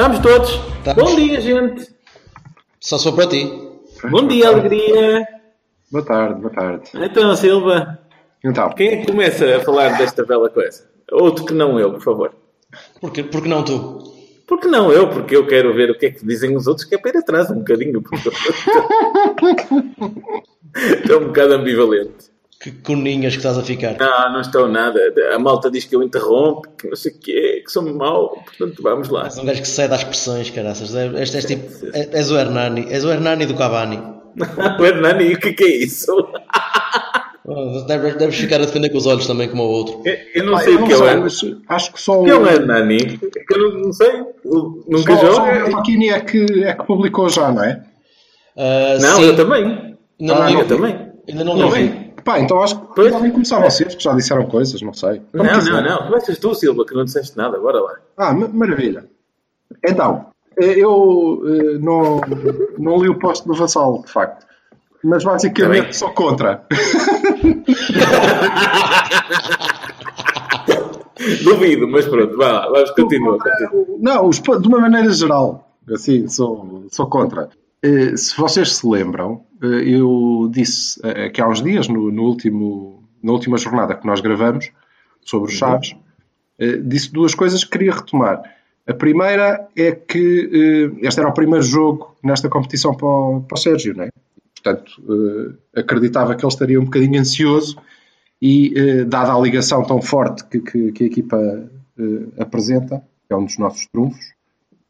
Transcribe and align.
Estamos 0.00 0.20
todos. 0.20 0.50
Estamos. 0.78 1.04
Bom 1.04 1.14
dia, 1.14 1.38
gente. 1.42 1.94
Só 2.80 2.96
sou 2.96 3.12
para 3.12 3.26
ti. 3.26 3.52
Bom 4.10 4.26
dia, 4.26 4.48
alegria. 4.48 5.28
Boa 5.92 6.02
tarde, 6.02 6.40
boa 6.40 6.54
tarde. 6.54 6.90
Então, 6.94 7.36
Silva, 7.36 7.98
Então, 8.42 8.70
quem 8.70 8.88
é 8.88 8.96
que 8.96 9.12
começa 9.12 9.44
a 9.56 9.60
falar 9.60 9.98
desta 9.98 10.24
bela 10.24 10.48
coisa? 10.48 10.88
Outro 11.12 11.44
que 11.44 11.52
não 11.52 11.78
eu, 11.78 11.92
por 11.92 12.00
favor. 12.00 12.34
Porque, 12.98 13.22
porque 13.24 13.46
não 13.46 13.62
tu? 13.62 13.98
Porque 14.48 14.68
não 14.68 14.90
eu? 14.90 15.10
Porque 15.10 15.36
eu 15.36 15.46
quero 15.46 15.74
ver 15.74 15.90
o 15.90 15.98
que 15.98 16.06
é 16.06 16.10
que 16.10 16.26
dizem 16.26 16.56
os 16.56 16.66
outros, 16.66 16.86
que 16.86 16.94
é 16.94 16.98
para 16.98 17.10
ir 17.10 17.16
atrás 17.18 17.50
um 17.50 17.58
bocadinho. 17.58 18.00
Porque 18.00 18.30
Estou 20.76 21.20
um 21.20 21.26
bocado 21.26 21.52
ambivalente. 21.52 22.30
Que 22.62 22.72
coninhas 22.72 23.32
que 23.32 23.38
estás 23.38 23.56
a 23.56 23.62
ficar. 23.62 23.96
Não, 23.98 24.34
não 24.34 24.40
estou 24.42 24.68
nada. 24.68 25.00
A 25.34 25.38
malta 25.38 25.70
diz 25.70 25.86
que 25.86 25.96
eu 25.96 26.02
interrompo, 26.02 26.68
que 26.76 26.88
não 26.88 26.96
sei 26.96 27.10
o 27.10 27.18
quê, 27.18 27.62
que 27.64 27.72
sou 27.72 27.82
mau. 27.82 28.36
Portanto, 28.44 28.82
vamos 28.82 29.08
lá. 29.08 29.24
És 29.24 29.38
um 29.38 29.46
gajo 29.46 29.62
que 29.62 29.68
cede 29.68 29.94
às 29.94 30.04
pressões, 30.04 30.50
caraças. 30.50 30.94
Este 30.94 31.36
és 31.36 31.44
tipo. 31.46 31.86
é- 31.94 32.18
És 32.18 32.30
o 32.30 32.36
Hernani. 32.36 32.86
És 32.90 33.02
o 33.02 33.10
Hernani 33.10 33.46
do 33.46 33.54
Cavani. 33.54 33.98
o 34.78 34.84
Hernani, 34.84 35.32
o 35.32 35.38
que, 35.40 35.54
que 35.54 35.64
é 35.64 35.76
isso? 35.84 36.12
Oh, 37.52 37.80
Deves, 37.84 38.14
deves 38.14 38.36
ficar 38.36 38.56
a 38.56 38.64
defender 38.64 38.90
com 38.90 38.98
os 38.98 39.06
olhos 39.06 39.26
também, 39.26 39.48
como 39.48 39.64
o 39.64 39.66
outro. 39.66 40.02
Eu, 40.04 40.16
eu 40.36 40.44
não 40.44 40.54
ah, 40.54 40.60
sei 40.60 40.74
eu 40.76 40.84
o 40.84 40.86
que 40.86 40.92
é 40.92 40.96
o 40.96 41.60
acho 41.68 41.92
que 41.92 42.00
só 42.00 42.20
O 42.20 42.24
que 42.24 42.30
é 42.30 42.34
o 42.36 42.46
Hernani? 42.46 43.18
É 43.20 43.54
eu 43.54 43.58
não, 43.58 43.80
não 43.80 43.92
sei. 43.92 44.20
Eu 44.44 44.84
Nunca 44.86 45.16
só, 45.16 45.32
só 45.34 45.42
o 45.66 45.70
Tokini 45.72 46.10
é 46.10 46.20
que, 46.20 46.44
é 46.62 46.74
que 46.74 46.84
publicou 46.84 47.28
já, 47.28 47.50
não 47.50 47.64
é? 47.64 47.82
Ah, 48.56 48.98
Não, 49.00 49.16
sim. 49.16 49.24
eu 49.24 49.36
também. 49.36 49.96
Não 50.20 50.40
Ah, 50.40 50.48
li. 50.48 50.54
Eu 50.60 50.68
também. 50.68 51.10
Ainda 51.28 51.44
não 51.44 51.56
Não 51.56 51.70
vi. 51.70 52.09
Pá, 52.24 52.38
então 52.40 52.60
acho 52.62 52.78
que 52.78 52.86
Pois. 52.94 53.12
podem 53.12 53.30
começar 53.30 53.60
vocês, 53.60 53.94
que 53.94 54.02
já 54.02 54.12
disseram 54.14 54.46
coisas, 54.46 54.80
não 54.82 54.92
sei. 54.92 55.20
Como 55.32 55.44
Não, 55.44 55.54
quiser. 55.54 55.72
não, 55.72 55.82
não. 55.82 55.98
Começas 56.08 56.38
tu, 56.38 56.54
Silva, 56.54 56.84
que 56.84 56.94
não 56.94 57.04
disseste 57.04 57.36
nada. 57.36 57.58
Bora 57.58 57.80
lá. 57.80 57.94
Ah, 58.16 58.32
ma- 58.34 58.48
maravilha. 58.48 59.04
Então, 59.86 60.26
eh, 60.60 60.74
eu 60.78 61.42
eh, 61.46 61.78
não, 61.78 62.20
não 62.78 62.98
li 63.02 63.08
o 63.08 63.18
post 63.18 63.46
do 63.46 63.54
Vassal, 63.54 64.02
de 64.02 64.10
facto. 64.12 64.46
Mas 65.02 65.24
basicamente 65.24 65.78
Também. 65.78 65.92
sou 65.94 66.10
contra. 66.10 66.62
Duvido, 71.44 71.86
mas 71.88 72.06
pronto. 72.06 72.36
Vá. 72.36 72.66
Vamos, 72.68 72.90
continua. 72.92 73.38
continua. 73.38 73.86
Não, 73.98 74.26
os 74.28 74.40
de 74.40 74.68
uma 74.68 74.80
maneira 74.80 75.10
geral, 75.10 75.70
assim, 75.92 76.26
sou, 76.28 76.84
sou 76.90 77.06
contra. 77.06 77.48
Eh, 77.82 78.16
se 78.16 78.36
vocês 78.36 78.76
se 78.76 78.86
lembram, 78.86 79.44
eh, 79.62 79.88
eu 79.96 80.48
disse 80.52 81.00
eh, 81.02 81.30
que 81.30 81.40
há 81.40 81.48
uns 81.48 81.62
dias, 81.62 81.88
no, 81.88 82.10
no 82.10 82.22
último, 82.24 83.02
na 83.22 83.32
última 83.32 83.56
jornada 83.56 83.94
que 83.94 84.06
nós 84.06 84.20
gravamos, 84.20 84.70
sobre 85.22 85.50
os 85.50 85.56
Chaves, 85.58 85.94
eh, 86.58 86.76
disse 86.78 87.12
duas 87.12 87.34
coisas 87.34 87.64
que 87.64 87.70
queria 87.70 87.92
retomar. 87.92 88.42
A 88.86 88.94
primeira 88.94 89.68
é 89.76 89.92
que 89.92 90.90
este 91.00 91.20
era 91.20 91.28
o 91.28 91.32
primeiro 91.34 91.62
jogo 91.64 92.16
nesta 92.24 92.48
competição 92.48 92.94
para 92.94 93.06
o, 93.06 93.40
para 93.42 93.54
o 93.54 93.58
Sérgio, 93.58 93.94
não 93.94 94.04
é? 94.04 94.10
Portanto, 94.54 94.92
acreditava 95.76 96.34
que 96.34 96.44
ele 96.44 96.52
estaria 96.52 96.80
um 96.80 96.84
bocadinho 96.84 97.20
ansioso 97.20 97.76
e, 98.42 99.04
dada 99.04 99.32
a 99.32 99.38
ligação 99.38 99.84
tão 99.84 100.02
forte 100.02 100.44
que, 100.46 100.60
que- 100.60 100.92
que 100.92 101.04
a 101.04 101.06
equipa 101.06 101.70
apresenta, 102.38 102.98
que 103.28 103.32
é 103.32 103.36
um 103.36 103.44
dos 103.44 103.58
nossos 103.58 103.86
trunfos, 103.86 104.32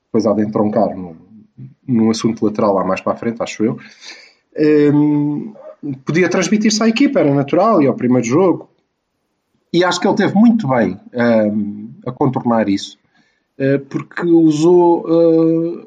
depois 0.06 0.24
há 0.26 0.32
de 0.32 0.42
entroncar 0.42 0.96
num, 0.96 1.14
num 1.86 2.10
assunto 2.10 2.44
lateral 2.44 2.74
lá 2.74 2.84
mais 2.84 3.00
para 3.00 3.12
a 3.12 3.16
frente, 3.16 3.42
acho 3.42 3.64
eu, 3.64 3.78
eh, 4.54 4.90
podia 6.04 6.28
transmitir-se 6.28 6.82
à 6.82 6.88
equipa, 6.88 7.20
era 7.20 7.34
natural, 7.34 7.82
e 7.82 7.86
ao 7.86 7.94
primeiro 7.94 8.26
jogo. 8.26 8.68
E 9.72 9.84
acho 9.84 10.00
que 10.00 10.06
ele 10.06 10.16
teve 10.16 10.34
muito 10.34 10.68
bem 10.68 10.98
eh, 11.12 11.52
a 12.06 12.12
contornar 12.12 12.68
isso, 12.68 12.98
eh, 13.58 13.78
porque 13.78 14.26
usou 14.26 15.06
eh, 15.08 15.86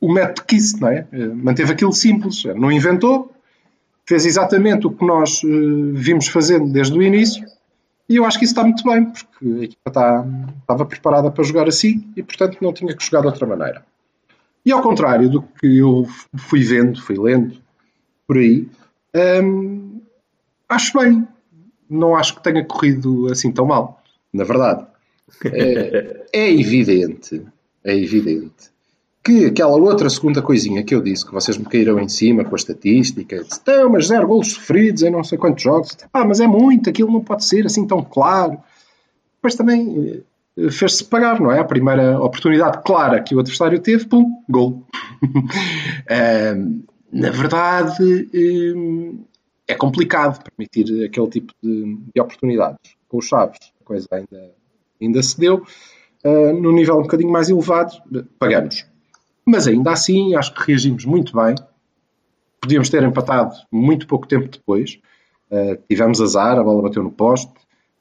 o 0.00 0.12
método 0.12 0.46
KISS, 0.46 0.80
não 0.80 0.88
é? 0.88 1.06
Eh, 1.12 1.26
Manteve 1.28 1.72
aquilo 1.72 1.92
simples, 1.92 2.44
não 2.56 2.72
inventou, 2.72 3.32
fez 4.06 4.26
exatamente 4.26 4.86
o 4.86 4.90
que 4.90 5.04
nós 5.04 5.40
vimos 5.94 6.28
fazendo 6.28 6.70
desde 6.70 6.98
o 6.98 7.02
início 7.02 7.46
e 8.08 8.16
eu 8.16 8.24
acho 8.24 8.38
que 8.38 8.44
isso 8.44 8.52
está 8.52 8.62
muito 8.62 8.84
bem, 8.84 9.06
porque 9.06 9.46
a 9.46 9.64
equipa 9.64 9.88
está, 9.88 10.26
estava 10.60 10.84
preparada 10.84 11.30
para 11.30 11.44
jogar 11.44 11.68
assim 11.68 12.12
e, 12.16 12.22
portanto, 12.22 12.58
não 12.60 12.72
tinha 12.72 12.94
que 12.94 13.04
jogar 13.04 13.20
de 13.22 13.26
outra 13.28 13.46
maneira. 13.46 13.84
E 14.64 14.72
ao 14.72 14.82
contrário 14.82 15.28
do 15.30 15.42
que 15.42 15.78
eu 15.78 16.06
fui 16.36 16.62
vendo, 16.62 17.00
fui 17.00 17.18
lendo 17.18 17.56
por 18.26 18.38
aí, 18.38 18.68
hum, 19.42 20.00
acho 20.68 20.98
bem. 20.98 21.26
Não 21.88 22.16
acho 22.16 22.34
que 22.34 22.42
tenha 22.42 22.64
corrido 22.64 23.30
assim 23.30 23.52
tão 23.52 23.66
mal, 23.66 24.02
na 24.32 24.44
verdade. 24.44 24.86
É, 25.44 26.26
é 26.32 26.52
evidente, 26.52 27.42
é 27.82 27.96
evidente 27.96 28.73
que 29.24 29.46
aquela 29.46 29.74
outra 29.74 30.10
segunda 30.10 30.42
coisinha 30.42 30.84
que 30.84 30.94
eu 30.94 31.00
disse, 31.00 31.24
que 31.24 31.32
vocês 31.32 31.56
me 31.56 31.64
caíram 31.64 31.98
em 31.98 32.08
cima 32.08 32.44
com 32.44 32.54
a 32.54 32.56
estatística, 32.56 33.36
então, 33.36 33.88
mas 33.90 34.08
zero 34.08 34.26
golos 34.28 34.52
sofridos 34.52 35.02
em 35.02 35.10
não 35.10 35.24
sei 35.24 35.38
quantos 35.38 35.62
jogos, 35.62 35.96
ah, 36.12 36.26
mas 36.26 36.40
é 36.40 36.46
muito, 36.46 36.90
aquilo 36.90 37.10
não 37.10 37.22
pode 37.22 37.42
ser 37.44 37.64
assim 37.64 37.86
tão 37.86 38.02
claro. 38.02 38.58
Depois 39.36 39.54
também 39.54 40.22
eh, 40.58 40.70
fez-se 40.70 41.04
pagar, 41.04 41.40
não 41.40 41.50
é? 41.50 41.58
A 41.58 41.64
primeira 41.64 42.20
oportunidade 42.20 42.82
clara 42.84 43.22
que 43.22 43.34
o 43.34 43.40
adversário 43.40 43.80
teve, 43.80 44.06
pum, 44.06 44.30
gol. 44.48 44.84
Na 47.10 47.30
verdade, 47.30 48.28
hum, 48.74 49.24
é 49.68 49.74
complicado 49.74 50.42
permitir 50.42 51.04
aquele 51.04 51.28
tipo 51.28 51.54
de, 51.62 51.96
de 52.14 52.20
oportunidades. 52.20 52.78
Com 53.08 53.18
os 53.18 53.26
Chaves, 53.26 53.72
a 53.80 53.84
coisa 53.84 54.08
ainda, 54.10 54.50
ainda 55.00 55.22
se 55.22 55.38
deu. 55.38 55.64
Ah, 56.24 56.52
no 56.52 56.72
nível 56.72 56.98
um 56.98 57.02
bocadinho 57.02 57.30
mais 57.30 57.48
elevado, 57.48 57.92
pagamos. 58.38 58.84
Mas 59.46 59.66
ainda 59.66 59.92
assim, 59.92 60.34
acho 60.34 60.54
que 60.54 60.66
reagimos 60.66 61.04
muito 61.04 61.34
bem. 61.34 61.54
Podíamos 62.60 62.88
ter 62.88 63.02
empatado 63.02 63.54
muito 63.70 64.06
pouco 64.06 64.26
tempo 64.26 64.48
depois. 64.48 64.98
Uh, 65.50 65.76
tivemos 65.88 66.20
azar, 66.20 66.58
a 66.58 66.62
bola 66.62 66.82
bateu 66.82 67.02
no 67.02 67.10
poste. 67.10 67.52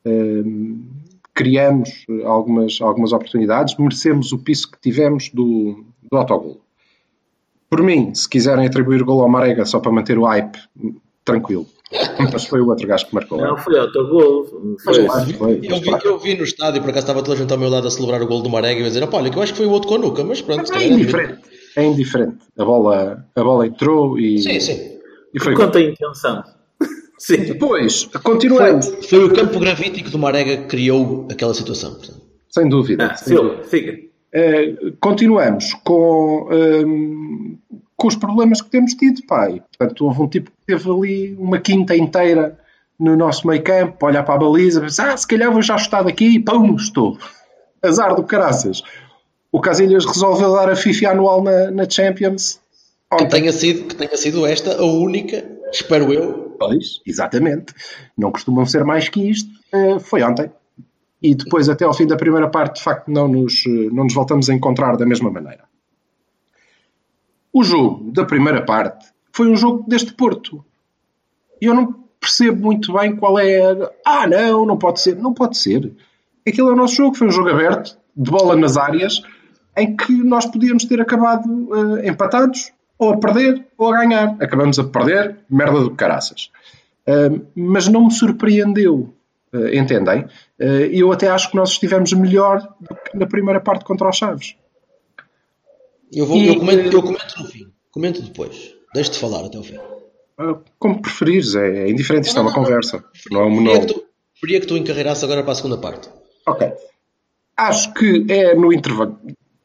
Uh, 0.05 0.85
criamos 1.33 2.05
algumas, 2.25 2.79
algumas 2.81 3.11
oportunidades. 3.11 3.75
Merecemos 3.77 4.31
o 4.31 4.39
piso 4.39 4.71
que 4.71 4.79
tivemos 4.79 5.29
do, 5.29 5.83
do 6.09 6.17
autogol. 6.17 6.61
Por 7.69 7.81
mim, 7.81 8.13
se 8.13 8.29
quiserem 8.29 8.67
atribuir 8.67 9.01
o 9.01 9.05
gol 9.05 9.21
ao 9.21 9.29
Marega 9.29 9.65
só 9.65 9.79
para 9.79 9.91
manter 9.91 10.17
o 10.17 10.25
hype, 10.25 10.59
tranquilo. 11.25 11.65
Mas 12.31 12.45
foi 12.45 12.59
o 12.61 12.67
outro 12.69 12.87
gajo 12.87 13.05
que 13.07 13.13
marcou. 13.13 13.37
Não, 13.37 13.55
foi 13.57 13.77
autogol. 13.77 14.47
Mas 14.85 14.95
Foi. 14.97 15.05
claro 15.05 15.25
que 15.27 15.33
foi. 15.33 15.59
Eu 15.63 15.77
vi, 15.79 16.05
eu 16.05 16.17
vi 16.19 16.35
no 16.37 16.43
estádio, 16.43 16.81
por 16.81 16.89
acaso 16.89 17.03
estava 17.03 17.21
toda 17.21 17.33
a 17.37 17.41
gente 17.41 17.51
ao 17.51 17.59
meu 17.59 17.69
lado 17.69 17.87
a 17.87 17.91
celebrar 17.91 18.21
o 18.21 18.27
gol 18.27 18.41
do 18.41 18.49
Marega 18.49 18.79
e 18.79 18.83
ia 18.83 18.87
dizer, 18.89 19.03
"Opa, 19.03 19.17
olha, 19.17 19.29
que 19.29 19.37
eu 19.37 19.41
acho 19.43 19.51
que 19.53 19.57
foi 19.59 19.67
o 19.67 19.71
outro 19.71 19.87
com 19.89 19.95
a 19.95 19.97
nuca, 19.99 20.23
mas 20.23 20.41
pronto. 20.41 20.65
se 20.65 20.71
É 20.73 20.75
calhar 20.77 20.91
indiferente. 20.93 21.39
É 21.75 21.83
indiferente. 21.85 22.37
A 22.57 22.65
bola, 22.65 23.25
a 23.35 23.43
bola 23.43 23.67
entrou 23.67 24.17
e, 24.17 24.39
Sim, 24.39 24.59
sim. 24.59 24.97
e 25.33 25.39
foi. 25.39 25.53
Quanto 25.55 25.77
à 25.77 25.81
intenção. 25.81 26.43
Sim. 27.19 27.37
Depois, 27.45 28.05
continuamos. 28.23 28.87
Foi 29.09 29.23
o 29.23 29.33
campo 29.33 29.57
gravítico 29.59 30.09
do 30.09 30.17
Marega 30.19 30.57
que 30.57 30.67
criou 30.67 31.27
aquela 31.31 31.53
situação. 31.53 31.93
portanto. 31.93 32.21
Sem 32.49 32.67
dúvida. 32.67 33.05
Ah, 33.11 33.15
sem 33.15 33.35
dúvida. 33.35 33.63
Silva, 33.63 33.69
siga. 33.69 33.99
Eh, 34.33 34.75
continuamos 34.99 35.73
com, 35.85 36.49
ehm, 36.51 37.57
com 38.03 38.09
os 38.09 38.17
problemas 38.17 38.61
que 38.61 38.69
temos 38.69 38.93
tido, 38.95 39.25
pai. 39.25 39.63
Portanto, 39.77 40.03
houve 40.03 40.21
um 40.21 40.27
tipo 40.27 40.51
que 40.51 40.57
teve 40.67 40.91
ali 40.91 41.37
uma 41.39 41.57
quinta 41.57 41.95
inteira 41.95 42.59
no 42.99 43.15
nosso 43.15 43.47
meio 43.47 43.63
campo, 43.63 44.05
olhar 44.05 44.23
para 44.23 44.35
a 44.35 44.37
baliza, 44.37 44.81
pensar, 44.81 45.13
ah, 45.13 45.15
se 45.15 45.25
calhar 45.25 45.49
vou 45.49 45.61
já 45.61 45.77
estar 45.77 46.03
daqui 46.03 46.35
e 46.35 46.39
pum, 46.39 46.75
estou. 46.75 47.17
Azar 47.81 48.13
do 48.13 48.23
caraças. 48.23 48.83
O 49.53 49.61
Casilhas 49.61 50.05
resolveu 50.05 50.51
dar 50.51 50.69
a 50.69 50.75
FIFA 50.75 51.11
anual 51.11 51.41
na, 51.41 51.71
na 51.71 51.89
Champions. 51.89 52.59
Que 53.09 53.23
ontem. 53.23 53.39
tenha, 53.39 53.53
sido, 53.53 53.87
que 53.87 53.95
tenha 53.95 54.17
sido 54.17 54.45
esta 54.45 54.81
a 54.81 54.83
única, 54.83 55.41
espero 55.71 56.11
eu. 56.11 56.57
Pois, 56.59 56.99
exatamente. 57.07 57.73
Não 58.17 58.33
costumam 58.33 58.65
ser 58.65 58.83
mais 58.83 59.07
que 59.07 59.29
isto. 59.29 59.49
Eh, 59.71 59.99
foi 59.99 60.23
ontem. 60.23 60.51
E 61.21 61.33
depois, 61.35 61.69
até 61.69 61.85
ao 61.85 61.93
fim 61.93 62.05
da 62.05 62.17
primeira 62.17 62.49
parte, 62.49 62.79
de 62.79 62.83
facto, 62.83 63.09
não 63.09 63.29
nos, 63.29 63.63
eh, 63.65 63.89
não 63.93 64.03
nos 64.03 64.13
voltamos 64.13 64.49
a 64.49 64.53
encontrar 64.53 64.97
da 64.97 65.05
mesma 65.05 65.31
maneira. 65.31 65.63
O 67.53 67.63
jogo 67.63 68.11
da 68.11 68.25
primeira 68.25 68.65
parte 68.65 69.13
foi 69.31 69.47
um 69.47 69.55
jogo 69.55 69.85
deste 69.87 70.13
Porto. 70.13 70.65
E 71.61 71.65
eu 71.65 71.73
não 71.75 72.03
percebo 72.19 72.63
muito 72.63 72.91
bem 72.93 73.15
qual 73.15 73.37
é. 73.37 73.61
Ah, 74.05 74.27
não, 74.27 74.65
não 74.65 74.77
pode 74.77 74.99
ser. 74.99 75.15
Não 75.15 75.33
pode 75.33 75.57
ser. 75.57 75.93
Aquilo 76.47 76.69
é 76.69 76.73
o 76.73 76.75
nosso 76.75 76.95
jogo, 76.95 77.15
foi 77.15 77.27
um 77.27 77.31
jogo 77.31 77.49
aberto, 77.49 77.97
de 78.15 78.31
bola 78.31 78.55
nas 78.55 78.75
áreas, 78.75 79.21
em 79.77 79.95
que 79.95 80.11
nós 80.11 80.45
podíamos 80.45 80.85
ter 80.85 80.99
acabado 80.99 81.69
eh, 81.99 82.09
empatados, 82.09 82.71
ou 82.97 83.13
a 83.13 83.17
perder, 83.17 83.65
ou 83.77 83.93
a 83.93 83.97
ganhar. 83.97 84.35
Acabamos 84.41 84.77
a 84.77 84.83
perder, 84.83 85.37
merda 85.49 85.79
do 85.79 85.91
caraças. 85.91 86.51
Uh, 87.07 87.45
mas 87.55 87.87
não 87.87 88.05
me 88.05 88.11
surpreendeu, 88.11 89.13
uh, 89.53 89.67
entendem? 89.73 90.23
Uh, 90.59 90.87
eu 90.91 91.11
até 91.11 91.27
acho 91.27 91.49
que 91.51 91.55
nós 91.57 91.71
estivemos 91.71 92.13
melhor 92.13 92.61
do 92.79 92.95
que 92.95 93.17
na 93.17 93.25
primeira 93.25 93.59
parte 93.59 93.83
contra 93.83 94.09
os 94.09 94.15
Chaves. 94.15 94.55
Eu, 96.13 96.25
vou, 96.25 96.37
E- 96.37 96.47
eu, 96.47 96.59
comento, 96.59 96.95
eu 96.95 97.01
comento 97.01 97.39
no 97.41 97.45
fim. 97.47 97.67
Comento 97.91 98.21
depois. 98.21 98.75
Deixe-te 98.93 99.17
falar 99.19 99.45
até 99.45 99.57
o 99.57 99.63
fim. 99.63 99.77
Uh, 99.77 100.59
como 100.79 101.01
preferires, 101.01 101.55
é, 101.55 101.85
é 101.85 101.89
indiferente, 101.89 102.27
isto 102.27 102.39
é 102.39 102.41
Não, 102.43 102.47
uma 102.49 102.51
não, 102.51 102.57
não. 102.61 102.65
conversa. 102.65 103.03
Não 103.31 103.41
é 103.41 103.45
um 103.45 103.49
Preferia 103.49 103.71
que 103.71 103.79
monólogo. 103.79 103.93
tu, 103.93 104.05
preferia 104.39 104.59
que 104.61 104.67
tu 104.67 104.77
encarreirasse 104.77 105.23
agora 105.25 105.43
para 105.43 105.51
a 105.51 105.55
segunda 105.55 105.77
parte. 105.77 106.09
Ok. 106.47 106.71
Acho 107.57 107.93
que 107.93 108.25
é 108.29 108.55
no 108.55 108.73
intervalo. 108.73 109.19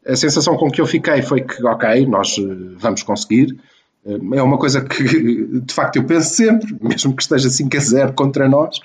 A 0.07 0.15
sensação 0.17 0.57
com 0.57 0.71
que 0.71 0.81
eu 0.81 0.87
fiquei 0.87 1.21
foi 1.23 1.41
que, 1.43 1.63
ok, 1.67 2.07
nós 2.07 2.37
eh, 2.39 2.43
vamos 2.77 3.03
conseguir. 3.03 3.59
Eh, 4.07 4.19
É 4.37 4.43
uma 4.43 4.59
coisa 4.59 4.83
que, 4.85 5.03
de 5.61 5.73
facto, 5.75 5.97
eu 5.97 6.05
penso 6.05 6.35
sempre, 6.35 6.77
mesmo 6.81 7.15
que 7.17 7.23
esteja 7.23 7.49
5 7.51 7.77
a 7.77 7.81
0 7.81 8.13
contra 8.15 8.49
nós. 8.49 8.79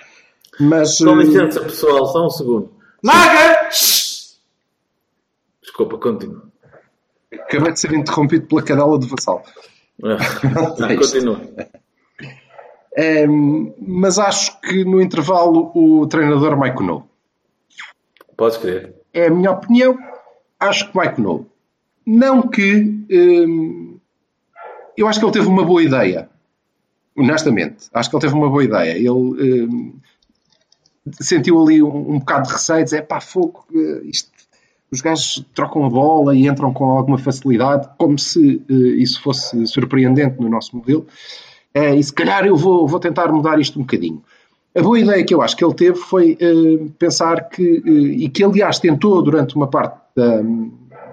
Mas. 0.59 0.99
Com 0.99 1.19
eh, 1.19 1.23
licença, 1.25 1.61
pessoal, 1.61 2.05
só 2.07 2.25
um 2.25 2.29
segundo. 2.29 2.71
Maga! 3.01 3.69
Desculpa, 5.61 5.97
continua. 5.97 6.43
Acabei 7.41 7.71
de 7.73 7.79
ser 7.79 7.93
interrompido 7.93 8.47
pela 8.47 8.61
cadela 8.63 8.97
de 8.99 9.07
Vassal. 9.07 9.43
Ah, 10.03 10.89
É 10.91 10.95
continua. 10.95 11.39
Ehm, 12.95 13.73
mas 13.79 14.19
acho 14.19 14.59
que 14.61 14.83
no 14.85 15.01
intervalo 15.01 15.71
o 15.73 16.05
treinador 16.07 16.55
Maikonou. 16.57 17.07
Podes 18.37 18.57
crer. 18.57 18.93
É 19.13 19.27
a 19.27 19.31
minha 19.31 19.51
opinião. 19.51 19.97
Acho 20.59 20.89
que 20.89 20.95
Maikonou. 20.97 21.47
Não 22.05 22.47
que. 22.47 23.05
ehm, 23.09 23.97
eu 24.95 25.07
acho 25.07 25.19
que 25.19 25.25
ele 25.25 25.31
teve 25.33 25.47
uma 25.47 25.65
boa 25.65 25.81
ideia. 25.81 26.29
Honestamente. 27.15 27.87
Acho 27.93 28.09
que 28.09 28.15
ele 28.15 28.21
teve 28.21 28.33
uma 28.35 28.49
boa 28.49 28.63
ideia. 28.63 28.91
Ele 28.91 29.07
ehm, 29.09 29.93
sentiu 31.19 31.61
ali 31.63 31.81
um, 31.81 32.11
um 32.15 32.19
bocado 32.19 32.47
de 32.47 32.53
receio. 32.53 32.83
Dizer, 32.83 33.03
pá, 33.07 33.19
fogo. 33.19 33.65
eh, 33.73 34.01
Isto, 34.05 34.31
os 34.93 35.01
gajos 35.01 35.43
trocam 35.55 35.83
a 35.85 35.89
bola 35.89 36.35
e 36.35 36.47
entram 36.47 36.71
com 36.71 36.85
alguma 36.85 37.17
facilidade, 37.17 37.89
como 37.97 38.17
se 38.19 38.61
eh, 38.69 38.73
isso 39.01 39.19
fosse 39.23 39.65
surpreendente 39.65 40.39
no 40.39 40.47
nosso 40.47 40.77
modelo. 40.77 41.07
Eh, 41.73 41.95
e 41.95 42.03
se 42.03 42.13
calhar 42.13 42.45
eu 42.45 42.55
vou, 42.55 42.87
vou 42.87 42.99
tentar 42.99 43.31
mudar 43.31 43.59
isto 43.59 43.79
um 43.79 43.81
bocadinho. 43.81 44.21
A 44.77 44.81
boa 44.83 44.99
ideia 44.99 45.25
que 45.25 45.33
eu 45.33 45.41
acho 45.41 45.57
que 45.57 45.65
ele 45.65 45.73
teve 45.73 45.97
foi 45.97 46.37
eh, 46.39 46.85
pensar 46.99 47.49
que, 47.49 47.63
e 47.63 48.29
que 48.29 48.43
aliás 48.43 48.77
tentou 48.77 49.19
durante 49.23 49.55
uma 49.55 49.65
parte 49.65 49.99
da, 50.15 50.43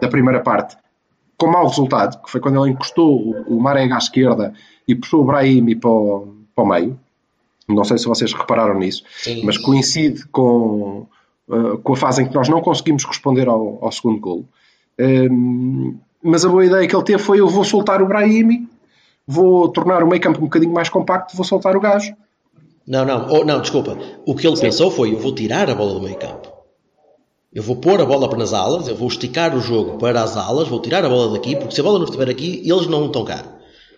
da 0.02 0.08
primeira 0.08 0.40
parte, 0.40 0.76
com 1.38 1.46
mau 1.46 1.66
resultado, 1.66 2.22
que 2.22 2.30
foi 2.30 2.38
quando 2.38 2.62
ele 2.62 2.72
encostou 2.72 3.16
o, 3.16 3.56
o 3.56 3.60
Marega 3.62 3.94
à 3.94 3.98
esquerda 3.98 4.52
e 4.86 4.94
puxou 4.94 5.22
o 5.22 5.24
Brahimi 5.24 5.74
para 5.74 5.88
o, 5.88 6.34
para 6.54 6.64
o 6.64 6.68
meio. 6.68 7.00
Não 7.66 7.84
sei 7.84 7.96
se 7.96 8.04
vocês 8.04 8.34
repararam 8.34 8.78
nisso, 8.78 9.04
Sim. 9.16 9.42
mas 9.42 9.56
coincide 9.56 10.26
com, 10.26 11.06
eh, 11.50 11.76
com 11.82 11.92
a 11.92 11.96
fase 11.96 12.22
em 12.22 12.28
que 12.28 12.34
nós 12.34 12.48
não 12.48 12.60
conseguimos 12.60 13.04
responder 13.04 13.48
ao, 13.48 13.78
ao 13.82 13.92
segundo 13.92 14.20
golo. 14.20 14.44
Ehm, 14.98 15.94
mas 16.22 16.44
a 16.44 16.48
boa 16.48 16.64
ideia 16.64 16.86
que 16.86 16.94
ele 16.94 17.04
teve 17.04 17.22
foi: 17.22 17.40
eu 17.40 17.48
vou 17.48 17.64
soltar 17.64 18.02
o 18.02 18.06
Brahimi, 18.06 18.68
vou 19.26 19.68
tornar 19.68 20.02
o 20.02 20.08
meio 20.08 20.20
campo 20.20 20.38
um 20.38 20.42
bocadinho 20.44 20.72
mais 20.72 20.88
compacto, 20.88 21.36
vou 21.36 21.44
soltar 21.44 21.76
o 21.76 21.80
gajo. 21.80 22.14
Não, 22.86 23.04
não, 23.04 23.28
oh, 23.30 23.44
não, 23.44 23.60
desculpa. 23.60 23.96
O 24.26 24.34
que 24.34 24.46
ele 24.46 24.58
pensou 24.60 24.90
foi: 24.90 25.12
eu 25.14 25.18
vou 25.18 25.34
tirar 25.34 25.70
a 25.70 25.74
bola 25.74 25.94
do 25.94 26.02
meio 26.02 26.16
campo. 26.16 26.48
Eu 27.52 27.62
vou 27.64 27.76
pôr 27.76 28.00
a 28.00 28.04
bola 28.04 28.28
para 28.28 28.38
nas 28.38 28.52
alas, 28.52 28.86
eu 28.86 28.94
vou 28.94 29.08
esticar 29.08 29.56
o 29.56 29.60
jogo 29.60 29.98
para 29.98 30.22
as 30.22 30.36
alas, 30.36 30.68
vou 30.68 30.80
tirar 30.80 31.04
a 31.04 31.08
bola 31.08 31.32
daqui, 31.32 31.56
porque 31.56 31.74
se 31.74 31.80
a 31.80 31.84
bola 31.84 31.98
não 31.98 32.04
estiver 32.04 32.28
aqui, 32.30 32.62
eles 32.64 32.86
não 32.86 33.06
estão 33.06 33.24
cá. 33.24 33.42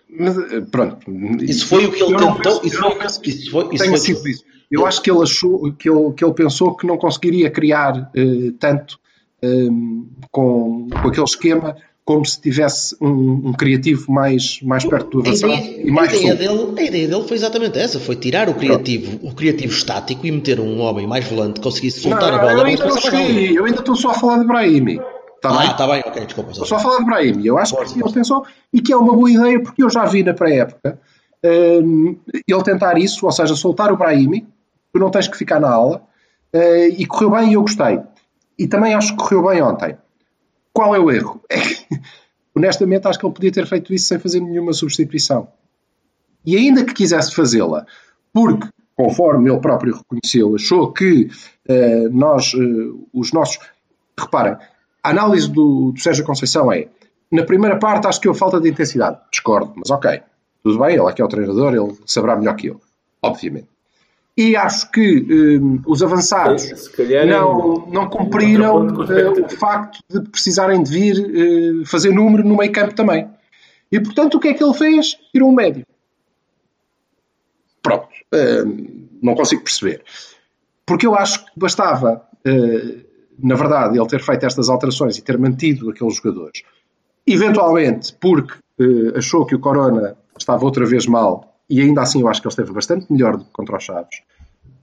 Mas, 0.09 0.35
eh, 0.37 0.61
pronto. 0.71 0.97
Isso 1.43 1.67
foi 1.67 1.85
o 1.85 1.91
que 1.91 2.01
ele 2.01 2.15
tentou. 2.17 2.59
penso- 2.59 2.61
Isso 2.65 2.79
foi, 2.79 2.93
isso 3.35 3.51
foi, 3.51 3.75
isso 3.75 3.85
foi 4.21 4.31
isso. 4.31 4.43
Eu 4.73 4.85
acho 4.87 5.01
que 5.01 5.11
ele 5.11 5.21
achou 5.21 5.71
que 5.73 5.89
ele, 5.89 6.11
que 6.13 6.25
ele 6.25 6.33
pensou 6.33 6.75
que 6.75 6.87
não 6.87 6.97
conseguiria 6.97 7.49
criar 7.51 8.09
eh, 8.15 8.51
tanto 8.59 8.99
eh, 9.41 9.67
com, 10.31 10.89
com 10.99 11.07
aquele 11.07 11.25
esquema 11.25 11.75
como 12.03 12.25
se 12.25 12.41
tivesse 12.41 12.95
um, 12.99 13.49
um 13.49 13.53
criativo 13.53 14.11
mais, 14.11 14.59
mais 14.61 14.83
perto 14.83 15.21
do 15.21 15.25
A 15.25 15.29
avançado 15.29 15.53
e 15.53 15.91
mais 15.91 16.11
a, 16.11 16.15
ideia 16.15 16.35
dele, 16.35 16.73
a 16.77 16.83
ideia 16.83 17.07
dele 17.07 17.23
foi 17.27 17.37
exatamente 17.37 17.77
essa: 17.77 17.99
foi 17.99 18.15
tirar 18.15 18.49
o 18.49 18.55
criativo, 18.55 19.19
o 19.21 19.33
criativo 19.33 19.71
estático 19.71 20.25
e 20.25 20.31
meter 20.31 20.59
um 20.59 20.81
homem 20.81 21.05
mais 21.05 21.25
volante 21.25 21.59
que 21.59 21.61
conseguisse 21.61 22.03
Não, 22.03 22.11
soltar 22.11 22.33
a 22.33 22.37
não, 22.37 22.43
bola. 22.43 22.61
eu 22.61 22.65
ainda 22.65 22.85
não 22.85 22.97
cheguei, 22.97 23.57
eu 23.57 23.65
ainda 23.65 23.79
estou 23.79 23.95
só 23.95 24.09
a 24.09 24.13
falar 24.15 24.39
de 24.39 24.47
Brahimi. 24.47 24.99
Está 25.35 25.49
bem? 25.49 25.67
Ah, 25.67 25.71
está 25.71 25.87
bem, 25.87 26.03
ok, 26.05 26.25
desculpa. 26.25 26.51
Estou 26.51 26.65
só 26.65 26.75
a 26.77 26.79
falar 26.79 26.99
de 26.99 27.05
Brahim. 27.05 27.41
Eu 27.45 27.57
acho 27.57 27.75
que 27.75 28.01
ele 28.01 28.13
pensou 28.13 28.45
e 28.73 28.81
que 28.81 28.93
é 28.93 28.97
uma 28.97 29.13
boa 29.13 29.29
ideia 29.29 29.61
porque 29.61 29.83
eu 29.83 29.89
já 29.89 30.05
vi 30.05 30.23
na 30.23 30.33
pré-época 30.33 30.97
hum, 31.83 32.17
ele 32.47 32.63
tentar 32.63 32.97
isso, 32.97 33.25
ou 33.25 33.31
seja, 33.31 33.53
soltar 33.55 33.91
o 33.91 33.97
Brahimi, 33.97 34.47
tu 34.93 34.99
não 34.99 35.09
tens 35.09 35.27
que 35.27 35.37
ficar 35.37 35.59
na 35.59 35.69
aula, 35.69 36.03
eh, 36.53 36.89
e 36.89 37.05
correu 37.05 37.31
bem 37.31 37.49
e 37.49 37.53
eu 37.53 37.61
gostei. 37.61 37.99
E 38.57 38.67
também 38.67 38.93
acho 38.93 39.11
que 39.11 39.17
correu 39.17 39.47
bem 39.47 39.61
ontem. 39.61 39.97
Qual 40.71 40.95
é 40.95 40.99
o 40.99 41.11
erro? 41.11 41.41
É 41.49 41.59
que, 41.59 41.85
honestamente, 42.55 43.07
acho 43.07 43.17
que 43.17 43.25
ele 43.25 43.33
podia 43.33 43.51
ter 43.51 43.65
feito 43.65 43.93
isso 43.93 44.05
sem 44.05 44.19
fazer 44.19 44.39
nenhuma 44.39 44.71
substituição. 44.71 45.47
E 46.45 46.55
ainda 46.55 46.85
que 46.85 46.93
quisesse 46.93 47.33
fazê-la, 47.33 47.85
porque, 48.31 48.67
conforme 48.95 49.49
ele 49.49 49.59
próprio 49.59 49.97
reconheceu, 49.97 50.55
achou 50.55 50.91
que 50.93 51.29
eh, 51.67 52.07
nós, 52.09 52.53
eh, 52.53 53.07
os 53.13 53.31
nossos. 53.33 53.59
Reparem, 54.17 54.55
a 55.03 55.09
análise 55.09 55.49
do, 55.49 55.91
do 55.91 55.99
Sérgio 55.99 56.23
Conceição 56.23 56.71
é: 56.71 56.87
na 57.31 57.43
primeira 57.43 57.79
parte 57.79 58.05
acho 58.05 58.21
que 58.21 58.27
houve 58.27 58.39
falta 58.39 58.59
de 58.59 58.69
intensidade. 58.69 59.19
Discordo, 59.31 59.73
mas 59.75 59.89
ok, 59.89 60.21
tudo 60.63 60.77
bem, 60.79 60.95
ele 60.95 61.07
é 61.07 61.13
que 61.13 61.21
é 61.21 61.25
o 61.25 61.27
treinador, 61.27 61.73
ele 61.73 61.97
saberá 62.05 62.35
melhor 62.35 62.55
que 62.55 62.67
eu, 62.67 62.79
obviamente. 63.21 63.72
E 64.35 64.55
acho 64.55 64.89
que 64.89 65.27
eh, 65.29 65.81
os 65.85 66.01
avançados 66.01 66.97
é 66.97 67.25
não, 67.25 67.85
não 67.87 68.09
cumpriram 68.09 68.87
um 68.87 69.03
eh, 69.03 69.29
o 69.29 69.49
facto 69.49 69.99
de 70.09 70.21
precisarem 70.21 70.81
de 70.81 70.91
vir 70.91 71.19
eh, 71.19 71.85
fazer 71.85 72.11
número 72.11 72.43
no 72.43 72.57
meio 72.57 72.71
campo 72.71 72.95
também. 72.95 73.29
E 73.91 73.99
portanto, 73.99 74.35
o 74.35 74.39
que 74.39 74.47
é 74.47 74.53
que 74.55 74.63
ele 74.63 74.73
fez? 74.73 75.15
Tirou 75.31 75.49
um 75.49 75.53
médio. 75.53 75.85
Pronto, 77.79 78.07
eh, 78.33 78.63
não 79.21 79.35
consigo 79.35 79.61
perceber. 79.61 80.03
Porque 80.83 81.05
eu 81.05 81.13
acho 81.13 81.45
que 81.45 81.51
bastava, 81.55 82.27
eh, 82.43 83.05
na 83.37 83.53
verdade, 83.53 83.99
ele 83.99 84.07
ter 84.07 84.19
feito 84.19 84.47
estas 84.47 84.67
alterações 84.67 85.15
e 85.15 85.21
ter 85.21 85.37
mantido 85.37 85.91
aqueles 85.91 86.15
jogadores. 86.15 86.63
Eventualmente, 87.25 88.15
porque 88.19 88.55
achou 89.15 89.45
que 89.45 89.53
o 89.53 89.59
Corona 89.59 90.17
estava 90.37 90.65
outra 90.65 90.85
vez 90.85 91.05
mal, 91.05 91.52
e 91.69 91.81
ainda 91.81 92.01
assim 92.01 92.21
eu 92.21 92.27
acho 92.27 92.41
que 92.41 92.47
ele 92.47 92.51
esteve 92.53 92.71
bastante 92.71 93.11
melhor 93.11 93.37
do 93.37 93.45
que 93.45 93.51
contra 93.51 93.77
os 93.77 93.83
Chaves, 93.83 94.21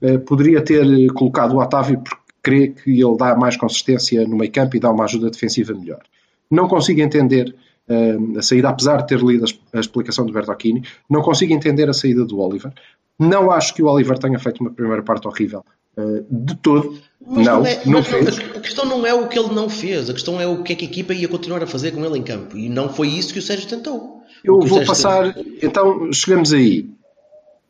eh, 0.01 0.17
poderia 0.17 0.61
ter 0.61 0.85
colocado 1.13 1.53
o 1.53 1.59
Otávio 1.61 1.99
porque 1.99 2.21
crê 2.43 2.67
que 2.69 2.89
ele 3.01 3.17
dá 3.17 3.35
mais 3.35 3.55
consistência 3.55 4.27
no 4.27 4.35
meio 4.37 4.51
campo 4.51 4.75
e 4.75 4.79
dá 4.79 4.89
uma 4.91 5.03
ajuda 5.03 5.29
defensiva 5.29 5.73
melhor. 5.73 6.01
Não 6.49 6.67
consigo 6.67 6.99
entender 7.01 7.55
eh, 7.87 8.17
a 8.37 8.41
saída, 8.41 8.69
apesar 8.69 8.97
de 8.97 9.07
ter 9.07 9.19
lido 9.19 9.45
a 9.73 9.79
explicação 9.79 10.25
do 10.25 10.33
Bertocchini, 10.33 10.83
não 11.09 11.21
consigo 11.21 11.53
entender 11.53 11.87
a 11.89 11.93
saída 11.93 12.25
do 12.25 12.39
Oliver. 12.39 12.71
Não 13.19 13.51
acho 13.51 13.73
que 13.75 13.83
o 13.83 13.87
Oliver 13.87 14.17
tenha 14.17 14.39
feito 14.39 14.59
uma 14.61 14.71
primeira 14.71 15.03
parte 15.03 15.27
horrível. 15.27 15.63
eh, 15.97 16.23
de 16.29 16.55
todo. 16.55 16.97
Mas 17.23 17.45
não, 17.45 17.59
não, 17.59 17.65
é, 17.67 17.81
não- 17.85 18.01
fez. 18.03 18.39
a 18.39 18.59
questão 18.61 18.85
não 18.85 19.05
é 19.05 19.13
o 19.13 19.27
que 19.27 19.37
ele 19.37 19.53
não 19.53 19.69
fez, 19.69 20.09
a 20.09 20.13
questão 20.13 20.39
é 20.41 20.47
o 20.47 20.63
que 20.63 20.73
é 20.73 20.75
que 20.75 20.85
a 20.85 20.87
equipa 20.87 21.13
ia 21.13 21.27
continuar 21.27 21.61
a 21.61 21.67
fazer 21.67 21.91
com 21.91 22.03
ele 22.05 22.17
em 22.17 22.23
campo. 22.23 22.57
E 22.57 22.69
não 22.69 22.87
foi 22.89 23.09
isso 23.09 23.33
que 23.33 23.39
o 23.39 23.41
Sérgio 23.41 23.67
tentou. 23.67 24.20
Eu 24.43 24.59
vou 24.59 24.83
passar. 24.85 25.35
Então, 25.61 26.11
chegamos 26.11 26.51
aí. 26.53 26.89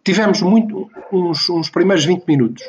Tivemos 0.03 0.41
muito, 0.41 0.89
uns, 1.11 1.49
uns 1.49 1.69
primeiros 1.69 2.03
20 2.05 2.25
minutos 2.25 2.63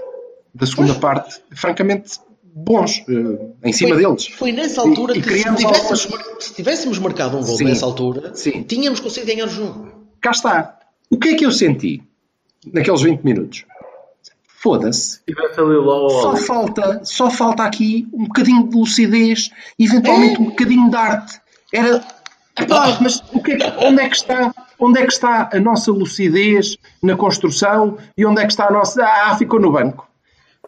da 0.54 0.66
segunda 0.66 0.94
parte, 0.94 1.40
francamente 1.54 2.18
bons, 2.54 3.02
eh, 3.09 3.68
em 3.68 3.73
cima 3.73 3.94
foi, 3.94 4.02
deles. 4.04 4.26
Foi 4.26 4.52
nessa 4.52 4.82
altura 4.82 5.14
E- 5.14 5.18
e 5.18 5.23
que 5.23 5.28
se 5.30 5.35
criamos 5.40 5.61
tivéssemos, 5.61 6.04
algumas- 6.12 6.44
se 6.44 6.54
tivéssemos 6.54 6.99
marcado 6.99 7.38
um 7.38 7.42
gol 7.42 7.56
Sim. 7.56 7.64
nessa 7.64 7.87
altura, 7.87 8.35
Sim. 8.35 8.62
tínhamos 8.64 9.00
conseguido 9.00 9.32
ganhar 9.32 9.47
o 9.47 9.49
jogo. 9.50 9.90
Cá 10.21 10.30
está. 10.32 10.78
O 11.11 11.16
que 11.16 11.30
é 11.30 11.35
que 11.35 11.47
eu 11.47 11.50
senti 11.52 12.02
naqueles 12.71 13.00
20 13.00 13.23
minutos? 13.23 13.64
Foda-se. 14.47 15.21
Se 15.26 15.35
Só 16.23 16.37
falta, 16.37 17.00
só 17.04 17.30
falta 17.30 17.64
aqui 17.64 18.06
um 18.12 18.25
bocadinho 18.25 18.68
de 18.68 18.76
lucidez, 18.76 19.50
eventualmente 19.78 20.40
um 20.40 20.44
bocadinho 20.50 20.88
de 20.90 20.97
arte. 20.97 21.40
Era. 21.73 22.04
Epá, 22.59 22.99
mas 23.00 23.23
o 23.32 23.42
que 23.42 23.52
é 23.52 23.56
que- 23.56 23.85
onde, 23.87 24.02
é 24.02 24.09
que 24.09 24.16
está, 24.16 24.54
onde 24.78 24.99
é 25.00 25.06
que 25.06 25.12
está 25.12 25.49
a 25.52 25.59
nossa 25.61 25.90
lucidez 25.90 26.76
na 27.02 27.16
construção 27.16 27.97
e 28.16 28.26
onde 28.26 28.40
é 28.42 28.44
que 28.47 28.52
está 28.52 28.68
a 28.68 28.71
nossa. 28.71 29.02
Ah, 29.04 29.35
ficou 29.37 29.59
no 29.61 29.73
banco. 29.73 30.06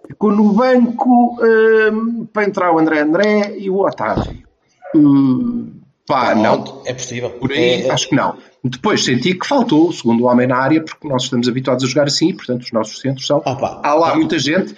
Ficou 0.06 0.30
no 0.32 0.52
banco 0.52 1.38
hum, 1.42 2.26
para 2.32 2.44
entrar 2.44 2.72
o 2.72 2.78
André 2.78 3.00
André 3.00 3.54
e 3.58 3.68
o 3.70 3.78
Otávio. 3.80 4.42
Hum, 4.94 5.72
pá, 6.06 6.34
não. 6.34 6.82
É 6.86 6.92
possível. 6.94 7.30
Por 7.30 7.50
aí, 7.52 7.86
É- 7.86 7.90
acho 7.90 8.08
que 8.08 8.14
não. 8.14 8.36
Depois 8.62 9.04
senti 9.04 9.34
que 9.34 9.46
faltou 9.46 9.88
o 9.88 9.92
segundo 9.92 10.24
homem 10.24 10.46
na 10.46 10.56
área, 10.56 10.82
porque 10.82 11.06
nós 11.06 11.24
estamos 11.24 11.48
habituados 11.48 11.84
a 11.84 11.86
jogar 11.86 12.06
assim, 12.06 12.34
portanto 12.34 12.62
os 12.62 12.72
nossos 12.72 12.98
centros 13.00 13.26
são. 13.26 13.38
Opa. 13.38 13.80
Há 13.84 13.94
lá 13.94 14.14
muita 14.14 14.38
gente, 14.38 14.74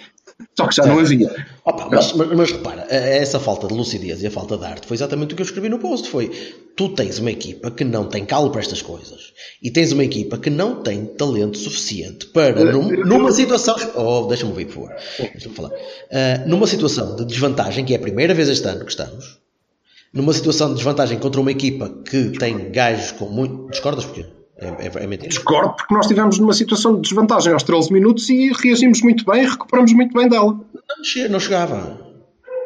só 0.55 0.67
que 0.67 0.75
já 0.75 0.85
não 0.85 0.99
havia. 0.99 1.45
Opa, 1.65 1.87
mas, 1.91 2.13
mas, 2.13 2.27
mas 2.29 2.51
repara, 2.51 2.85
essa 2.89 3.39
falta 3.39 3.67
de 3.67 3.73
lucidez 3.73 4.21
e 4.21 4.27
a 4.27 4.31
falta 4.31 4.57
de 4.57 4.65
arte 4.65 4.87
foi 4.87 4.95
exatamente 4.95 5.33
o 5.33 5.35
que 5.35 5.41
eu 5.41 5.45
escrevi 5.45 5.67
no 5.69 5.79
post. 5.79 6.09
Foi, 6.09 6.29
tu 6.75 6.89
tens 6.89 7.17
uma 7.19 7.31
equipa 7.31 7.71
que 7.71 7.83
não 7.83 8.05
tem 8.05 8.23
calo 8.25 8.51
para 8.51 8.61
estas 8.61 8.81
coisas. 8.81 9.33
E 9.61 9.71
tens 9.71 9.91
uma 9.91 10.03
equipa 10.03 10.37
que 10.37 10.49
não 10.49 10.83
tem 10.83 11.05
talento 11.05 11.57
suficiente 11.57 12.27
para, 12.27 12.63
num- 12.71 13.03
numa 13.05 13.31
situação... 13.31 13.75
Oh, 13.95 14.27
deixa-me 14.27 14.51
ouvir, 14.51 14.65
por 14.65 14.73
favor. 14.73 14.95
Deixa-me 15.33 15.55
falar. 15.55 15.71
Ah, 16.11 16.43
numa 16.45 16.67
situação 16.67 17.15
de 17.15 17.25
desvantagem, 17.25 17.83
que 17.83 17.93
é 17.93 17.97
a 17.97 18.01
primeira 18.01 18.33
vez 18.33 18.47
este 18.47 18.67
ano 18.67 18.85
que 18.85 18.91
estamos, 18.91 19.39
numa 20.13 20.33
situação 20.33 20.69
de 20.69 20.75
desvantagem 20.75 21.17
contra 21.19 21.41
uma 21.41 21.51
equipa 21.51 21.89
que 22.09 22.29
tem 22.37 22.71
gajos 22.71 23.11
com 23.13 23.25
muito... 23.25 23.69
Discordas 23.71 24.05
porquê? 24.05 24.25
É, 24.59 24.67
é, 24.67 25.03
é 25.03 25.07
mentira? 25.07 25.29
Discordo 25.29 25.75
porque 25.75 25.93
nós 25.93 26.05
estivemos 26.05 26.39
numa 26.39 26.53
situação 26.53 26.95
de 26.95 27.01
desvantagem 27.01 27.53
aos 27.53 27.63
13 27.63 27.93
minutos 27.93 28.29
e 28.29 28.51
reagimos 28.53 29.01
muito 29.01 29.23
bem 29.25 29.43
e 29.43 29.47
recuperamos 29.47 29.93
muito 29.93 30.13
bem 30.13 30.27
dela. 30.27 30.47
Não, 30.53 31.29
não 31.29 31.39
chegava. 31.39 31.75
Não 31.77 31.97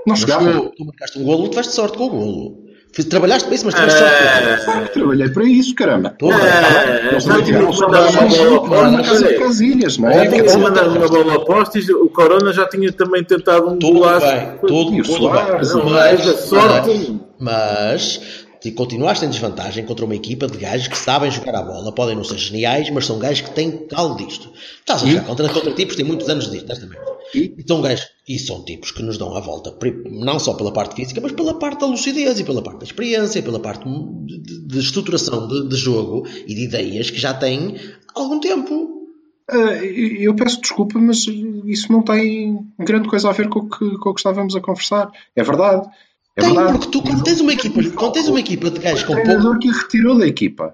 Não 0.07 0.15
chegava. 0.15 0.45
chegou. 0.51 0.69
Tu 0.75 0.85
marcaste 0.85 1.19
um 1.19 1.23
golo, 1.23 1.49
tiveste 1.49 1.73
sorte 1.73 1.97
com 1.97 2.05
o 2.05 2.09
golo. 2.09 2.71
Trabalhaste 3.09 3.45
para 3.45 3.55
isso, 3.55 3.65
mas 3.65 3.73
tiveste 3.75 3.99
sorte 3.99 4.15
com 4.17 4.23
o 4.23 4.43
golo. 4.49 4.65
Claro 4.65 4.85
que 4.87 4.93
trabalhei 4.93 5.29
para 5.29 5.43
isso, 5.45 5.75
caramba. 5.75 6.09
Porra, 6.19 6.39
É, 6.45 7.13
Nós 7.13 7.23
também 7.25 7.43
tinha 7.43 7.57
tivemos 7.59 7.79
na 7.79 9.03
casa 9.03 9.27
de 9.27 9.33
Casilhas, 9.39 9.97
não 9.97 10.09
é? 10.09 10.27
Ontem 10.27 10.41
uma 10.57 11.07
bola 11.07 11.35
oposta 11.35 11.79
e 11.79 11.91
o 11.93 12.09
Corona 12.09 12.51
já 12.53 12.67
tinha 12.67 12.91
também 12.91 13.23
tentado 13.23 13.69
um 13.69 13.77
Tudo 13.79 13.93
golaço. 13.99 14.25
bem, 14.25 14.47
tudo, 14.67 14.97
o 14.97 15.03
tudo 15.03 15.29
bem. 15.29 15.43
Mas, 15.53 15.75
é 15.75 16.15
da 16.17 16.37
sorte. 16.37 17.19
mas 17.39 18.40
te 18.61 18.71
continuaste 18.71 19.25
em 19.25 19.29
desvantagem 19.29 19.85
contra 19.85 20.05
uma 20.05 20.15
equipa 20.15 20.47
de 20.47 20.57
gajos 20.57 20.87
que 20.87 20.97
sabem 20.97 21.31
jogar 21.31 21.55
a 21.55 21.61
bola, 21.63 21.91
podem 21.93 22.15
não 22.15 22.23
ser 22.23 22.37
geniais, 22.37 22.89
mas 22.91 23.05
são 23.07 23.17
gajos 23.17 23.41
que 23.41 23.55
têm 23.55 23.87
calo 23.87 24.15
disto. 24.15 24.51
Estás 24.79 25.03
a 25.03 25.07
jogar 25.07 25.25
contra, 25.25 25.49
contra 25.49 25.71
tipos 25.73 25.95
que 25.95 26.01
têm 26.01 26.05
muitos 26.07 26.29
anos 26.29 26.49
disto, 26.51 26.67
desta 26.67 26.85
merda. 26.85 27.11
E? 27.33 27.55
E 27.57 27.63
são 27.67 27.81
gajos, 27.81 28.05
e 28.27 28.37
são 28.37 28.63
tipos 28.63 28.91
que 28.91 29.01
nos 29.01 29.17
dão 29.17 29.35
a 29.35 29.39
volta, 29.39 29.75
não 30.11 30.37
só 30.39 30.53
pela 30.53 30.71
parte 30.71 30.95
física, 30.95 31.19
mas 31.21 31.31
pela 31.31 31.55
parte 31.57 31.79
da 31.79 31.87
lucidez 31.87 32.39
e 32.39 32.43
pela 32.43 32.61
parte 32.61 32.79
da 32.79 32.85
experiência, 32.85 33.39
e 33.39 33.41
pela 33.41 33.59
parte 33.59 33.83
de, 33.87 34.37
de- 34.39 34.67
de 34.67 34.79
estruturação 34.79 35.47
de, 35.47 35.67
de 35.67 35.75
jogo 35.75 36.27
e 36.45 36.53
de 36.53 36.63
ideias 36.65 37.09
que 37.09 37.17
já 37.19 37.33
têm 37.33 37.75
há 38.13 38.19
algum 38.19 38.39
tempo. 38.39 39.01
Ah, 39.49 39.83
eu 39.83 40.33
peço 40.35 40.61
desculpa, 40.61 40.99
mas 40.99 41.25
isso 41.65 41.91
não 41.91 42.03
tem 42.03 42.59
grande 42.79 43.09
coisa 43.09 43.27
a 43.29 43.33
ver 43.33 43.49
com 43.49 43.59
o 43.59 43.69
que, 43.69 43.97
com 43.97 44.09
o 44.09 44.13
que 44.13 44.19
estávamos 44.19 44.55
a 44.55 44.61
conversar. 44.61 45.11
É 45.35 45.43
verdade. 45.43 45.89
É 46.37 46.41
Tem, 46.41 46.53
verdade. 46.53 46.77
porque 46.77 46.87
tu, 46.91 47.01
quando 47.01 47.23
tens 47.23 47.41
uma 47.41 47.53
equipa, 47.53 47.83
quando 47.95 48.13
tens 48.13 48.27
uma 48.27 48.39
equipa 48.39 48.69
de 48.71 48.79
gajos 48.79 49.03
O 49.03 49.07
com 49.07 49.13
pouco. 49.13 49.27
treinador 49.27 49.59
que 49.59 49.67
retirou 49.69 50.17
da 50.17 50.25
equipa. 50.27 50.73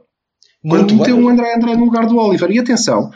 Quando 0.62 0.80
Muito 0.82 0.96
meteu 0.96 1.16
bem. 1.16 1.26
o 1.26 1.30
André 1.30 1.56
André 1.56 1.76
no 1.76 1.86
lugar 1.86 2.06
do 2.06 2.18
Oliver. 2.18 2.52
E 2.52 2.60
atenção, 2.60 3.10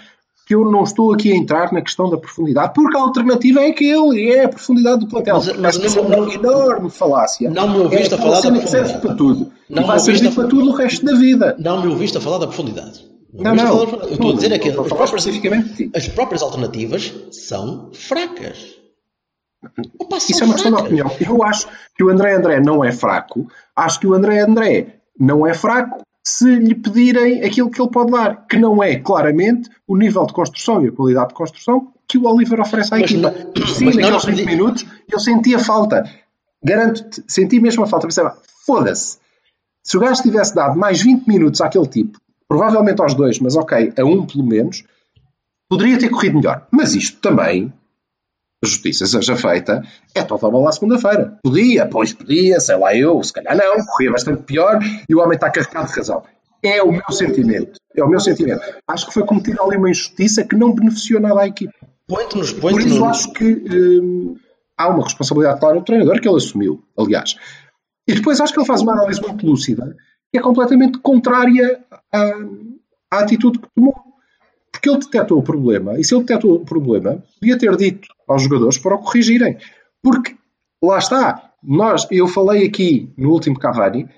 que 0.48 0.56
eu 0.56 0.64
não 0.70 0.84
estou 0.84 1.14
aqui 1.14 1.32
a 1.32 1.36
entrar 1.36 1.72
na 1.72 1.82
questão 1.82 2.10
da 2.10 2.18
profundidade, 2.18 2.74
porque 2.74 2.98
a 2.98 3.02
alternativa 3.02 3.62
é 3.62 3.68
aquele, 3.70 4.20
e 4.20 4.32
é 4.32 4.46
a 4.46 4.50
profundidade 4.50 5.00
do 5.02 5.08
plantel. 5.08 5.36
Mas- 5.36 5.58
mas 5.58 5.78
não- 5.78 5.86
isso 5.86 6.00
é 6.00 6.02
uma 6.02 6.34
enorme 6.34 6.90
falácia. 6.90 7.50
Não 7.50 7.68
me 7.70 7.78
ouviste 7.80 8.14
é 8.14 8.18
a 8.18 8.20
falar 8.22 8.42
da 8.42 8.52
profundidade. 8.52 9.02
para 9.02 9.14
tudo. 9.16 9.52
Não 9.70 9.84
e 9.84 9.86
vai 9.86 9.96
me 9.96 10.02
ouviste 10.02 10.06
servir 10.06 10.28
a- 10.28 10.32
para 10.32 10.48
tudo 10.48 10.70
o 10.70 10.74
resto 10.74 11.06
da 11.06 11.14
vida. 11.16 11.56
Não 11.60 11.82
me 11.82 11.88
ouviste 11.88 12.18
a 12.18 12.22
falar 12.22 12.38
da 12.40 12.48
profundidade. 12.48 13.06
Não, 13.34 13.54
me 13.56 13.62
ouviste 13.62 13.66
a 13.66 13.70
não. 13.70 13.78
falar 13.78 13.80
da 13.80 13.88
profundidade. 13.88 14.12
Eu 14.12 14.16
estou 14.16 14.32
a 14.32 14.34
dizer 14.36 14.52
é 14.52 14.60
que 14.60 14.70
as 14.70 14.76
falar 14.76 14.88
próprias, 14.88 15.10
especificamente 15.10 15.70
de 15.70 15.76
ti. 15.76 15.92
as 15.96 16.08
próprias 16.08 16.42
alternativas 16.42 17.14
são 17.32 17.90
fracas. 17.94 18.81
Opa, 20.00 20.18
Isso 20.18 20.42
é 20.42 20.46
uma 20.46 20.54
questão 20.54 20.72
de 20.72 20.82
opinião. 20.82 21.12
Eu 21.20 21.44
acho 21.44 21.68
que 21.96 22.04
o 22.04 22.10
André 22.10 22.34
André 22.36 22.60
não 22.60 22.84
é 22.84 22.92
fraco. 22.92 23.48
Acho 23.76 24.00
que 24.00 24.08
o 24.08 24.14
André 24.14 24.40
André 24.40 24.96
não 25.20 25.46
é 25.46 25.54
fraco 25.54 26.02
se 26.26 26.46
lhe 26.56 26.76
pedirem 26.76 27.44
aquilo 27.44 27.70
que 27.70 27.82
ele 27.82 27.90
pode 27.90 28.12
dar, 28.12 28.46
que 28.48 28.58
não 28.58 28.82
é 28.84 28.96
claramente 28.98 29.70
o 29.88 29.98
nível 29.98 30.26
de 30.26 30.34
construção 30.34 30.84
e 30.84 30.88
a 30.88 30.92
qualidade 30.92 31.30
de 31.30 31.34
construção 31.34 31.92
que 32.08 32.18
o 32.18 32.26
Oliver 32.28 32.60
oferece 32.60 32.94
à 32.94 32.98
Mas 33.00 33.12
equipa. 33.12 33.32
não- 33.32 33.68
Sim, 33.68 33.86
mas 33.86 33.96
naqueles 33.96 34.24
lhe 34.24 34.32
20 34.32 34.38
pedi- 34.46 34.46
minutos 34.58 34.86
eu 35.12 35.20
sentia 35.20 35.60
falta. 35.60 36.04
Garanto-te, 36.64 37.24
senti 37.28 37.60
mesmo 37.60 37.84
a 37.84 37.88
falta. 37.88 38.06
Pensava, 38.08 38.38
foda-se. 38.66 39.18
Se 39.84 39.98
o 39.98 40.00
gajo 40.00 40.22
tivesse 40.22 40.54
dado 40.54 40.78
mais 40.78 41.02
20 41.02 41.26
minutos 41.28 41.60
àquele 41.62 41.88
tipo, 41.88 42.20
provavelmente 42.48 43.02
aos 43.02 43.16
dois, 43.16 43.40
mas 43.40 43.56
ok, 43.56 43.94
a 43.98 44.04
um 44.06 44.26
pelo 44.28 44.46
menos, 44.46 44.84
poderia 45.70 45.98
ter 45.98 46.10
corrido 46.10 46.36
melhor. 46.38 46.68
Mas 46.72 46.94
isto 46.94 47.20
também, 47.20 47.74
justiça 48.64 49.06
seja 49.06 49.36
feita, 49.36 49.82
é 50.14 50.24
toda 50.24 50.48
a 50.48 50.50
bola 50.50 50.70
à 50.70 50.72
segunda-feira. 50.72 51.38
Podia, 51.44 51.86
pois 51.88 52.14
podia, 52.14 52.60
sei 52.60 52.78
lá 52.78 52.96
eu, 52.96 53.22
se 53.24 53.34
calhar 53.34 53.56
não, 53.56 53.86
corria 53.86 54.12
bastante 54.12 54.44
pior 54.44 54.80
e 55.10 55.16
o 55.16 55.20
homem 55.20 55.36
está 55.36 55.50
carregado 55.50 55.88
de 55.88 55.98
razão. 55.98 56.24
É 56.64 56.82
o 56.84 56.92
meu 56.92 57.12
sentimento. 57.12 57.80
É 57.96 58.04
o 58.04 58.08
meu 58.08 58.20
sentimento. 58.20 58.62
Acho 58.88 59.08
que 59.08 59.14
foi 59.14 59.26
cometida 59.26 59.64
ali 59.64 59.78
uma 59.78 59.90
injustiça 59.90 60.44
que 60.44 60.56
não 60.56 60.74
beneficiou 60.74 61.20
nada 61.20 61.42
à 61.42 61.48
equipa. 61.48 61.74
Põe-te-nos, 62.08 62.54
Por 62.54 62.72
põe-te 62.72 62.88
isso 62.88 63.06
acho 63.06 63.34
que 63.34 63.46
hum, 63.46 64.36
há 64.78 64.90
uma 64.90 65.04
responsabilidade 65.04 65.60
clara 65.60 65.80
do 65.80 65.86
treinador 65.86 66.20
que 66.22 66.28
ele 66.28 66.38
assumiu, 66.38 66.84
aliás. 66.98 67.36
E 68.08 68.14
depois 68.14 68.40
acho 68.40 68.54
que 68.54 68.60
ele 68.60 68.68
faz 68.68 68.82
uma 68.82 68.94
análise 68.94 69.22
muito 69.22 69.46
lúcida 69.46 69.96
que 70.32 70.38
é 70.38 70.42
completamente 70.42 70.98
contrária 71.00 71.84
à, 72.12 72.32
à 73.12 73.20
atitude 73.20 73.60
que 73.60 73.68
tomou. 73.76 73.94
Porque 74.82 74.90
ele 74.90 75.00
detectou 75.00 75.38
o 75.38 75.44
problema, 75.44 76.00
e 76.00 76.04
se 76.04 76.16
ele 76.16 76.24
detectou 76.24 76.56
o 76.56 76.66
problema, 76.66 77.24
podia 77.40 77.56
ter 77.56 77.78
dito 77.78 78.08
aos 78.28 78.42
jogadores 78.42 78.80
para 78.80 78.96
o 78.96 78.98
corrigirem. 78.98 79.58
Porque, 80.02 80.36
lá 80.82 80.98
está, 80.98 81.52
nós, 81.64 82.08
eu 82.10 82.28
falei 82.28 82.66
aqui 82.66 83.14
no 83.16 83.30
último 83.30 83.60
Cavani, 83.60 84.10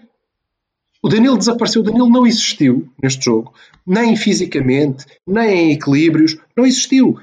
o 1.03 1.09
Danilo 1.09 1.37
desapareceu, 1.37 1.81
o 1.81 1.83
Danilo 1.83 2.09
não 2.09 2.25
existiu 2.25 2.89
neste 3.01 3.25
jogo, 3.25 3.53
nem 3.85 4.15
fisicamente, 4.15 5.05
nem 5.27 5.71
em 5.71 5.73
equilíbrios, 5.73 6.37
não 6.55 6.65
existiu. 6.65 7.19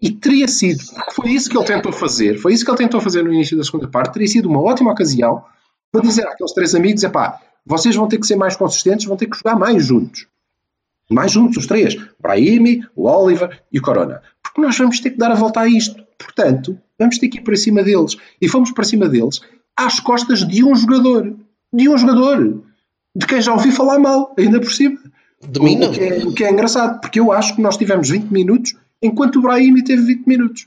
E 0.00 0.10
teria 0.10 0.46
sido, 0.46 0.82
foi 1.12 1.30
isso 1.30 1.48
que 1.48 1.56
ele 1.56 1.64
tentou 1.64 1.92
fazer, 1.92 2.36
foi 2.36 2.52
isso 2.52 2.62
que 2.62 2.70
ele 2.70 2.76
tentou 2.76 3.00
fazer 3.00 3.24
no 3.24 3.32
início 3.32 3.56
da 3.56 3.64
segunda 3.64 3.88
parte, 3.88 4.12
teria 4.12 4.28
sido 4.28 4.50
uma 4.50 4.60
ótima 4.60 4.92
ocasião 4.92 5.42
para 5.90 6.02
dizer 6.02 6.26
àqueles 6.26 6.52
três 6.52 6.74
amigos: 6.74 7.02
epá, 7.04 7.40
vocês 7.64 7.96
vão 7.96 8.06
ter 8.06 8.18
que 8.18 8.26
ser 8.26 8.36
mais 8.36 8.54
consistentes, 8.54 9.06
vão 9.06 9.16
ter 9.16 9.26
que 9.26 9.38
jogar 9.38 9.56
mais 9.56 9.86
juntos. 9.86 10.26
Mais 11.12 11.32
juntos, 11.32 11.58
os 11.58 11.66
três: 11.66 11.96
Brahimi, 12.20 12.84
o 12.96 13.08
Oliver 13.08 13.62
e 13.72 13.78
o 13.78 13.82
Corona. 13.82 14.22
Porque 14.42 14.60
nós 14.60 14.76
vamos 14.76 15.00
ter 15.00 15.10
que 15.10 15.18
dar 15.18 15.30
a 15.30 15.36
volta 15.36 15.60
a 15.60 15.68
isto. 15.68 16.02
Portanto, 16.18 16.78
vamos 16.98 17.18
ter 17.18 17.28
que 17.28 17.38
ir 17.38 17.42
para 17.42 17.56
cima 17.56 17.82
deles. 17.82 18.16
E 18.40 18.48
fomos 18.48 18.70
para 18.70 18.84
cima 18.84 19.08
deles 19.08 19.40
às 19.76 20.00
costas 20.00 20.46
de 20.46 20.64
um 20.64 20.74
jogador. 20.74 21.34
De 21.72 21.88
um 21.88 21.96
jogador. 21.96 22.62
De 23.14 23.26
quem 23.26 23.42
já 23.42 23.52
ouvi 23.52 23.70
falar 23.70 23.98
mal, 23.98 24.34
ainda 24.38 24.60
por 24.60 24.72
cima. 24.72 24.98
O 25.88 25.92
que, 25.92 26.00
é, 26.00 26.18
o 26.24 26.32
que 26.32 26.44
é 26.44 26.50
engraçado, 26.50 27.00
porque 27.00 27.18
eu 27.18 27.32
acho 27.32 27.56
que 27.56 27.62
nós 27.62 27.76
tivemos 27.76 28.08
20 28.08 28.30
minutos 28.30 28.76
enquanto 29.02 29.40
o 29.40 29.42
Brahimi 29.42 29.82
teve 29.82 30.02
20 30.02 30.26
minutos. 30.26 30.66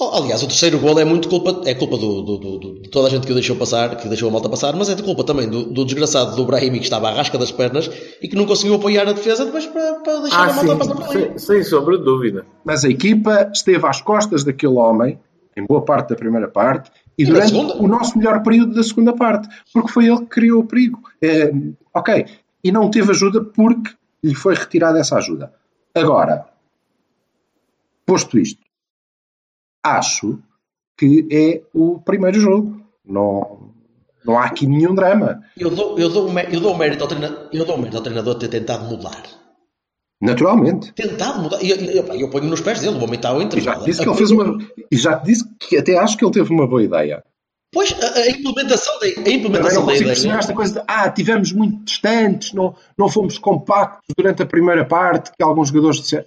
Oh, 0.00 0.10
Aliás, 0.14 0.42
o 0.42 0.46
terceiro 0.46 0.78
gol 0.78 0.98
é 1.00 1.04
muito 1.04 1.28
culpa, 1.28 1.62
é 1.68 1.74
culpa 1.74 1.96
do, 1.96 2.22
do- 2.22 2.38
do- 2.38 2.58
do- 2.58 2.82
de 2.82 2.88
toda 2.88 3.08
a 3.08 3.10
gente 3.10 3.26
que 3.26 3.32
o 3.32 3.34
deixou 3.34 3.56
passar, 3.56 3.96
que 3.96 4.06
deixou 4.08 4.28
a 4.28 4.32
malta 4.32 4.48
passar, 4.48 4.76
mas 4.76 4.88
é 4.88 4.94
de 4.94 5.02
culpa 5.02 5.24
também 5.24 5.48
do, 5.48 5.64
do 5.64 5.84
desgraçado 5.84 6.36
do 6.36 6.44
Brahimi 6.44 6.78
que 6.78 6.84
estava 6.84 7.08
à 7.08 7.12
rasca 7.14 7.36
das 7.36 7.50
pernas 7.50 7.90
e 8.22 8.28
que 8.28 8.36
não 8.36 8.46
conseguiu 8.46 8.76
apoiar 8.76 9.08
a 9.08 9.12
defesa 9.12 9.44
depois 9.44 9.66
para, 9.66 9.94
para 9.96 10.20
deixar 10.20 10.38
Ah, 10.48 10.50
a 10.50 10.52
malta 10.52 10.76
passar 10.76 10.94
por 10.94 11.08
sim, 11.08 11.18
ali. 11.18 11.28
sem, 11.30 11.38
sem 11.38 11.62
sombra 11.64 11.98
de 11.98 12.04
dúvida. 12.04 12.46
Mas 12.64 12.84
a 12.84 12.88
equipa 12.88 13.50
esteve 13.52 13.84
às 13.86 14.00
costas 14.00 14.44
daquele 14.44 14.74
homem, 14.74 15.18
em 15.56 15.66
boa 15.66 15.82
parte 15.84 16.10
da 16.10 16.16
primeira 16.16 16.46
parte, 16.46 16.90
e, 17.18 17.24
E 17.24 17.26
durante 17.26 17.52
o 17.54 17.88
nosso 17.88 18.16
melhor 18.16 18.40
período 18.44 18.74
da 18.74 18.82
segunda 18.84 19.12
parte, 19.12 19.48
porque 19.74 19.90
foi 19.90 20.06
ele 20.06 20.18
que 20.20 20.26
criou 20.26 20.60
o 20.60 20.64
perigo. 20.66 21.00
É, 21.20 21.50
ok, 21.92 22.24
e 22.62 22.70
não 22.70 22.88
teve 22.88 23.10
ajuda 23.10 23.42
porque 23.42 23.90
lhe 24.22 24.34
foi 24.34 24.54
retirada 24.54 25.00
essa 25.00 25.16
ajuda. 25.16 25.52
Agora, 25.92 26.46
posto 28.06 28.38
isto, 28.38 28.60
acho 29.82 30.38
que 30.96 31.26
é 31.30 31.62
o 31.72 31.98
primeiro 32.00 32.40
jogo. 32.40 32.80
Não, 33.04 33.72
não 34.24 34.38
há 34.38 34.44
aqui 34.44 34.66
nenhum 34.66 34.94
drama. 34.94 35.42
Eu 35.56 35.70
dou, 35.70 35.98
eu, 35.98 36.08
dou, 36.08 36.28
eu, 36.38 36.60
dou 36.60 36.76
mérito 36.76 37.02
ao 37.04 37.08
treinador, 37.08 37.48
eu 37.52 37.64
dou 37.64 37.76
mérito 37.78 37.96
ao 37.96 38.02
treinador 38.02 38.34
ter 38.36 38.48
tentado 38.48 38.84
mudar. 38.84 39.22
Naturalmente. 40.20 40.92
Tentado 40.92 41.40
mudar. 41.42 41.62
E 41.62 41.70
eu, 41.70 41.76
eu, 41.76 42.06
eu, 42.06 42.14
eu 42.14 42.30
ponho 42.30 42.46
nos 42.46 42.60
pés 42.60 42.80
dele, 42.80 42.96
o 42.96 43.02
homem 43.02 43.14
está 43.14 43.28
ao 43.30 43.36
E 43.36 43.40
já 43.40 43.46
intervalo. 43.46 43.80
te 43.82 43.86
disse 43.86 44.02
que 44.02 44.08
ele 44.08 44.16
fez 44.18 44.30
uma. 44.30 44.58
E 44.90 44.96
já 44.96 45.16
te 45.18 45.26
disse 45.26 45.44
que 45.60 45.76
até 45.76 45.96
acho 45.96 46.16
que 46.16 46.24
ele 46.24 46.32
teve 46.32 46.52
uma 46.52 46.66
boa 46.66 46.82
ideia. 46.82 47.22
Pois, 47.72 47.94
a, 48.02 48.18
a 48.20 48.30
implementação 48.30 48.98
da, 48.98 49.06
a 49.06 49.12
Também 49.14 49.36
implementação 49.36 49.80
não 49.80 49.86
da 49.86 49.96
ideia. 49.96 50.32
esta 50.32 50.54
coisa 50.54 50.74
de 50.74 50.84
ah, 50.88 51.10
tivemos 51.10 51.52
muito 51.52 51.84
distantes, 51.84 52.52
não, 52.52 52.74
não 52.96 53.08
fomos 53.08 53.38
compactos 53.38 54.14
durante 54.16 54.42
a 54.42 54.46
primeira 54.46 54.84
parte, 54.86 55.30
que 55.36 55.42
alguns 55.42 55.68
jogadores 55.68 56.00
disseram. 56.00 56.24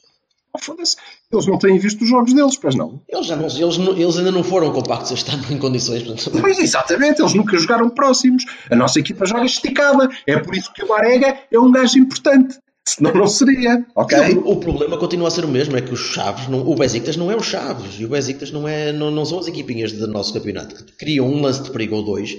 Oh, 0.53 0.59
foda-se, 0.59 0.97
eles 1.31 1.45
não 1.47 1.57
têm 1.57 1.77
visto 1.77 2.01
os 2.01 2.09
jogos 2.09 2.33
deles, 2.33 2.57
pois 2.57 2.75
não. 2.75 3.01
Eles, 3.07 3.25
já 3.25 3.35
não, 3.35 3.45
eles, 3.45 3.59
eles 3.77 4.17
ainda 4.17 4.31
não 4.31 4.43
foram 4.43 4.71
compactos 4.73 5.11
este 5.11 5.31
ano 5.31 5.45
em 5.49 5.57
condições. 5.57 6.03
portanto, 6.03 6.41
Pois 6.41 6.59
exatamente, 6.59 7.21
eles 7.21 7.33
nunca 7.33 7.57
jogaram 7.57 7.89
próximos. 7.89 8.43
A 8.69 8.75
nossa 8.75 8.99
equipa 8.99 9.25
joga 9.25 9.45
esticada. 9.45 10.09
É 10.27 10.37
por 10.37 10.55
isso 10.55 10.73
que 10.73 10.83
o 10.83 10.89
Marega 10.89 11.39
é 11.49 11.59
um 11.59 11.71
gajo 11.71 11.97
importante. 11.97 12.57
Senão 12.85 13.13
não 13.13 13.27
seria, 13.27 13.85
ok? 13.95 14.17
O, 14.37 14.53
o 14.53 14.57
problema 14.57 14.97
continua 14.97 15.27
a 15.27 15.31
ser 15.31 15.45
o 15.45 15.47
mesmo, 15.47 15.77
é 15.77 15.81
que 15.81 15.93
os 15.93 15.99
Chaves, 15.99 16.47
não, 16.47 16.67
o 16.67 16.75
Besiktas 16.75 17.15
não 17.15 17.29
é 17.31 17.35
o 17.35 17.43
Chaves, 17.43 17.99
e 17.99 18.05
o 18.05 18.09
Besiktas 18.09 18.51
não, 18.51 18.67
é, 18.67 18.91
não, 18.91 19.11
não 19.11 19.23
são 19.23 19.37
as 19.39 19.47
equipinhas 19.47 19.91
do 19.91 20.07
nosso 20.07 20.33
campeonato 20.33 20.83
que 20.83 20.91
criam 20.97 21.27
um 21.27 21.41
lance 21.41 21.61
de 21.61 21.69
perigo 21.69 21.95
ou 21.97 22.03
dois 22.03 22.35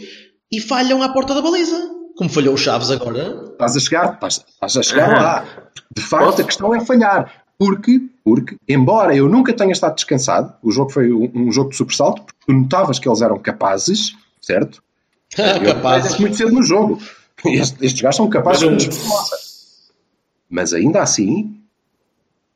e 0.51 0.61
falham 0.61 1.01
à 1.03 1.09
porta 1.09 1.33
da 1.35 1.41
baliza. 1.41 1.91
Como 2.17 2.29
falhou 2.29 2.55
o 2.55 2.59
Chaves 2.59 2.91
agora. 2.91 3.45
Estás 3.53 3.77
a 3.77 3.81
chegar, 3.81 4.15
estás, 4.15 4.45
estás 4.47 4.77
a 4.77 4.83
chegar 4.83 5.09
lá. 5.23 5.45
De 5.97 6.03
facto, 6.03 6.25
Posso? 6.27 6.43
a 6.43 6.45
questão 6.45 6.75
é 6.75 6.85
falhar. 6.85 7.42
Porque, 7.65 8.01
porque, 8.25 8.57
embora 8.69 9.15
eu 9.15 9.29
nunca 9.29 9.53
tenha 9.53 9.71
estado 9.71 9.95
descansado, 9.95 10.53
o 10.61 10.73
jogo 10.73 10.91
foi 10.91 11.13
um, 11.13 11.31
um 11.33 11.53
jogo 11.53 11.71
de 11.71 11.77
sobressalto, 11.77 12.23
porque 12.25 12.41
tu 12.45 12.53
notavas 12.53 12.99
que 12.99 13.09
eles 13.09 13.23
eram 13.23 13.39
capazes, 13.39 14.17
certo? 14.41 14.83
Eu 15.39 15.75
Capaz. 15.75 16.07
aprendi 16.07 16.21
muito 16.23 16.37
cedo 16.37 16.51
no 16.51 16.63
jogo. 16.65 16.99
Estes, 17.47 17.81
estes 17.81 18.03
gajos 18.03 18.17
são 18.17 18.29
capazes 18.29 18.63
de 18.63 18.89
nos. 18.89 19.93
Mas 20.51 20.75
ainda 20.75 21.03
assim, 21.03 21.63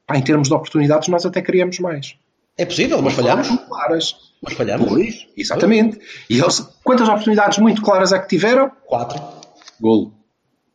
pá, 0.05 0.17
em 0.17 0.23
termos 0.23 0.49
de 0.49 0.55
oportunidades, 0.55 1.07
nós 1.07 1.25
até 1.25 1.41
queríamos 1.41 1.79
mais. 1.79 2.17
É 2.59 2.67
possível, 2.67 3.01
mas 3.01 3.15
falhamos. 3.15 3.49
Muito 3.49 3.67
claras. 3.67 4.17
Mas 4.43 4.55
falhamos. 4.55 4.89
Pois, 4.89 5.29
exatamente. 5.37 6.01
E 6.29 6.41
eles, 6.41 6.69
quantas 6.83 7.09
oportunidades 7.09 7.59
muito 7.59 7.81
claras 7.81 8.11
é 8.13 8.19
que 8.19 8.27
tiveram? 8.27 8.73
Quatro. 8.85 9.23
Golo. 9.81 10.13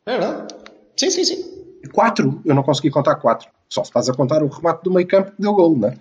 É 0.05 0.17
verdade. 0.17 0.55
Sim, 0.95 1.11
sim, 1.11 1.25
sim. 1.25 1.79
Quatro. 1.91 2.41
Eu 2.45 2.55
não 2.55 2.63
consegui 2.63 2.89
contar 2.89 3.15
quatro. 3.17 3.49
Só 3.71 3.85
se 3.85 3.89
estás 3.89 4.09
a 4.09 4.13
contar 4.13 4.43
o 4.43 4.47
remate 4.49 4.83
do 4.83 4.91
meio 4.91 5.07
campo 5.07 5.31
que 5.31 5.41
deu 5.41 5.53
golo, 5.53 5.77
não 5.77 5.87
é? 5.87 5.95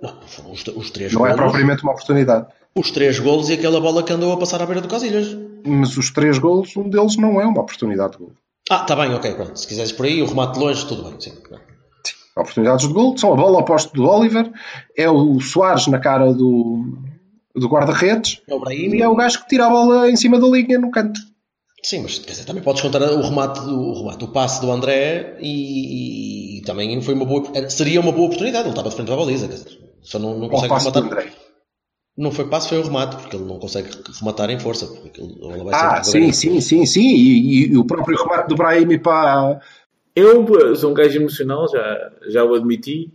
Não, 0.00 0.14
foram 0.28 0.52
os, 0.52 0.64
os 0.68 0.90
três 0.92 1.12
Não 1.12 1.26
é 1.26 1.30
golos. 1.30 1.42
propriamente 1.42 1.82
uma 1.82 1.90
oportunidade. 1.92 2.46
Os 2.72 2.92
três 2.92 3.18
golos 3.18 3.48
e 3.50 3.54
aquela 3.54 3.80
bola 3.80 4.04
que 4.04 4.12
andou 4.12 4.32
a 4.32 4.36
passar 4.38 4.62
à 4.62 4.66
beira 4.66 4.80
do 4.80 4.86
Casilhas. 4.86 5.36
Mas 5.66 5.96
os 5.96 6.10
três 6.12 6.38
golos, 6.38 6.76
um 6.76 6.88
deles 6.88 7.16
não 7.16 7.40
é 7.40 7.44
uma 7.44 7.62
oportunidade 7.62 8.12
de 8.12 8.18
golo. 8.18 8.34
Ah, 8.70 8.84
tá 8.84 8.94
bem, 8.94 9.12
ok, 9.12 9.34
pronto. 9.34 9.58
Se 9.58 9.66
quiseres 9.66 9.90
por 9.90 10.06
aí, 10.06 10.22
o 10.22 10.26
remate 10.26 10.54
de 10.54 10.60
longe, 10.60 10.86
tudo 10.86 11.02
bem. 11.02 11.20
Sim. 11.20 11.32
Oportunidades 12.36 12.86
de 12.86 12.94
golo 12.94 13.18
são 13.18 13.32
a 13.32 13.36
bola 13.36 13.58
ao 13.58 13.64
posto 13.64 13.92
do 13.92 14.04
Oliver, 14.08 14.48
é 14.96 15.10
o 15.10 15.40
Soares 15.40 15.88
na 15.88 15.98
cara 15.98 16.32
do, 16.32 16.96
do 17.56 17.68
guarda-redes 17.68 18.40
É 18.48 18.72
e 18.72 19.02
é 19.02 19.08
o 19.08 19.16
gajo 19.16 19.40
que 19.42 19.48
tira 19.48 19.66
a 19.66 19.68
bola 19.70 20.08
em 20.08 20.14
cima 20.14 20.38
da 20.38 20.46
linha 20.46 20.78
no 20.78 20.92
canto. 20.92 21.20
Sim, 21.82 22.02
mas 22.02 22.18
quer 22.18 22.32
dizer, 22.32 22.44
também 22.44 22.62
podes 22.62 22.82
contar 22.82 23.00
o 23.02 23.22
remate, 23.22 23.60
do, 23.60 23.74
o 23.80 23.98
remate, 24.00 24.24
o 24.24 24.28
passe 24.28 24.60
do 24.60 24.70
André 24.70 25.38
e, 25.40 26.58
e 26.58 26.62
também 26.62 27.00
foi 27.00 27.14
uma 27.14 27.24
boa, 27.24 27.70
seria 27.70 28.00
uma 28.00 28.12
boa 28.12 28.26
oportunidade. 28.26 28.64
Ele 28.64 28.70
estava 28.70 28.90
de 28.90 28.96
frente 28.96 29.10
à 29.10 29.16
baliza, 29.16 29.48
quer 29.48 29.54
dizer, 29.54 29.78
só 30.02 30.18
não, 30.18 30.38
não 30.38 30.48
consegue 30.48 30.68
passe 30.68 30.90
do 30.92 30.98
rematar. 31.00 31.18
André. 31.18 31.32
Não 32.18 32.30
foi 32.30 32.48
passe, 32.48 32.68
foi 32.68 32.78
o 32.78 32.82
remate, 32.82 33.16
porque 33.16 33.36
ele 33.36 33.46
não 33.46 33.58
consegue 33.58 33.88
rematar 34.18 34.50
em 34.50 34.58
força. 34.58 34.86
Porque 34.86 35.22
bola 35.22 35.64
vai 35.64 35.74
Ah, 35.74 36.02
sim, 36.02 36.32
sim, 36.32 36.60
sim, 36.60 36.84
sim. 36.84 37.14
E, 37.14 37.64
e- 37.64 37.72
e 37.72 37.78
o 37.78 37.84
próprio 37.84 38.18
remate 38.18 38.48
do 38.48 38.56
Brahimi 38.56 38.98
para. 38.98 39.60
Eu 40.14 40.76
sou 40.76 40.90
um 40.90 40.94
gajo 40.94 41.18
emocional, 41.18 41.66
já, 41.68 42.12
já 42.28 42.44
o 42.44 42.54
admiti. 42.54 43.10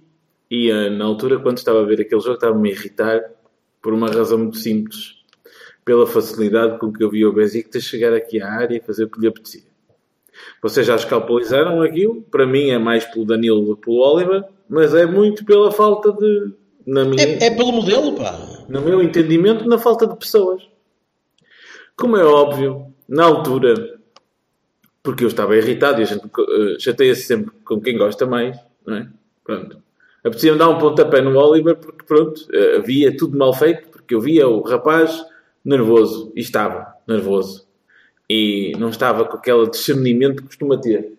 E 0.50 0.72
eh, 0.72 0.90
na 0.90 1.06
altura, 1.06 1.40
quando 1.40 1.58
estava 1.58 1.82
a 1.82 1.86
ver 1.86 2.02
aquele 2.02 2.22
jogo, 2.22 2.36
estava-me 2.36 2.70
a 2.70 2.72
irritar 2.72 3.22
por 3.82 3.94
uma 3.94 4.08
razão 4.10 4.40
muito 4.40 4.58
simples. 4.58 5.15
Pela 5.86 6.08
facilidade 6.08 6.80
com 6.80 6.92
que 6.92 7.04
eu 7.04 7.10
via 7.10 7.30
o 7.30 7.34
Besiktas 7.34 7.84
chegar 7.84 8.14
aqui 8.14 8.42
à 8.42 8.52
área 8.52 8.76
e 8.76 8.82
fazer 8.82 9.06
o 9.06 9.10
que 9.10 9.22
lhe 9.22 9.28
apetecia. 9.28 9.62
Vocês 10.62 10.86
já 10.86 10.96
escalpelizaram 10.96 11.82
aquilo. 11.82 12.24
Para 12.24 12.46
mim 12.46 12.72
é 12.72 12.78
mais 12.80 13.06
pelo 13.06 13.24
Danilo 13.24 13.64
do 13.64 13.76
que 13.78 13.86
pelo 13.86 14.00
Oliver. 14.00 14.44
Mas 14.68 14.94
é 14.96 15.06
muito 15.06 15.46
pela 15.46 15.72
falta 15.72 16.12
de... 16.12 16.54
Na 16.86 17.06
minha, 17.06 17.24
É, 17.24 17.46
é 17.46 17.56
pelo 17.56 17.72
modelo, 17.72 18.16
pá. 18.16 18.38
no 18.68 18.82
meu 18.82 19.02
entendimento, 19.02 19.68
na 19.68 19.78
falta 19.78 20.08
de 20.08 20.16
pessoas. 20.18 20.62
Como 21.96 22.18
é 22.18 22.24
óbvio, 22.26 22.94
na 23.08 23.26
altura, 23.26 24.00
porque 25.02 25.24
eu 25.24 25.28
estava 25.28 25.56
irritado 25.56 26.02
e 26.02 26.04
a 26.04 26.06
gente 26.06 26.26
uh, 26.26 26.80
chateia-se 26.80 27.24
sempre 27.24 27.52
com 27.64 27.80
quem 27.80 27.98
gosta 27.98 28.26
mais, 28.26 28.58
não 28.86 28.98
é? 28.98 29.08
Pronto. 29.44 29.78
Apetecia-me 30.24 30.58
dar 30.58 30.70
um 30.70 30.80
pontapé 30.80 31.22
no 31.22 31.38
Oliver 31.38 31.76
porque, 31.76 32.04
pronto, 32.04 32.42
eh, 32.52 32.78
havia 32.78 33.16
tudo 33.16 33.38
mal 33.38 33.54
feito, 33.54 33.88
porque 33.90 34.16
eu 34.16 34.20
via 34.20 34.48
o 34.48 34.62
rapaz 34.62 35.24
nervoso. 35.66 36.32
E 36.36 36.42
estava 36.42 36.94
nervoso. 37.08 37.66
E 38.30 38.74
não 38.78 38.90
estava 38.90 39.26
com 39.26 39.38
aquele 39.38 39.70
discernimento 39.70 40.38
que 40.38 40.48
costuma 40.48 40.78
ter. 40.78 41.14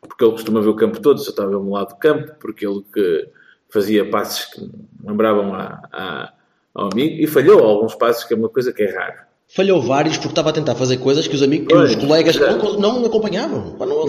Porque 0.00 0.24
ele 0.24 0.32
costuma 0.32 0.60
ver 0.60 0.68
o 0.68 0.76
campo 0.76 1.00
todo, 1.00 1.18
só 1.20 1.30
estava 1.30 1.48
a 1.48 1.50
ver 1.52 1.56
um 1.56 1.72
lado 1.72 1.88
do 1.90 1.96
campo, 1.96 2.34
porque 2.40 2.66
ele 2.66 2.82
que 2.92 3.28
fazia 3.68 4.08
passes 4.08 4.44
que 4.46 4.68
lembravam 5.04 5.54
a, 5.54 5.82
a, 5.92 6.32
ao 6.74 6.90
amigo 6.92 7.22
e 7.22 7.26
falhou 7.26 7.62
alguns 7.62 7.94
passes, 7.94 8.24
que 8.24 8.34
é 8.34 8.36
uma 8.36 8.48
coisa 8.48 8.72
que 8.72 8.82
é 8.82 8.94
raro. 8.94 9.26
Falhou 9.48 9.80
vários 9.80 10.16
porque 10.16 10.30
estava 10.30 10.50
a 10.50 10.52
tentar 10.52 10.74
fazer 10.74 10.96
coisas 10.96 11.28
que 11.28 11.36
os, 11.36 11.42
amigos, 11.42 11.68
pois, 11.70 11.90
os 11.90 11.96
colegas 11.96 12.36
não, 12.36 12.78
não, 12.78 13.04
acompanhavam. 13.04 13.76
Não, 13.78 13.86
não, 13.86 14.06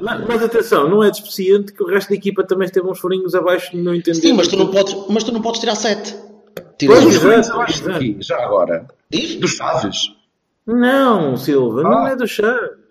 mas, 0.00 0.26
mas, 0.26 0.42
atenção, 0.42 0.88
não 0.88 1.04
é 1.04 1.10
despreciante 1.10 1.74
que 1.74 1.82
o 1.82 1.86
resto 1.86 2.08
da 2.08 2.14
equipa 2.14 2.42
também 2.42 2.64
esteve 2.64 2.86
uns 2.86 2.98
furinhos 2.98 3.34
abaixo, 3.34 3.76
não 3.76 3.94
entendi. 3.94 4.18
Sim, 4.18 4.32
mas 4.32 4.48
tu 4.48 4.56
não 4.56 4.70
podes, 4.70 4.96
mas 5.10 5.24
tu 5.24 5.32
não 5.32 5.42
podes 5.42 5.60
tirar 5.60 5.74
7. 5.74 6.16
Tirou 6.78 7.00
pois 7.00 7.16
os 7.16 7.22
Rãs, 7.22 7.48
já 8.20 8.42
agora. 8.44 8.86
Diz? 9.10 9.36
Dos 9.36 9.52
Chaves. 9.52 10.14
Não, 10.66 11.36
Silva, 11.36 11.80
ah. 11.80 11.84
não 11.84 12.06
é 12.08 12.16
dos 12.16 12.30
Chaves. 12.30 12.86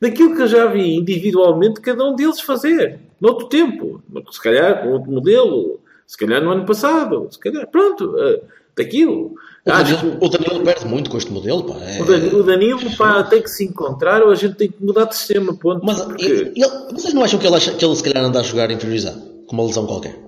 Daquilo 0.00 0.36
que 0.36 0.42
eu 0.42 0.46
já 0.46 0.66
vi 0.66 0.94
individualmente 0.94 1.80
cada 1.80 2.04
um 2.04 2.14
deles 2.14 2.40
fazer, 2.40 3.00
noutro 3.18 3.48
tempo, 3.48 4.02
se 4.30 4.40
calhar 4.40 4.82
com 4.82 4.90
outro 4.90 5.10
modelo, 5.10 5.80
se 6.06 6.18
calhar 6.18 6.42
no 6.42 6.50
ano 6.50 6.66
passado, 6.66 7.28
se 7.30 7.38
calhar, 7.38 7.66
pronto, 7.66 8.14
eh, 8.18 8.42
daquilo. 8.76 9.34
O 9.64 9.70
Danilo, 9.70 10.18
o 10.20 10.28
Danilo, 10.28 10.64
perde 10.64 10.86
muito 10.86 11.10
com 11.10 11.16
este 11.16 11.32
modelo, 11.32 11.64
pá. 11.64 11.82
É... 11.82 12.02
O 12.02 12.04
Danilo, 12.04 12.40
o 12.40 12.42
Danilo 12.42 12.96
pá, 12.96 13.24
tem 13.24 13.40
que 13.40 13.48
se 13.48 13.64
encontrar 13.64 14.22
ou 14.22 14.30
a 14.30 14.34
gente 14.34 14.54
tem 14.54 14.70
que 14.70 14.84
mudar 14.84 15.06
de 15.06 15.16
sistema, 15.16 15.56
ponto. 15.56 15.84
Mas, 15.84 16.02
porque... 16.02 16.26
ele, 16.26 16.52
ele, 16.54 16.92
vocês 16.92 17.14
não 17.14 17.24
acham 17.24 17.40
que 17.40 17.46
ele, 17.46 17.56
acha, 17.56 17.72
que 17.72 17.84
ele 17.84 17.96
se 17.96 18.02
calhar 18.02 18.22
anda 18.22 18.40
a 18.40 18.42
jogar 18.42 18.70
inferiorizado? 18.70 19.20
Com 19.46 19.56
uma 19.56 19.64
lesão 19.64 19.86
qualquer? 19.86 20.25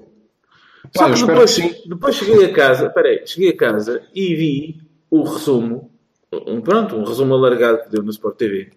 Só 0.97 1.05
que 1.11 1.25
depois, 1.27 1.55
que 1.57 1.89
depois 1.89 2.15
cheguei 2.17 2.45
a 2.45 2.53
casa, 2.53 2.89
peraí, 2.91 3.23
cheguei 3.27 3.51
a 3.51 3.57
casa 3.57 4.03
e 4.15 4.35
vi 4.35 4.81
o 5.11 5.23
resumo, 5.23 5.91
um, 6.47 6.61
pronto, 6.61 6.97
um 6.97 7.05
resumo 7.05 7.35
alargado 7.35 7.85
que 7.85 7.91
deu 7.91 8.03
no 8.03 8.11
Sport 8.11 8.37
TV. 8.37 8.69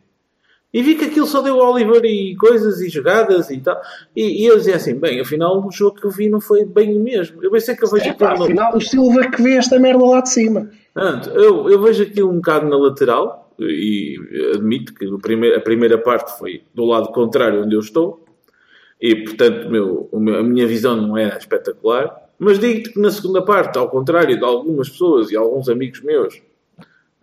E 0.73 0.81
vi 0.81 0.95
que 0.95 1.03
aquilo 1.05 1.25
só 1.27 1.41
deu 1.41 1.57
Oliver 1.57 2.01
e 2.05 2.33
coisas 2.37 2.79
e 2.79 2.87
jogadas 2.89 3.49
e 3.49 3.59
tal. 3.59 3.79
E, 4.15 4.43
e 4.43 4.45
eu 4.45 4.55
dizia 4.57 4.77
assim, 4.77 4.95
bem, 4.95 5.19
afinal 5.19 5.61
o 5.61 5.69
jogo 5.69 5.99
que 5.99 6.05
eu 6.07 6.11
vi 6.11 6.29
não 6.29 6.39
foi 6.39 6.63
bem 6.63 6.95
o 6.97 7.03
mesmo. 7.03 7.43
Eu 7.43 7.51
pensei 7.51 7.75
que 7.75 7.83
eu 7.83 7.89
vejo 7.89 8.07
É, 8.07 8.13
pá, 8.13 8.37
no- 8.37 8.45
afinal, 8.45 8.75
o 8.77 8.79
Silva 8.79 9.29
que 9.29 9.41
vê 9.41 9.55
esta 9.55 9.77
merda 9.77 10.05
lá 10.05 10.21
de 10.21 10.29
cima. 10.29 10.69
Pronto, 10.93 11.29
eu, 11.31 11.69
eu 11.69 11.81
vejo 11.81 12.03
aquilo 12.03 12.29
um 12.29 12.35
bocado 12.35 12.69
na 12.69 12.77
lateral 12.77 13.51
e 13.59 14.15
admito 14.55 14.93
que 14.93 15.05
o 15.07 15.19
primeiro- 15.19 15.57
a 15.57 15.59
primeira 15.59 15.97
parte 15.97 16.37
foi 16.39 16.63
do 16.73 16.85
lado 16.85 17.09
contrário 17.09 17.63
onde 17.65 17.75
eu 17.75 17.81
estou 17.81 18.20
e 19.01 19.15
portanto 19.23 19.69
meu- 19.69 20.09
a 20.13 20.43
minha 20.43 20.67
visão 20.67 20.95
não 20.95 21.17
era 21.17 21.37
espetacular 21.37 22.29
mas 22.37 22.57
digo-te 22.59 22.93
que 22.93 22.99
na 22.99 23.11
segunda 23.11 23.41
parte, 23.41 23.77
ao 23.77 23.89
contrário 23.89 24.37
de 24.37 24.43
algumas 24.45 24.89
pessoas 24.89 25.31
e 25.31 25.35
alguns 25.35 25.67
amigos 25.69 26.01
meus 26.01 26.41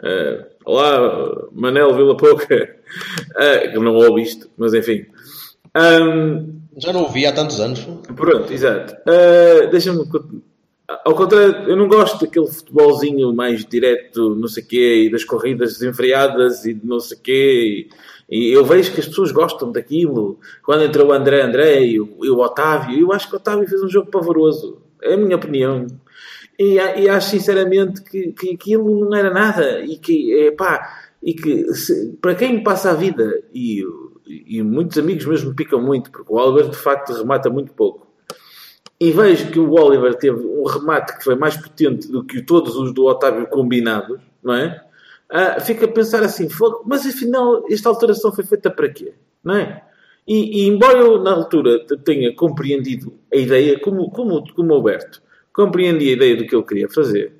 eh, 0.02 0.46
olá 0.64 1.48
Manel 1.52 1.94
Vila 1.94 2.16
Pouca 2.16 2.54
eh, 3.36 3.68
que 3.68 3.78
não 3.78 3.94
ouve 3.94 4.22
isto, 4.22 4.48
mas 4.56 4.74
enfim 4.74 5.06
Ahm, 5.74 6.60
Já 6.76 6.92
não 6.92 7.04
o 7.04 7.08
vi 7.08 7.26
há 7.26 7.32
tantos 7.32 7.60
anos. 7.60 7.86
Pronto, 8.16 8.52
exato. 8.52 8.94
Uh, 9.08 9.70
Deixa-me. 9.70 10.04
Ao 11.04 11.14
contrário, 11.14 11.68
eu 11.68 11.76
não 11.76 11.86
gosto 11.86 12.24
daquele 12.24 12.46
futebolzinho 12.46 13.32
mais 13.34 13.64
direto, 13.66 14.34
não 14.34 14.48
sei 14.48 14.62
quê, 14.62 15.04
e 15.04 15.10
das 15.10 15.22
corridas 15.24 15.74
desenfreadas 15.78 16.64
e 16.64 16.72
de 16.72 16.86
não 16.86 16.98
sei 16.98 17.18
quê. 17.22 17.88
E, 17.90 17.94
e 18.28 18.50
eu 18.52 18.64
vejo 18.64 18.92
que 18.92 19.00
as 19.00 19.06
pessoas 19.08 19.32
gostam 19.32 19.72
daquilo. 19.72 20.38
Quando 20.62 20.84
entrou 20.84 21.08
o 21.08 21.12
André 21.12 21.42
André 21.42 21.84
e 21.84 22.00
o, 22.00 22.18
e 22.22 22.30
o 22.30 22.38
Otávio, 22.38 22.98
eu 22.98 23.12
acho 23.12 23.28
que 23.28 23.34
o 23.34 23.38
Otávio 23.38 23.66
fez 23.68 23.82
um 23.82 23.88
jogo 23.88 24.10
pavoroso. 24.10 24.82
É 25.02 25.14
a 25.14 25.16
minha 25.16 25.36
opinião. 25.36 25.86
E, 26.58 26.74
e 26.74 27.08
acho 27.08 27.30
sinceramente 27.30 28.02
que, 28.02 28.32
que 28.32 28.54
aquilo 28.54 29.00
não 29.08 29.14
era 29.16 29.30
nada. 29.30 29.80
E 29.80 29.96
que, 29.96 30.34
é, 30.40 30.50
pá, 30.50 31.08
e 31.22 31.32
que 31.32 31.72
se- 31.74 32.16
para 32.20 32.34
quem 32.34 32.62
passa 32.62 32.90
a 32.90 32.94
vida, 32.94 33.42
e, 33.54 33.82
e 34.26 34.62
muitos 34.62 34.98
amigos 34.98 35.24
mesmo 35.24 35.54
picam 35.54 35.80
muito, 35.80 36.10
porque 36.10 36.30
o 36.30 36.36
Oliver 36.36 36.68
de 36.68 36.76
facto 36.76 37.12
remata 37.14 37.48
muito 37.48 37.72
pouco. 37.72 38.06
E 39.00 39.12
vejo 39.12 39.50
que 39.52 39.60
o 39.60 39.72
Oliver 39.72 40.14
teve 40.16 40.44
um 40.44 40.64
remate 40.64 41.16
que 41.16 41.24
foi 41.24 41.36
mais 41.36 41.56
potente 41.56 42.08
do 42.08 42.24
que 42.24 42.42
todos 42.42 42.76
os 42.76 42.92
do 42.92 43.04
Otávio 43.06 43.46
combinados, 43.46 44.20
não 44.42 44.54
é? 44.54 44.84
Ah, 45.30 45.60
fica 45.60 45.84
a 45.84 45.88
pensar 45.92 46.22
assim, 46.22 46.48
"Fogo, 46.48 46.82
mas 46.86 47.06
afinal 47.06 47.64
esta 47.70 47.88
alteração 47.88 48.32
foi 48.32 48.44
feita 48.44 48.70
para 48.70 48.88
quê? 48.88 49.12
Não 49.44 49.54
é? 49.56 49.82
E, 50.26 50.62
e 50.64 50.68
embora 50.68 50.98
eu 50.98 51.22
na 51.22 51.32
altura 51.32 51.84
tenha 52.04 52.34
compreendido 52.34 53.14
a 53.32 53.36
ideia, 53.36 53.78
como, 53.80 54.10
como, 54.10 54.42
como 54.54 54.74
Alberto, 54.74 55.22
compreendi 55.52 56.08
a 56.10 56.12
ideia 56.12 56.36
do 56.36 56.46
que 56.46 56.54
ele 56.54 56.64
queria 56.64 56.88
fazer, 56.88 57.32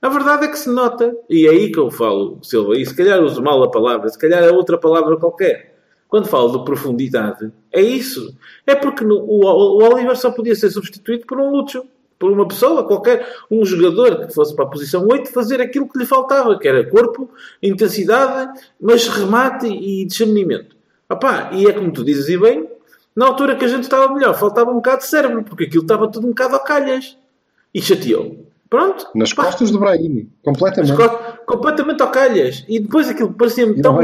a 0.00 0.08
verdade 0.08 0.46
é 0.46 0.48
que 0.48 0.58
se 0.58 0.70
nota, 0.70 1.14
e 1.28 1.46
é 1.46 1.50
aí 1.50 1.70
que 1.70 1.78
eu 1.78 1.90
falo, 1.90 2.38
Silva, 2.42 2.76
e 2.76 2.84
se 2.86 2.94
calhar 2.96 3.22
uso 3.22 3.42
mal 3.42 3.62
a 3.62 3.70
palavra, 3.70 4.08
se 4.08 4.18
calhar 4.18 4.42
é 4.42 4.50
outra 4.50 4.78
palavra 4.78 5.16
qualquer. 5.18 5.76
Quando 6.08 6.26
falo 6.26 6.58
de 6.58 6.64
profundidade, 6.64 7.52
é 7.72 7.80
isso. 7.80 8.34
É 8.66 8.74
porque 8.74 9.04
no- 9.04 9.20
o, 9.20 9.44
o 9.44 9.82
Oliver 9.92 10.16
só 10.16 10.30
podia 10.30 10.54
ser 10.56 10.70
substituído 10.70 11.26
por 11.26 11.38
um 11.38 11.50
Lúcio, 11.50 11.84
por 12.20 12.30
uma 12.30 12.46
pessoa 12.46 12.86
qualquer, 12.86 13.26
um 13.50 13.64
jogador 13.64 14.26
que 14.26 14.34
fosse 14.34 14.54
para 14.54 14.66
a 14.66 14.68
posição 14.68 15.08
8 15.10 15.32
fazer 15.32 15.58
aquilo 15.60 15.88
que 15.88 15.98
lhe 15.98 16.04
faltava, 16.04 16.58
que 16.58 16.68
era 16.68 16.84
corpo, 16.88 17.30
intensidade, 17.62 18.60
mas 18.78 19.08
remate 19.08 19.66
e 19.66 20.04
discernimento. 20.04 20.76
Opá, 21.10 21.48
e 21.54 21.66
é 21.66 21.72
como 21.72 21.90
tu 21.90 22.04
dizes, 22.04 22.28
e 22.28 22.36
bem, 22.36 22.68
na 23.16 23.26
altura 23.26 23.56
que 23.56 23.64
a 23.64 23.68
gente 23.68 23.84
estava 23.84 24.12
melhor, 24.12 24.38
faltava 24.38 24.70
um 24.70 24.74
bocado 24.74 24.98
de 24.98 25.06
cérebro, 25.06 25.42
porque 25.42 25.64
aquilo 25.64 25.82
estava 25.82 26.06
tudo 26.08 26.26
um 26.26 26.30
bocado 26.30 26.56
a 26.56 26.60
calhas. 26.60 27.16
E 27.74 27.80
chateou. 27.80 28.44
Pronto. 28.68 29.06
Nas 29.14 29.32
Pá, 29.32 29.44
costas 29.46 29.70
do 29.70 29.78
Brahimi, 29.80 30.28
completamente. 30.44 30.92
as 30.92 30.96
costas- 30.96 31.38
completamente 31.46 32.02
ao 32.02 32.10
calhas. 32.10 32.64
E 32.68 32.78
depois 32.80 33.08
aquilo 33.08 33.32
parecia-me 33.32 33.80
tão. 33.80 33.94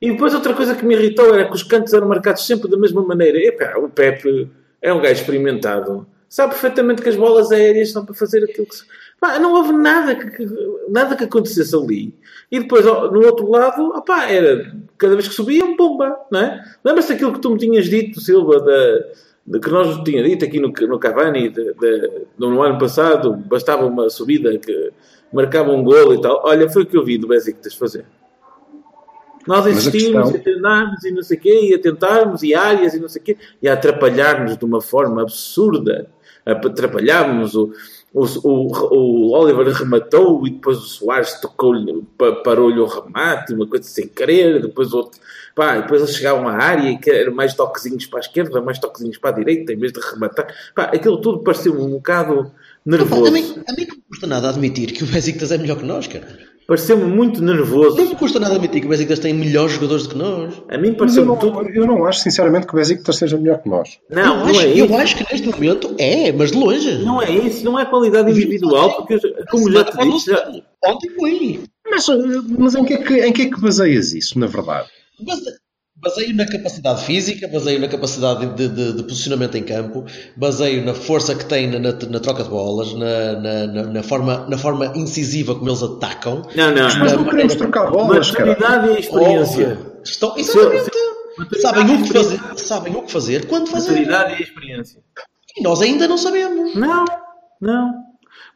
E 0.00 0.10
depois 0.10 0.34
outra 0.34 0.54
coisa 0.54 0.74
que 0.74 0.84
me 0.84 0.94
irritou 0.94 1.32
era 1.34 1.44
que 1.46 1.54
os 1.54 1.62
cantos 1.62 1.92
eram 1.92 2.08
marcados 2.08 2.44
sempre 2.46 2.68
da 2.70 2.76
mesma 2.76 3.02
maneira. 3.02 3.38
Epá, 3.38 3.78
o 3.78 3.88
Pepe 3.88 4.50
é 4.80 4.92
um 4.92 5.00
gajo 5.00 5.12
experimentado. 5.20 6.06
Sabe 6.32 6.52
perfeitamente 6.52 7.02
que 7.02 7.10
as 7.10 7.14
bolas 7.16 7.52
aéreas 7.52 7.90
são 7.92 8.06
para 8.06 8.14
fazer 8.14 8.42
aquilo 8.42 8.66
que 8.66 8.74
se... 8.76 8.84
Pá, 9.20 9.38
não 9.38 9.52
houve 9.52 9.72
nada 9.74 10.14
que, 10.14 10.46
nada 10.88 11.14
que 11.14 11.24
acontecesse 11.24 11.76
ali. 11.76 12.14
E 12.50 12.58
depois, 12.60 12.86
no 12.86 13.22
outro 13.26 13.50
lado, 13.50 13.88
opá, 13.90 14.30
era 14.30 14.74
cada 14.96 15.14
vez 15.14 15.28
que 15.28 15.34
subia, 15.34 15.62
um 15.62 15.76
bomba, 15.76 16.16
não 16.30 16.40
é? 16.40 16.64
Lembras-te 16.82 17.12
daquilo 17.12 17.34
que 17.34 17.38
tu 17.38 17.50
me 17.50 17.58
tinhas 17.58 17.84
dito, 17.84 18.18
Silva, 18.18 18.60
da, 18.60 19.04
de, 19.46 19.60
que 19.60 19.68
nós 19.68 20.02
tinha 20.04 20.22
dito 20.22 20.42
aqui 20.46 20.58
no, 20.58 20.68
no 20.88 20.98
Cavani, 20.98 21.50
de, 21.50 21.74
de- 21.74 22.10
no 22.38 22.62
ano 22.62 22.78
passado, 22.78 23.34
bastava 23.36 23.84
uma 23.84 24.08
subida 24.08 24.56
que 24.56 24.90
marcava 25.30 25.70
um 25.70 25.84
golo 25.84 26.14
e 26.14 26.20
tal. 26.22 26.40
Olha, 26.46 26.66
foi 26.70 26.84
o 26.84 26.86
que 26.86 26.96
eu 26.96 27.04
vi 27.04 27.18
do 27.18 27.28
Besiktas 27.28 27.74
fazer. 27.74 28.06
Nós 29.46 29.66
a 29.66 29.70
insistimos 29.70 30.30
questão- 30.30 30.40
e 30.40 30.54
tentámos 30.54 31.04
e 31.04 31.10
não 31.10 31.22
sei 31.22 31.36
o 31.36 31.40
quê, 31.40 31.60
e 31.70 31.74
a 31.74 31.78
tentarmos, 31.78 32.42
e 32.42 32.54
áreas 32.54 32.94
e 32.94 33.00
não 33.00 33.08
sei 33.08 33.20
o 33.20 33.24
quê, 33.24 33.36
e 33.60 33.68
a 33.68 33.74
atrapalhar-nos 33.74 34.56
de 34.56 34.64
uma 34.64 34.80
forma 34.80 35.20
absurda. 35.20 36.08
Atrapalhámos, 36.44 37.54
o, 37.54 37.72
o, 38.12 38.24
o, 38.42 38.96
o 38.96 39.30
Oliver 39.32 39.68
rematou 39.68 40.46
e 40.46 40.50
depois 40.50 40.78
o 40.78 40.82
Soares 40.82 41.40
tocou-lhe, 41.40 42.02
pa- 42.18 42.32
parou-lhe 42.44 42.80
o 42.80 42.86
remate, 42.86 43.54
uma 43.54 43.66
coisa 43.66 43.84
sem 43.84 44.08
querer, 44.08 44.60
depois 44.60 44.92
outro. 44.92 45.20
Pá, 45.54 45.76
depois 45.78 46.00
eles 46.02 46.16
chegavam 46.16 46.48
à 46.48 46.54
área 46.56 46.90
e 46.90 46.98
que 46.98 47.10
eram 47.10 47.34
mais 47.34 47.54
toquezinhos 47.54 48.06
para 48.06 48.18
a 48.18 48.22
esquerda, 48.22 48.60
mais 48.60 48.78
toquezinhos 48.78 49.18
para 49.18 49.30
a 49.30 49.38
direita, 49.38 49.72
em 49.72 49.76
vez 49.78 49.92
de 49.92 50.00
rematar. 50.00 50.46
Pá, 50.74 50.84
aquilo 50.84 51.20
tudo 51.20 51.40
pareceu 51.40 51.78
um 51.80 51.90
bocado 51.90 52.32
Opa, 52.40 52.50
nervoso. 52.86 53.26
a, 53.26 53.30
mim, 53.30 53.62
a 53.68 53.72
mim 53.74 53.86
não 53.88 53.96
custa 54.08 54.26
nada 54.26 54.48
admitir 54.48 54.92
que 54.92 55.04
o 55.04 55.06
Besiktas 55.06 55.52
é 55.52 55.58
melhor 55.58 55.76
que 55.78 55.84
nós, 55.84 56.06
cara. 56.06 56.26
Pareceu-me 56.66 57.04
muito 57.04 57.42
nervoso. 57.42 57.96
Não 57.96 58.08
me 58.10 58.14
custa 58.14 58.38
nada 58.38 58.54
admitir 58.54 58.80
que 58.80 58.86
o 58.86 58.90
Besiktas 58.90 59.18
tem 59.18 59.34
melhores 59.34 59.72
jogadores 59.72 60.04
do 60.04 60.10
que 60.10 60.16
nós. 60.18 60.62
A 60.68 60.78
mim 60.78 60.94
pareceu-me 60.94 61.28
não, 61.28 61.36
tudo. 61.36 61.68
eu 61.70 61.86
não 61.86 62.04
acho, 62.06 62.20
sinceramente, 62.20 62.66
que 62.66 62.72
o 62.72 62.76
Besiktas 62.76 63.16
seja 63.16 63.36
melhor 63.36 63.60
que 63.62 63.68
nós. 63.68 63.98
Não, 64.08 64.22
eu, 64.22 64.36
não 64.36 64.46
acho, 64.46 64.60
é 64.60 64.80
eu 64.80 64.96
acho 64.96 65.16
que 65.16 65.32
neste 65.32 65.48
momento 65.48 65.94
é, 65.98 66.32
mas 66.32 66.52
de 66.52 66.58
longe. 66.58 67.04
Não 67.04 67.20
é 67.20 67.30
isso, 67.30 67.64
não 67.64 67.78
é 67.78 67.84
qualidade 67.84 68.30
individual, 68.30 68.94
porque, 68.96 69.18
como 69.50 69.70
já 69.70 69.84
te 69.84 69.96
disse, 69.98 70.30
já, 70.30 70.52
Ontem 70.84 71.10
foi. 71.10 71.60
Mas, 71.90 72.08
eh, 72.08 72.14
mas 72.58 72.74
em, 72.74 72.84
que 72.84 72.94
é 72.94 72.98
que, 72.98 73.14
em 73.26 73.32
que 73.32 73.42
é 73.42 73.50
que 73.50 73.60
baseias 73.60 74.12
isso, 74.14 74.38
na 74.38 74.46
verdade? 74.46 74.88
Base- 75.20 75.61
Baseio 76.02 76.34
na 76.34 76.44
capacidade 76.46 77.04
física, 77.04 77.46
baseio 77.46 77.78
na 77.80 77.86
capacidade 77.86 78.44
de, 78.56 78.68
de- 78.68 78.92
de 78.94 79.02
posicionamento 79.04 79.56
em 79.56 79.62
campo, 79.62 80.04
baseio 80.36 80.84
na 80.84 80.94
força 80.94 81.32
que 81.34 81.44
tem 81.44 81.68
na, 81.70 81.78
na- 81.78 81.92
na 81.92 82.18
troca 82.20 82.42
de 82.42 82.50
bolas, 82.50 82.92
na, 82.94 83.32
na- 83.40 83.66
na- 83.68 83.82
na 83.84 84.02
forma, 84.02 84.46
na 84.48 84.58
forma 84.58 84.86
incisiva 84.96 85.54
como 85.54 85.68
eles 85.70 85.82
atacam. 85.82 86.42
Não, 86.56 86.70
não, 86.74 86.82
Mas 86.98 87.12
não. 87.12 87.22
não 87.22 87.30
queremos 87.30 87.54
trocar 87.54 87.88
bolas, 87.90 88.30
cara. 88.32 88.50
Maturidade 88.50 88.88
e 88.96 89.00
experiência. 89.00 89.78
Estão, 90.04 90.34
exatamente. 90.36 90.90
Sabem 91.60 91.82
e 91.82 91.84
o, 91.84 91.96
que 91.98 92.02
experiência. 92.02 92.38
fazer, 92.38 92.58
sabem 92.58 92.96
o 92.96 93.02
que 93.02 93.12
fazer 93.12 93.46
quando 93.46 93.68
fazer. 93.70 93.90
Maturidade 93.92 94.40
e 94.40 94.42
experiência. 94.42 95.00
E 95.56 95.62
nós 95.62 95.80
ainda 95.80 96.08
não 96.08 96.18
sabemos. 96.18 96.74
Não, 96.74 97.04
não. 97.60 97.92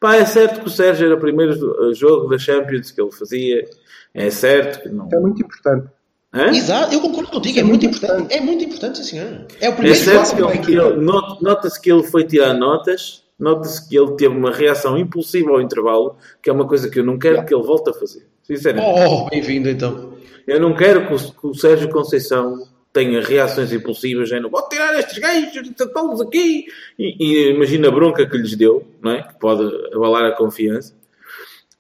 Pá, 0.01 0.17
é 0.17 0.27
certo 0.27 0.61
que 0.61 0.67
o 0.67 0.71
Sérgio 0.71 1.07
era 1.07 1.15
o 1.15 1.21
primeiro 1.21 1.55
jo- 1.57 1.95
jogo 1.95 2.29
da 2.29 2.39
Champions 2.39 2.91
que 2.91 3.01
ele 3.01 3.13
fazia. 3.13 3.65
É 4.13 4.31
certo 4.31 4.83
que 4.83 4.89
não. 4.89 5.09
É 5.13 5.19
muito 5.19 5.41
importante. 5.43 5.87
Hã? 6.37 6.51
Exato, 6.51 6.95
eu 6.95 7.01
concordo 7.01 7.31
contigo, 7.31 7.59
é, 7.59 7.63
é 7.63 7.65
muito 7.65 7.87
muito 7.87 7.87
importante. 7.87 8.35
É 8.35 8.41
muito 8.41 8.65
importante, 8.65 8.99
sim 8.99 9.05
senhor. 9.05 9.47
É 9.59 9.69
o 9.69 9.73
É 9.73 9.75
primeiro 9.75 9.99
certo 9.99 10.19
passo 10.19 10.61
que 10.61 10.73
ele, 10.73 10.97
nota-se 11.41 11.81
que 11.81 11.91
ele 11.91 12.03
foi 12.03 12.25
tirar 12.25 12.53
notas, 12.53 13.23
nota-se 13.39 13.89
que 13.89 13.97
ele 13.99 14.13
teve 14.13 14.37
uma 14.37 14.53
reação 14.53 14.99
impulsiva 14.99 15.51
ao 15.51 15.63
intervalo, 15.63 16.17
que 16.43 16.51
é 16.51 16.53
uma 16.53 16.67
coisa 16.67 16.91
que 16.91 17.01
eu 17.01 17.05
não 17.05 17.19
quero 17.19 17.45
que 17.45 17.55
ele 17.55 17.63
volte 17.63 17.89
a 17.89 17.95
fazer. 17.95 18.27
Sinceramente. 18.43 19.01
Oh, 19.09 19.29
bem-vindo 19.31 19.69
então. 19.69 20.13
Eu 20.47 20.61
não 20.61 20.75
quero 20.75 21.09
que 21.09 21.15
o, 21.15 21.19
que 21.19 21.47
o 21.47 21.55
Sérgio 21.55 21.89
Conceição 21.89 22.67
tenha 22.93 23.21
reações 23.21 23.73
impulsivas, 23.73 24.31
não 24.41 24.49
vou 24.49 24.67
tirar 24.69 24.99
estes 24.99 25.19
gajos, 25.19 25.55
estão 25.69 26.23
aqui. 26.23 26.67
E, 26.99 27.17
e 27.19 27.51
imagina 27.51 27.89
a 27.89 27.91
bronca 27.91 28.27
que 28.27 28.39
lhes 28.39 28.57
deu, 28.57 28.87
não 29.03 29.13
é? 29.13 29.23
Que 29.23 29.39
pode 29.39 29.65
abalar 29.93 30.25
a 30.25 30.33
confiança. 30.33 30.95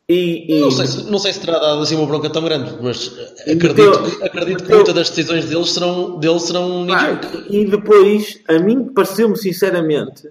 E, 0.08 0.58
e- 0.58 0.60
Não 0.60 0.70
sei, 0.70 0.86
se, 0.86 1.10
não 1.10 1.18
sei 1.18 1.32
se 1.32 1.40
terá 1.40 1.58
dado 1.58 1.82
assim 1.82 1.96
uma 1.96 2.06
bronca 2.06 2.30
tão 2.30 2.44
grande, 2.44 2.76
mas 2.80 3.12
eh, 3.44 3.52
acredito, 3.52 4.24
acredito 4.24 4.64
que 4.64 4.72
muitas 4.72 4.94
das 4.94 5.08
decisões 5.10 5.46
deles 5.46 5.72
serão, 5.72 6.18
deles 6.20 6.42
serão 6.42 6.82
um 6.82 6.86
e 7.50 7.64
depois, 7.64 8.40
a 8.48 8.56
mim 8.60 8.84
pareceu-me 8.84 9.36
sinceramente 9.36 10.28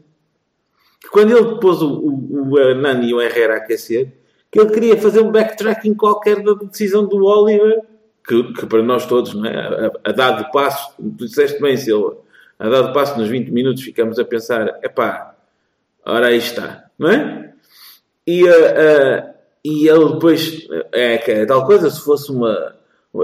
que 1.01 1.09
quando 1.09 1.35
ele 1.35 1.59
pôs 1.59 1.81
o, 1.81 1.89
o, 1.89 2.51
o 2.51 2.59
Hernani 2.59 3.09
e 3.09 3.13
o 3.13 3.21
Herrera 3.21 3.55
a 3.55 3.57
aquecer, 3.57 4.13
que 4.49 4.61
ele 4.61 4.71
queria 4.71 4.97
fazer 4.97 5.19
um 5.19 5.29
backtracking 5.29 5.93
qualquer 5.93 6.41
da 6.41 6.53
decisão 6.53 7.05
do 7.05 7.25
Oliver, 7.25 7.81
que, 8.25 8.53
que 8.53 8.65
para 8.65 8.81
nós 8.81 9.05
todos, 9.05 9.33
não 9.33 9.45
é? 9.45 9.57
A, 9.57 9.91
a 10.05 10.11
dado 10.13 10.49
passo, 10.51 10.93
tu 10.97 11.25
disseste 11.25 11.61
bem, 11.61 11.75
Silva, 11.75 12.15
a 12.57 12.69
dado 12.69 12.93
passo 12.93 13.19
nos 13.19 13.27
20 13.27 13.49
minutos 13.51 13.83
ficamos 13.83 14.17
a 14.17 14.23
pensar, 14.23 14.79
epá, 14.81 15.35
ora 16.05 16.27
aí 16.27 16.37
está, 16.37 16.85
não 16.97 17.09
é? 17.09 17.53
E, 18.25 18.47
ah, 18.47 18.53
ah, 18.77 19.34
e 19.67 19.87
ele 19.87 20.13
depois, 20.13 20.67
é 20.91 21.17
que 21.17 21.31
é 21.31 21.45
tal 21.45 21.65
coisa, 21.65 21.89
se 21.89 22.01
fosse 22.01 22.31
uma. 22.31 22.75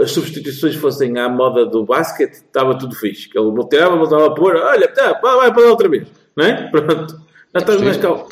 As 0.02 0.12
substituições 0.12 0.76
fossem 0.76 1.20
à 1.20 1.28
moda 1.28 1.66
do 1.66 1.86
basquete, 1.86 2.34
estava 2.36 2.78
tudo 2.78 2.96
fixe. 2.96 3.28
Que 3.30 3.38
ele 3.38 3.52
tirava, 3.70 3.96
voltava 3.98 4.28
a 4.28 4.32
pôr, 4.34 4.56
olha, 4.56 4.88
tá, 4.88 5.14
pá, 5.16 5.36
vai 5.36 5.54
para 5.54 5.64
lá 5.64 5.70
outra 5.72 5.90
vez, 5.90 6.08
não 6.36 6.46
é? 6.46 6.68
Pronto, 6.72 7.14
já 7.54 7.60
estás 7.60 7.82
mais 7.82 7.98
calmo. 7.98 8.28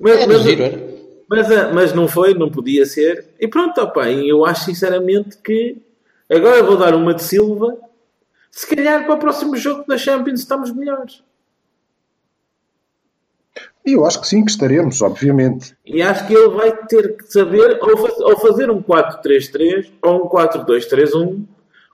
Mas, 0.00 0.20
É, 0.20 0.26
mas- 0.26 0.46
era. 0.46 0.82
mas, 1.28 1.50
ah, 1.52 1.70
mas 1.72 1.92
não 1.92 2.08
foi, 2.08 2.32
não 2.34 2.50
podia 2.50 2.86
ser. 2.86 3.26
E 3.38 3.46
pronto, 3.46 3.78
opa, 3.80 4.10
eu 4.10 4.44
acho 4.44 4.64
sinceramente 4.64 5.36
que 5.38 5.76
agora 6.30 6.62
vou 6.62 6.76
dar 6.76 6.94
uma 6.94 7.12
de 7.14 7.22
Silva. 7.22 7.76
Se 8.50 8.66
calhar 8.74 9.04
para 9.04 9.14
o 9.14 9.18
próximo 9.18 9.56
jogo 9.56 9.84
da 9.86 9.98
Champions 9.98 10.40
estamos 10.40 10.72
melhores. 10.72 11.22
Eu 13.84 14.04
acho 14.06 14.20
que 14.20 14.26
sim, 14.26 14.44
que 14.44 14.50
estaremos, 14.50 15.02
obviamente. 15.02 15.76
E 15.84 16.00
acho 16.00 16.26
que 16.26 16.32
ele 16.34 16.48
vai 16.54 16.74
ter 16.86 17.16
que 17.16 17.30
saber 17.30 17.78
ou, 17.82 17.96
faz- 17.98 18.18
ou 18.20 18.36
fazer 18.38 18.70
um 18.70 18.82
4-3-3 18.82 19.90
ou 20.02 20.24
um 20.24 20.28
4-2-3-1, 20.28 21.42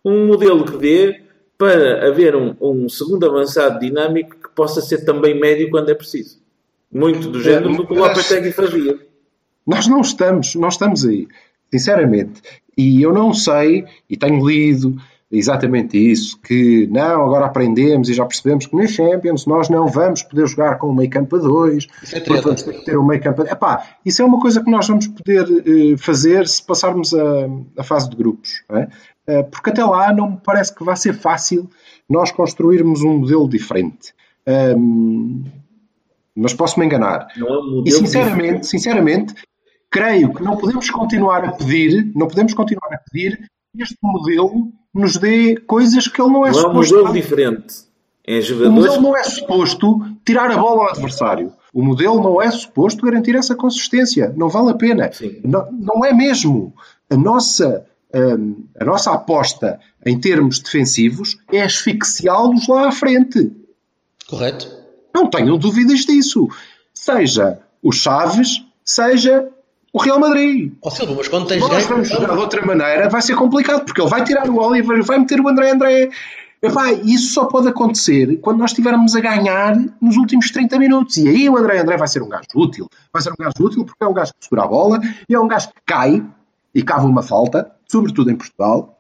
um 0.05 0.27
modelo 0.27 0.65
que 0.65 0.77
dê 0.77 1.21
para 1.59 2.07
haver 2.09 2.35
um, 2.37 2.55
um 2.61 2.89
segundo 2.89 3.27
avançado 3.27 3.81
dinâmico 3.81 4.37
que 4.37 4.49
possa 4.55 4.81
ser 4.81 5.05
também 5.05 5.39
médio 5.39 5.69
quando 5.71 5.91
é 5.91 5.95
preciso. 5.95 6.39
Muito 6.93 7.29
do 7.29 7.41
género 7.43 7.77
do 7.77 7.87
que 7.87 7.93
o 7.93 7.97
Lopetegui 7.97 8.53
fazia. 8.53 8.99
Nós 9.67 9.87
não 9.87 10.01
estamos, 10.01 10.55
não 10.55 10.69
estamos 10.69 11.05
aí, 11.05 11.29
sinceramente. 11.71 12.41
E 12.77 13.03
eu 13.03 13.13
não 13.13 13.35
sei, 13.35 13.85
e 14.09 14.17
tenho 14.17 14.47
lido 14.47 14.97
exatamente 15.31 15.97
isso, 15.97 16.39
que 16.41 16.89
não, 16.89 17.25
agora 17.25 17.47
aprendemos 17.47 18.09
e 18.09 18.15
já 18.15 18.27
percebemos 18.27 18.67
que 18.67 18.75
nas 18.75 18.91
Champions 18.91 19.47
nós 19.47 19.69
não 19.69 19.87
vamos 19.87 20.23
poder 20.23 20.47
jogar 20.49 20.77
com 20.79 20.89
o 20.89 20.95
meio 20.95 21.09
campo 21.09 21.37
a 21.37 21.39
dois, 21.39 21.87
é 22.13 22.19
treta. 22.19 22.43
vamos 22.43 22.63
ter 22.63 22.73
que 22.73 22.85
ter 22.85 22.99
um 22.99 23.07
meio 23.07 23.23
campo 23.23 23.43
a... 23.43 23.47
Epá, 23.47 23.87
isso 24.05 24.23
é 24.23 24.25
uma 24.25 24.41
coisa 24.41 24.63
que 24.63 24.71
nós 24.71 24.89
vamos 24.89 25.07
poder 25.07 25.47
eh, 25.67 25.97
fazer 25.97 26.49
se 26.49 26.63
passarmos 26.63 27.15
a, 27.15 27.47
a 27.79 27.85
fase 27.85 28.11
de 28.11 28.17
grupos, 28.17 28.65
é? 28.71 28.89
Eh, 29.27 29.43
porque 29.45 29.71
até 29.71 29.85
lá 29.85 30.13
não 30.13 30.33
me 30.33 30.39
parece 30.43 30.75
que 30.75 30.83
vai 30.83 30.97
ser 30.97 31.13
fácil 31.13 31.71
nós 32.09 32.33
construirmos 32.33 33.03
um 33.03 33.19
modelo 33.19 33.49
diferente. 33.49 34.13
Mas 36.35 36.55
posso 36.55 36.81
me 36.81 36.87
enganar. 36.87 37.29
É 37.37 37.89
E 37.89 37.93
sinceramente, 37.93 38.67
sinceramente, 38.67 39.35
creio 39.89 40.33
que 40.35 40.43
não 40.43 40.57
podemos 40.57 40.91
continuar 40.91 41.45
a 41.45 41.53
pedir, 41.53 42.11
não 42.17 42.27
podemos 42.27 42.55
continuar 42.55 42.95
a 42.95 42.99
pedir 42.99 43.49
este 43.79 43.99
modelo 44.03 44.73
nos 44.95 45.17
dê 45.17 45.57
coisas 45.57 46.09
que 46.09 46.21
ele 46.21 46.31
não 46.33 46.47
é 46.47 46.51
Não 46.51 46.59
é 46.59 46.61
um 46.61 46.63
suposto. 46.63 46.95
modelo 46.95 47.05
dar. 47.05 47.13
diferente. 47.21 47.75
É 48.27 48.39
O 48.39 48.43
jogadores. 48.43 48.75
modelo 48.75 49.03
não 49.03 49.17
é 49.17 49.23
suposto 49.25 50.01
tirar 50.25 50.51
a 50.51 50.57
bola 50.59 50.83
ao 50.85 50.91
adversário. 50.91 51.53
O 51.73 51.83
modelo 51.83 52.21
não 52.23 52.41
é 52.43 52.51
suposto 52.51 53.05
garantir 53.05 53.35
essa 53.37 53.55
consistência. 53.55 54.33
Não 54.37 54.49
vale 54.49 54.71
a 54.71 54.75
pena. 54.75 55.11
Não, 55.45 55.71
não 55.73 56.05
é 56.05 56.13
mesmo. 56.13 56.75
A 57.09 57.17
nossa, 57.17 57.87
hum, 58.15 58.65
a 58.79 58.85
nossa 58.85 59.13
aposta 59.13 59.81
em 60.05 60.19
termos 60.19 60.59
defensivos 60.59 61.39
é 61.53 61.63
asfixiá-los 61.63 62.67
lá 62.69 62.89
à 62.89 62.93
frente. 62.93 63.53
Correto? 64.29 64.69
Não 65.15 65.29
tenham 65.29 65.59
dúvidas 65.59 66.01
disso. 66.01 66.49
Seja 66.93 67.59
o 67.83 67.91
Chaves, 67.93 68.65
seja 68.85 69.49
o 69.93 70.01
Real 70.01 70.19
Madrid. 70.21 70.73
Ó 70.83 70.91
Silva, 70.91 71.15
mas 71.17 71.29
quando 71.29 71.47
tens 71.47 71.61
Nós 71.61 71.85
vamos 71.87 72.09
jogar 72.09 72.33
de 72.33 72.39
outra 72.39 72.65
maneira, 72.65 73.09
vai 73.09 73.23
ser 73.23 73.35
complicado, 73.35 73.85
porque 73.85 74.01
ele 74.01 74.09
vai 74.11 74.23
tirar 74.25 74.49
o 74.49 74.57
Oliver, 74.59 75.03
vai 75.05 75.19
meter 75.19 75.41
o 75.41 75.49
André 75.49 75.71
André. 75.73 76.11
Epá, 76.63 76.93
isso 76.93 77.33
só 77.33 77.47
pode 77.47 77.69
acontecer 77.69 78.37
quando 78.43 78.59
nós 78.59 78.71
estivermos 78.71 79.17
a 79.17 79.21
ganhar 79.21 79.75
nos 80.01 80.17
últimos 80.19 80.51
30 80.51 80.79
minutos. 80.79 81.17
E 81.17 81.27
aí 81.27 81.49
o 81.49 81.57
André 81.57 81.79
André 81.81 81.97
vai 81.97 82.07
ser 82.07 82.23
um 82.23 82.29
gajo 82.29 82.45
útil. 82.55 82.87
Vai 83.13 83.23
ser 83.23 83.31
um 83.31 83.37
gajo 83.39 83.55
útil 83.61 83.85
porque 83.85 84.05
é 84.05 84.07
um 84.07 84.13
gajo 84.13 84.33
que 84.39 84.45
segura 84.45 84.65
a 84.65 84.69
bola 84.69 85.01
e 85.29 85.35
é 85.35 85.41
um 85.41 85.49
gajo 85.49 85.69
que 85.69 85.81
cai 85.87 86.23
e 86.75 86.83
cava 86.83 87.07
uma 87.07 87.23
falta, 87.23 87.71
sobretudo 87.91 88.31
em 88.31 88.37
Portugal. 88.37 88.97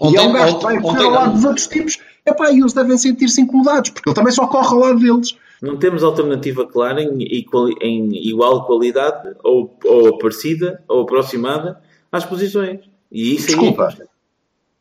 e 0.00 0.16
é 0.16 0.20
um 0.20 0.24
Ontem- 0.24 0.32
gajo 0.32 0.58
que 0.58 0.64
vai 0.64 0.74
ontem- 0.76 0.82
correr 0.82 0.96
ontem 0.98 1.04
ao 1.06 1.10
lado 1.12 1.32
dos 1.34 1.44
outros 1.44 1.66
tipos. 1.68 1.98
Epá, 2.26 2.50
e 2.50 2.58
eles 2.58 2.72
devem 2.72 2.98
sentir-se 2.98 3.40
incomodados, 3.40 3.90
porque 3.90 4.08
ele 4.08 4.16
também 4.16 4.32
só 4.32 4.46
corre 4.48 4.66
ao 4.74 4.78
lado 4.80 4.98
deles. 4.98 5.36
Não 5.62 5.76
temos 5.78 6.02
alternativa 6.02 6.66
clara 6.66 7.02
em, 7.02 7.16
igual- 7.22 7.68
em 7.80 8.14
igual 8.28 8.64
qualidade, 8.66 9.34
ou, 9.42 9.78
ou 9.84 10.18
parecida, 10.18 10.82
ou 10.88 11.02
aproximada 11.02 11.80
às 12.12 12.24
posições. 12.24 12.80
E 13.10 13.34
isso 13.34 13.48
aí- 13.50 13.56
Desculpa. 13.56 13.94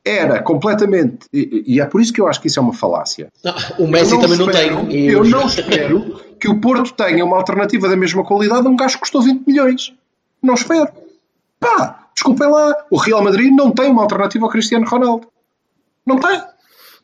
era 0.05 0.41
completamente. 0.41 1.27
E, 1.33 1.63
e 1.75 1.79
é 1.79 1.85
por 1.85 2.01
isso 2.01 2.11
que 2.11 2.19
eu 2.19 2.27
acho 2.27 2.41
que 2.41 2.47
isso 2.47 2.59
é 2.59 2.61
uma 2.61 2.73
falácia. 2.73 3.31
Não, 3.43 3.53
o 3.79 3.87
Messi 3.87 4.13
Eu 4.13 4.19
também 4.21 4.37
espero- 4.39 4.75
não 4.75 4.85
tem. 4.87 5.05
Eu 5.09 5.23
não 5.23 5.45
espero 5.47 6.19
que 6.39 6.49
o 6.49 6.59
Porto 6.59 6.93
tenha 6.93 7.23
uma 7.23 7.37
alternativa 7.37 7.87
da 7.87 7.95
mesma 7.95 8.23
qualidade 8.25 8.67
a 8.67 8.69
um 8.69 8.75
gajo 8.75 8.95
que 8.95 9.01
custou 9.01 9.21
20 9.21 9.45
milhões. 9.47 9.93
Não 10.41 10.55
espero. 10.55 10.89
Pá, 11.59 12.09
desculpem 12.13 12.49
lá. 12.49 12.85
O 12.91 12.97
Real 12.97 13.23
Madrid 13.23 13.49
não 13.55 13.71
tem 13.71 13.89
uma 13.89 14.01
alternativa 14.01 14.45
ao 14.45 14.51
Cristiano 14.51 14.85
Ronaldo. 14.85 15.27
Não 16.05 16.17
tem. 16.19 16.41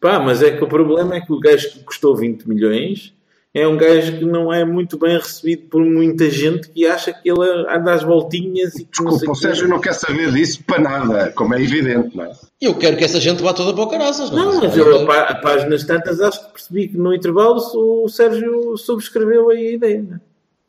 Pá, 0.01 0.19
mas 0.19 0.41
é 0.41 0.51
que 0.57 0.63
o 0.63 0.67
problema 0.67 1.15
é 1.15 1.21
que 1.21 1.31
o 1.31 1.39
gajo 1.39 1.69
que 1.71 1.83
custou 1.83 2.15
20 2.17 2.43
milhões 2.49 3.13
é 3.53 3.67
um 3.67 3.77
gajo 3.77 4.19
que 4.19 4.25
não 4.25 4.53
é 4.53 4.63
muito 4.63 4.97
bem 4.97 5.17
recebido 5.17 5.63
por 5.69 5.83
muita 5.83 6.29
gente 6.29 6.69
que 6.69 6.85
acha 6.85 7.11
que 7.11 7.29
ele 7.29 7.39
anda 7.67 7.93
às 7.93 8.03
voltinhas 8.03 8.75
e 8.75 8.85
que 8.85 9.03
não 9.03 9.11
sei 9.11 9.19
Desculpa, 9.19 9.31
o 9.31 9.33
quê. 9.33 9.41
Sérgio 9.41 9.67
não 9.67 9.79
quer 9.79 9.93
saber 9.93 10.31
disso 10.31 10.63
para 10.65 10.79
nada, 10.79 11.31
como 11.35 11.55
é 11.55 11.61
evidente, 11.61 12.15
não 12.15 12.25
é? 12.25 12.31
Eu 12.61 12.75
quero 12.75 12.95
que 12.95 13.03
essa 13.03 13.19
gente 13.19 13.41
vá 13.41 13.51
toda 13.53 13.73
para 13.73 13.83
o 13.83 13.87
caraças. 13.87 14.29
Não, 14.29 14.61
mas 14.61 14.77
eu, 14.77 15.11
a, 15.11 15.19
a 15.21 15.35
páginas 15.35 15.83
tantas, 15.83 16.21
acho 16.21 16.45
que 16.45 16.53
percebi 16.53 16.87
que 16.89 16.97
no 16.97 17.13
intervalo 17.13 17.59
o 18.03 18.07
Sérgio 18.07 18.77
subscreveu 18.77 19.49
aí 19.49 19.67
a 19.69 19.71
ideia. 19.71 20.21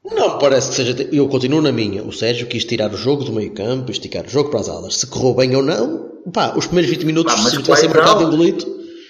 Não 0.02 0.34
me 0.34 0.40
parece 0.40 0.70
que 0.70 0.76
seja. 0.76 1.08
Eu 1.12 1.28
continuo 1.28 1.60
na 1.60 1.70
minha. 1.70 2.02
O 2.02 2.12
Sérgio 2.12 2.46
quis 2.46 2.64
tirar 2.64 2.90
o 2.92 2.96
jogo 2.96 3.24
do 3.24 3.32
meio 3.32 3.52
campo, 3.52 3.90
esticar 3.90 4.24
o 4.24 4.28
jogo 4.28 4.50
para 4.50 4.60
as 4.60 4.68
alas. 4.68 4.96
Se 4.96 5.06
correu 5.06 5.34
bem 5.34 5.54
ou 5.54 5.62
não, 5.62 6.10
pá, 6.32 6.54
os 6.56 6.66
primeiros 6.66 6.90
20 6.90 7.04
minutos, 7.04 7.34
Pá, 7.34 7.42
mas 7.42 7.52
se 7.52 7.62
tivessem 7.62 7.90
quais 7.90 8.06
marcado 8.06 8.22
não? 8.22 8.28
engolido. 8.32 8.64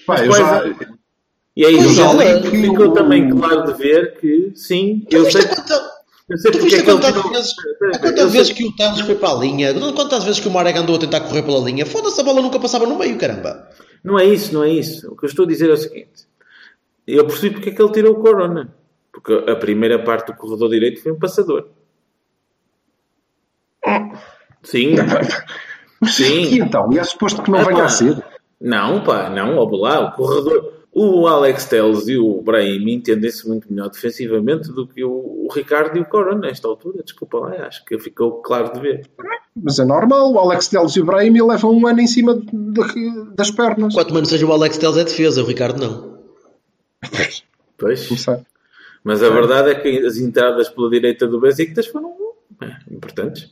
Pá, 0.05 0.25
eu 0.25 0.31
já, 0.33 0.67
é. 0.67 1.00
E 1.55 1.65
aí 1.65 1.75
Pois 1.77 1.95
já 1.95 2.23
é. 2.23 2.41
ficou 2.43 2.93
também 2.93 3.29
claro 3.29 3.65
de 3.65 3.73
ver 3.73 4.17
que, 4.19 4.51
sim, 4.55 5.05
Tu 5.09 5.17
eu 5.17 5.25
viste 5.25 5.41
sei, 5.41 5.49
quanta- 5.53 5.91
eu 6.29 6.37
sei 6.37 6.51
tu 6.51 6.59
porque 6.59 6.75
viste 6.75 6.89
é 6.89 6.93
quantas 6.93 7.13
vezes, 7.29 7.53
Eu 7.81 7.99
quantas 7.99 8.31
vezes 8.31 8.53
que 8.53 8.65
o 8.65 8.75
Teles 8.75 8.99
foi 9.01 9.15
para 9.15 9.29
a 9.31 9.35
linha, 9.35 9.73
quantas 9.93 10.23
vezes 10.23 10.39
que 10.39 10.47
o 10.47 10.51
Marega 10.51 10.79
andou 10.79 10.95
a 10.95 10.99
tentar 10.99 11.19
correr 11.21 11.43
pela 11.43 11.59
linha, 11.59 11.85
foda-se, 11.85 12.21
a 12.21 12.23
bola 12.23 12.41
nunca 12.41 12.57
passava 12.59 12.85
no 12.85 12.97
meio, 12.97 13.17
caramba. 13.17 13.67
Não 14.03 14.17
é 14.17 14.25
isso, 14.25 14.53
não 14.53 14.63
é 14.63 14.69
isso. 14.69 15.11
O 15.11 15.15
que 15.17 15.25
eu 15.25 15.29
estou 15.29 15.43
a 15.45 15.47
dizer 15.47 15.69
é 15.69 15.73
o 15.73 15.77
seguinte: 15.77 16.25
eu 17.05 17.25
percebi 17.27 17.53
porque 17.55 17.69
é 17.69 17.73
que 17.73 17.81
ele 17.81 17.91
tirou 17.91 18.13
o 18.13 18.21
Corona. 18.21 18.73
Porque 19.11 19.33
a 19.51 19.55
primeira 19.57 19.99
parte 20.01 20.27
do 20.27 20.37
corredor 20.37 20.69
direito 20.69 21.03
foi 21.03 21.11
um 21.11 21.19
passador. 21.19 21.67
Sim. 24.63 24.95
E 26.03 26.07
Sim. 26.07 26.55
então? 26.63 26.91
E 26.91 26.97
é 26.97 27.03
suposto 27.03 27.43
que 27.43 27.51
não 27.51 27.59
Ah, 27.59 27.63
venha 27.63 27.77
pá. 27.81 27.85
a 27.85 27.89
ser? 27.89 28.23
Não, 28.59 29.03
pá, 29.03 29.29
não, 29.29 29.55
ó 29.59 29.69
lá, 29.77 29.99
o 30.07 30.11
corredor. 30.13 30.80
O 30.93 31.25
Alex 31.25 31.65
Telles 31.67 32.05
e 32.09 32.17
o 32.17 32.41
Brahim 32.41 32.89
entendem-se 32.91 33.47
muito 33.47 33.71
melhor 33.71 33.89
defensivamente 33.89 34.69
do 34.73 34.85
que 34.85 35.03
o, 35.05 35.09
o 35.09 35.47
Ricardo 35.53 35.97
e 35.97 36.01
o 36.01 36.05
Corona 36.05 36.41
nesta 36.47 36.67
altura. 36.67 37.01
Desculpa 37.01 37.37
lá, 37.39 37.67
acho 37.67 37.85
que 37.85 37.97
ficou 37.97 38.41
claro 38.41 38.73
de 38.73 38.79
ver. 38.81 39.09
Mas 39.55 39.79
é 39.79 39.85
normal, 39.85 40.33
o 40.33 40.37
Alex 40.39 40.67
Telles 40.67 40.95
e 40.97 41.01
o 41.01 41.05
Brahim 41.05 41.41
levam 41.41 41.71
um 41.73 41.87
ano 41.87 42.01
em 42.01 42.07
cima 42.07 42.35
de- 42.35 43.25
das 43.35 43.51
pernas. 43.51 43.93
Quanto 43.93 44.13
menos 44.13 44.27
seja 44.29 44.45
o 44.45 44.51
Alex 44.51 44.77
Teles 44.77 44.97
é 44.97 45.03
defesa, 45.05 45.41
o 45.41 45.45
Ricardo 45.45 45.79
não. 45.79 46.19
Pois. 47.77 48.07
Começar. 48.07 48.41
Mas 49.03 49.23
a 49.23 49.29
verdade 49.29 49.71
é 49.71 49.75
que 49.75 50.05
as 50.05 50.17
entradas 50.17 50.69
pela 50.69 50.89
direita 50.89 51.25
do 51.25 51.39
Besiktas 51.39 51.87
foram 51.87 52.13
é, 52.61 52.93
importantes. 52.93 53.49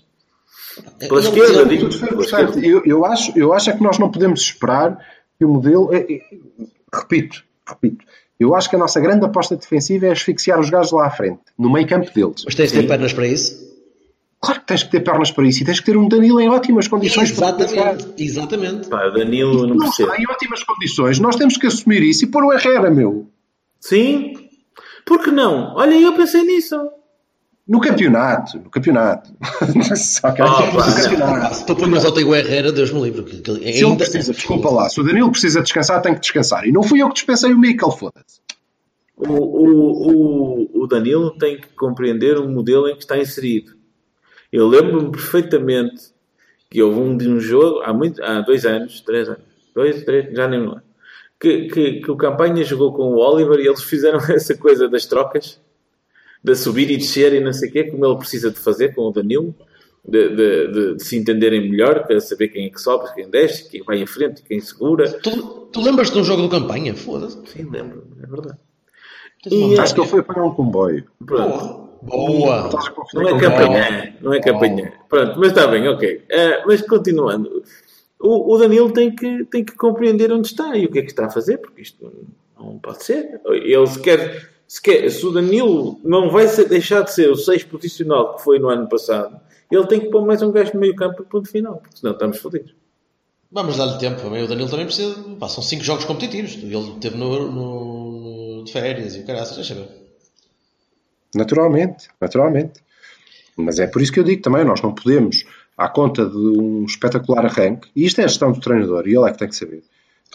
Pela 1.00 1.22
Não, 1.22 1.30
esquerda, 1.30 1.60
eu- 1.62 1.66
digo. 1.68 1.90
Pela 2.08 2.22
esquerda. 2.22 2.60
Eu, 2.66 2.82
eu 2.86 3.06
acho, 3.06 3.32
eu 3.38 3.54
acho 3.54 3.70
é 3.70 3.74
que 3.76 3.82
nós 3.84 3.98
não 3.98 4.12
podemos 4.12 4.42
esperar 4.42 4.98
que 5.38 5.46
o 5.46 5.50
modelo. 5.50 5.94
é- 5.94 6.06
é- 6.12 6.22
repito, 6.94 7.44
repito. 7.68 8.06
Eu 8.40 8.56
acho 8.56 8.70
que 8.70 8.76
a 8.76 8.80
nossa 8.80 9.00
grande 9.00 9.26
aposta 9.26 9.56
defensiva 9.56 10.08
é 10.08 10.12
asfixiar 10.12 10.60
os 10.60 10.70
gajos 10.70 10.92
lá 10.92 11.08
à 11.08 11.12
frente, 11.12 11.42
no 11.58 11.72
meio 11.72 11.88
campo 11.88 12.12
deles. 12.14 12.44
Mas 12.46 12.56
tens 12.56 12.72
de 12.72 12.80
ter 12.80 12.88
pernas 12.88 13.12
para 13.12 13.28
isso? 13.28 13.68
Claro 14.42 14.62
que 14.62 14.68
tens 14.68 14.84
que 14.84 14.92
ter 14.92 15.02
pernas 15.02 15.32
para 15.32 15.46
isso 15.46 15.62
e 15.62 15.66
tens 15.66 15.82
que 15.82 15.86
ter 15.86 15.98
um 15.98 16.08
Danilo 16.08 16.40
em 16.40 16.48
ótimas 16.48 16.88
condições 16.88 17.34
para 17.34 17.68
jogar. 17.68 17.96
Exatamente, 17.96 18.24
exatamente. 18.24 18.88
Pá, 18.88 19.10
Danilo, 19.10 19.68
não 19.68 19.76
Não 19.76 19.90
está 19.90 20.18
em 20.18 20.26
ótimas 20.30 20.64
condições. 20.64 21.20
Nós 21.20 21.36
temos 21.36 21.58
que 21.58 21.68
assumir 21.68 22.02
isso 22.04 22.24
e 22.24 22.28
pôr 22.28 22.46
o 22.46 22.54
Herrera, 22.54 22.90
meu. 22.90 23.28
Sim? 23.82 24.34
Por 25.06 25.22
que 25.22 25.32
não? 25.32 25.76
Olha, 25.76 25.96
eu 25.96 26.14
pensei 26.14 26.44
nisso. 26.44 26.76
No 27.70 27.80
campeonato. 27.80 28.58
No 28.58 28.70
campeonato. 28.70 29.30
Só 29.96 30.32
que 30.32 30.42
Ah, 30.42 30.48
no 30.74 30.82
campeonato. 31.04 32.06
Ao 32.08 32.14
Tiago 32.14 32.36
Herrera, 32.36 32.72
Deus 32.72 32.92
me 32.92 33.02
livre. 33.04 33.24
que- 33.24 33.42
que 33.42 33.52
Se 33.54 33.60
ele 33.62 33.84
ainda- 33.86 33.96
precisa, 33.98 34.34
desculpa 34.34 34.70
lá, 34.72 34.90
se 34.90 35.00
o 35.00 35.04
Danilo 35.04 35.30
precisa 35.32 35.62
descansar, 35.62 36.02
tem 36.02 36.16
que 36.16 36.20
descansar. 36.22 36.66
E 36.68 36.72
não 36.72 36.82
fui 36.82 37.02
eu 37.02 37.08
que 37.10 37.14
dispensei 37.14 37.54
o 37.54 37.58
Mikel, 37.60 37.92
foda-se. 37.92 38.40
O, 39.16 39.28
o, 39.34 40.12
o, 40.72 40.84
o 40.84 40.88
Danilo 40.88 41.38
tem 41.38 41.60
que 41.60 41.68
compreender 41.76 42.38
o 42.40 42.50
modelo 42.50 42.88
em 42.90 42.94
que 42.96 43.02
está 43.04 43.18
inserido. 43.18 43.74
Eu 44.52 44.68
lembro-me 44.68 45.12
perfeitamente 45.12 46.10
que 46.72 46.82
houve 46.82 47.00
um 47.00 47.16
de 47.18 47.28
um 47.30 47.40
jogo 47.40 47.82
há, 47.84 47.94
muito, 47.94 48.24
há 48.24 48.42
dois 48.42 48.66
anos, 48.66 49.02
três 49.02 49.28
anos, 49.28 49.44
dois, 49.76 50.04
três, 50.04 50.34
já 50.36 50.48
nem 50.48 50.60
me 50.60 50.68
lembro, 50.68 50.82
que, 51.40 51.68
que, 51.68 52.00
que 52.02 52.12
o 52.12 52.16
Campanha 52.18 52.64
jogou 52.64 52.94
com 52.94 53.04
o 53.14 53.18
Oliver 53.18 53.60
e 53.60 53.68
eles 53.68 53.84
fizeram 53.84 54.20
essa 54.32 54.56
coisa 54.58 54.88
das 54.88 55.06
trocas, 55.06 55.60
de 56.44 56.56
subir 56.56 56.90
e 56.92 56.98
descer 56.98 57.34
e 57.34 57.40
não 57.40 57.52
sei 57.54 57.70
o 57.70 57.72
quê, 57.72 57.84
como 57.86 58.06
ele 58.06 58.18
precisa 58.18 58.50
de 58.50 58.58
fazer 58.60 58.94
com 58.96 59.02
o 59.04 59.12
Danilo, 59.12 59.54
de, 60.08 60.30
de, 60.30 60.68
de- 60.72 60.96
de 60.96 61.04
se 61.04 61.18
entenderem 61.18 61.70
melhor, 61.70 62.06
para 62.08 62.20
saber 62.22 62.48
quem 62.48 62.66
é 62.66 62.70
que 62.70 62.80
sobe, 62.82 63.14
quem 63.14 63.30
desce, 63.30 63.70
quem 63.70 63.84
vai 63.84 63.98
em 64.02 64.06
frente, 64.06 64.42
quem 64.44 64.60
segura. 64.60 65.10
Tu, 65.20 65.30
tu 65.72 65.82
lembras-te 65.82 66.14
de 66.14 66.20
um 66.20 66.24
jogo 66.24 66.42
do 66.44 66.50
campanha? 66.50 66.96
Foda-se. 66.96 67.38
Sim, 67.48 67.70
lembro, 67.70 68.08
é 68.24 68.26
verdade. 68.26 68.58
E- 69.50 69.80
Acho 69.80 69.94
que 69.94 70.02
ele 70.02 70.08
foi 70.10 70.20
apanhar 70.22 70.44
um 70.46 70.52
comboio. 70.54 71.04
Pronto. 71.26 71.90
Boa. 72.02 72.70
Não 73.14 73.28
é 73.28 73.40
campanha, 73.40 74.16
não 74.22 74.34
é 74.34 74.40
campanha. 74.40 74.94
Pronto, 75.10 75.38
mas 75.38 75.50
está 75.50 75.68
bem, 75.68 75.86
ok. 75.90 76.24
Eh, 76.30 76.64
mas 76.66 76.82
continuando, 76.82 77.62
o, 78.18 78.54
o 78.54 78.58
Danilo 78.58 78.90
tem 78.92 79.14
que, 79.14 79.44
tem 79.46 79.66
que 79.66 79.76
compreender 79.76 80.32
onde 80.32 80.48
está 80.48 80.78
e 80.78 80.86
o 80.86 80.92
que 80.92 81.00
é 81.00 81.02
que 81.02 81.10
está 81.12 81.26
a 81.26 81.30
fazer, 81.30 81.58
porque 81.58 81.82
isto 81.82 82.10
não 82.58 82.80
pode 82.80 83.04
ser. 83.04 83.42
Ele 83.46 83.86
se 83.88 84.00
quer, 84.00 84.50
se, 84.70 84.80
quer, 84.80 85.10
se 85.10 85.26
o 85.26 85.32
Danilo 85.32 86.00
não 86.04 86.30
vai 86.30 86.48
ser- 86.48 86.70
deixar 86.70 87.02
de 87.02 87.12
ser 87.12 87.28
o 87.32 87.36
6 87.36 87.64
posicional 87.64 88.36
que 88.36 88.44
foi 88.44 88.60
no 88.60 88.70
ano 88.70 88.88
passado, 88.88 89.36
ele 89.72 89.88
tem 89.88 90.00
que 90.00 90.10
pôr 90.10 90.24
mais 90.26 90.42
um 90.44 90.52
gajo 90.52 90.74
no 90.76 90.80
meio 90.80 90.96
campo 90.96 91.24
e 91.24 91.26
ponto 91.26 91.50
final, 91.50 91.78
porque 91.78 91.98
senão 91.98 92.14
estamos 92.14 92.38
fodidos. 92.38 92.76
Vamos 93.52 93.78
dar-lhe 93.78 93.98
tempo. 93.98 94.28
O 94.28 94.48
Danilo 94.48 94.70
também 94.70 94.86
precisa. 94.86 95.16
Pá, 95.40 95.50
são 95.50 95.64
5 95.64 95.84
jogos 95.84 96.06
competitivos. 96.06 96.54
Ele 96.54 97.00
teve 97.02 97.18
no, 97.18 97.52
no- 97.52 98.58
no- 98.58 98.64
de 98.64 98.72
férias 98.72 99.16
e 99.16 99.22
o 99.22 99.26
caraças, 99.26 99.56
deixa 99.56 99.74
ver. 99.74 99.88
Naturalmente, 101.36 102.08
naturalmente. 102.22 102.82
Mas 103.58 103.80
é 103.80 103.88
por 103.88 104.02
isso 104.02 104.12
que 104.12 104.20
eu 104.20 104.24
digo 104.24 104.42
também, 104.42 104.64
nós 104.64 104.82
não 104.82 104.94
podemos, 104.94 105.46
à 105.78 105.90
conta 105.90 106.26
de 106.26 106.38
um 106.38 106.86
espetacular 106.86 107.46
arranque, 107.46 107.90
e 107.96 108.06
isto 108.06 108.22
é 108.22 108.24
a 108.24 108.28
gestão 108.28 108.52
do 108.52 108.60
treinador, 108.60 109.08
e 109.08 109.16
ele 109.16 109.28
é 109.28 109.32
que 109.32 109.38
tem 109.40 109.48
que 109.50 109.56
saber, 109.56 109.84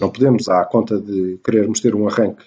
não 0.01 0.11
podemos, 0.11 0.49
à 0.49 0.65
conta 0.65 1.01
de 1.01 1.39
querermos 1.45 1.81
ter 1.81 1.95
um 1.95 2.07
arranque 2.09 2.45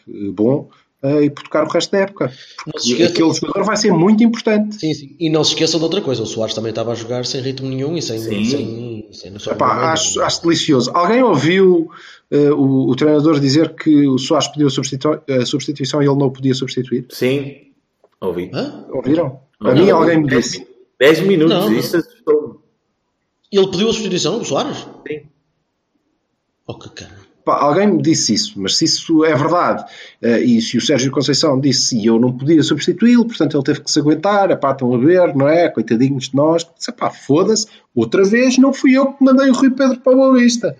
eh, 1.04 1.08
bom, 1.12 1.20
eh, 1.20 1.24
hipotecar 1.26 1.66
o 1.66 1.70
resto 1.70 1.92
da 1.92 1.98
época. 2.00 2.32
Esqueçam. 2.76 3.06
aquele 3.08 3.34
jogador 3.34 3.64
vai 3.66 3.78
ser 3.78 3.92
muito 3.94 4.24
importante. 4.24 4.76
Sim, 4.76 4.94
sim. 4.94 5.16
E 5.20 5.30
não 5.30 5.44
se 5.44 5.52
esqueçam 5.52 5.80
de 5.80 5.84
outra 5.86 6.02
coisa. 6.02 6.24
O 6.24 6.26
Soares 6.26 6.54
também 6.56 6.70
estava 6.70 6.92
a 6.92 6.96
jogar 6.96 7.26
sem 7.26 7.42
ritmo 7.42 7.68
nenhum 7.70 7.96
e 7.98 8.02
sem. 8.02 8.20
Sim. 8.20 8.46
sem, 8.46 9.08
sem 9.12 9.32
noção 9.32 9.54
Epá, 9.54 9.92
acho, 9.94 10.22
acho 10.22 10.42
delicioso. 10.44 10.92
Alguém 10.94 11.22
ouviu 11.24 11.90
eh, 12.32 12.52
o, 12.52 12.90
o 12.90 12.96
treinador 12.96 13.40
dizer 13.40 13.76
que 13.76 14.08
o 14.08 14.18
Soares 14.18 14.48
pediu 14.48 14.68
a, 14.68 14.72
substitu- 14.72 15.22
a 15.30 15.46
substituição 15.46 16.02
e 16.02 16.06
ele 16.08 16.18
não 16.18 16.28
o 16.28 16.32
podia 16.32 16.54
substituir? 16.54 17.06
Sim, 17.10 17.72
ouvi. 18.22 18.50
Hã? 18.54 18.86
Ouviram? 18.90 19.40
A 19.60 19.74
Não. 19.74 19.76
mim 19.84 19.90
alguém 19.90 20.22
me 20.22 20.28
disse. 20.28 20.68
10 21.00 21.20
minutos, 21.22 21.54
Não, 21.56 21.70
não. 21.70 21.78
isso 21.78 21.98
assustou-me. 21.98 22.56
Ele 23.52 23.68
pediu 23.72 23.90
a 23.90 23.94
substituição, 23.94 24.40
o 24.42 24.46
Soares? 24.46 24.78
Sim. 25.08 25.22
Oh, 26.68 26.74
que 26.78 26.90
cara. 26.90 27.27
Pá, 27.48 27.62
alguém 27.62 27.88
me 27.88 28.02
disse 28.02 28.34
isso, 28.34 28.56
mas 28.58 28.76
se 28.76 28.84
isso 28.84 29.24
é 29.24 29.34
verdade, 29.34 29.86
eh, 30.22 30.42
e 30.42 30.62
se 30.62 30.78
o 30.78 30.82
Sérgio 30.82 31.10
Conceição 31.10 31.58
disse 31.58 31.98
e 31.98 32.06
eu 32.06 32.20
não 32.20 32.38
podia 32.38 32.62
substituí-lo, 32.62 33.24
portanto 33.26 33.56
ele 33.56 33.64
teve 33.64 33.80
que 33.80 33.90
se 33.90 34.02
aguentar, 34.02 34.52
epá, 34.52 34.74
estão 34.74 34.94
a 34.94 34.98
ver, 34.98 35.34
não 35.34 35.48
é? 35.48 35.70
Coitadinhos 35.70 36.28
de 36.28 36.36
nós, 36.36 36.68
disse, 36.78 36.92
epá, 36.92 37.10
foda-se, 37.10 37.66
outra 37.96 38.26
vez 38.26 38.58
não 38.58 38.74
fui 38.74 38.98
eu 38.98 39.14
que 39.14 39.24
mandei 39.24 39.50
o 39.50 39.54
Rui 39.54 39.70
Pedro 39.70 39.98
para 40.02 40.12
a 40.12 40.16
Boa 40.18 40.38
Vista. 40.38 40.76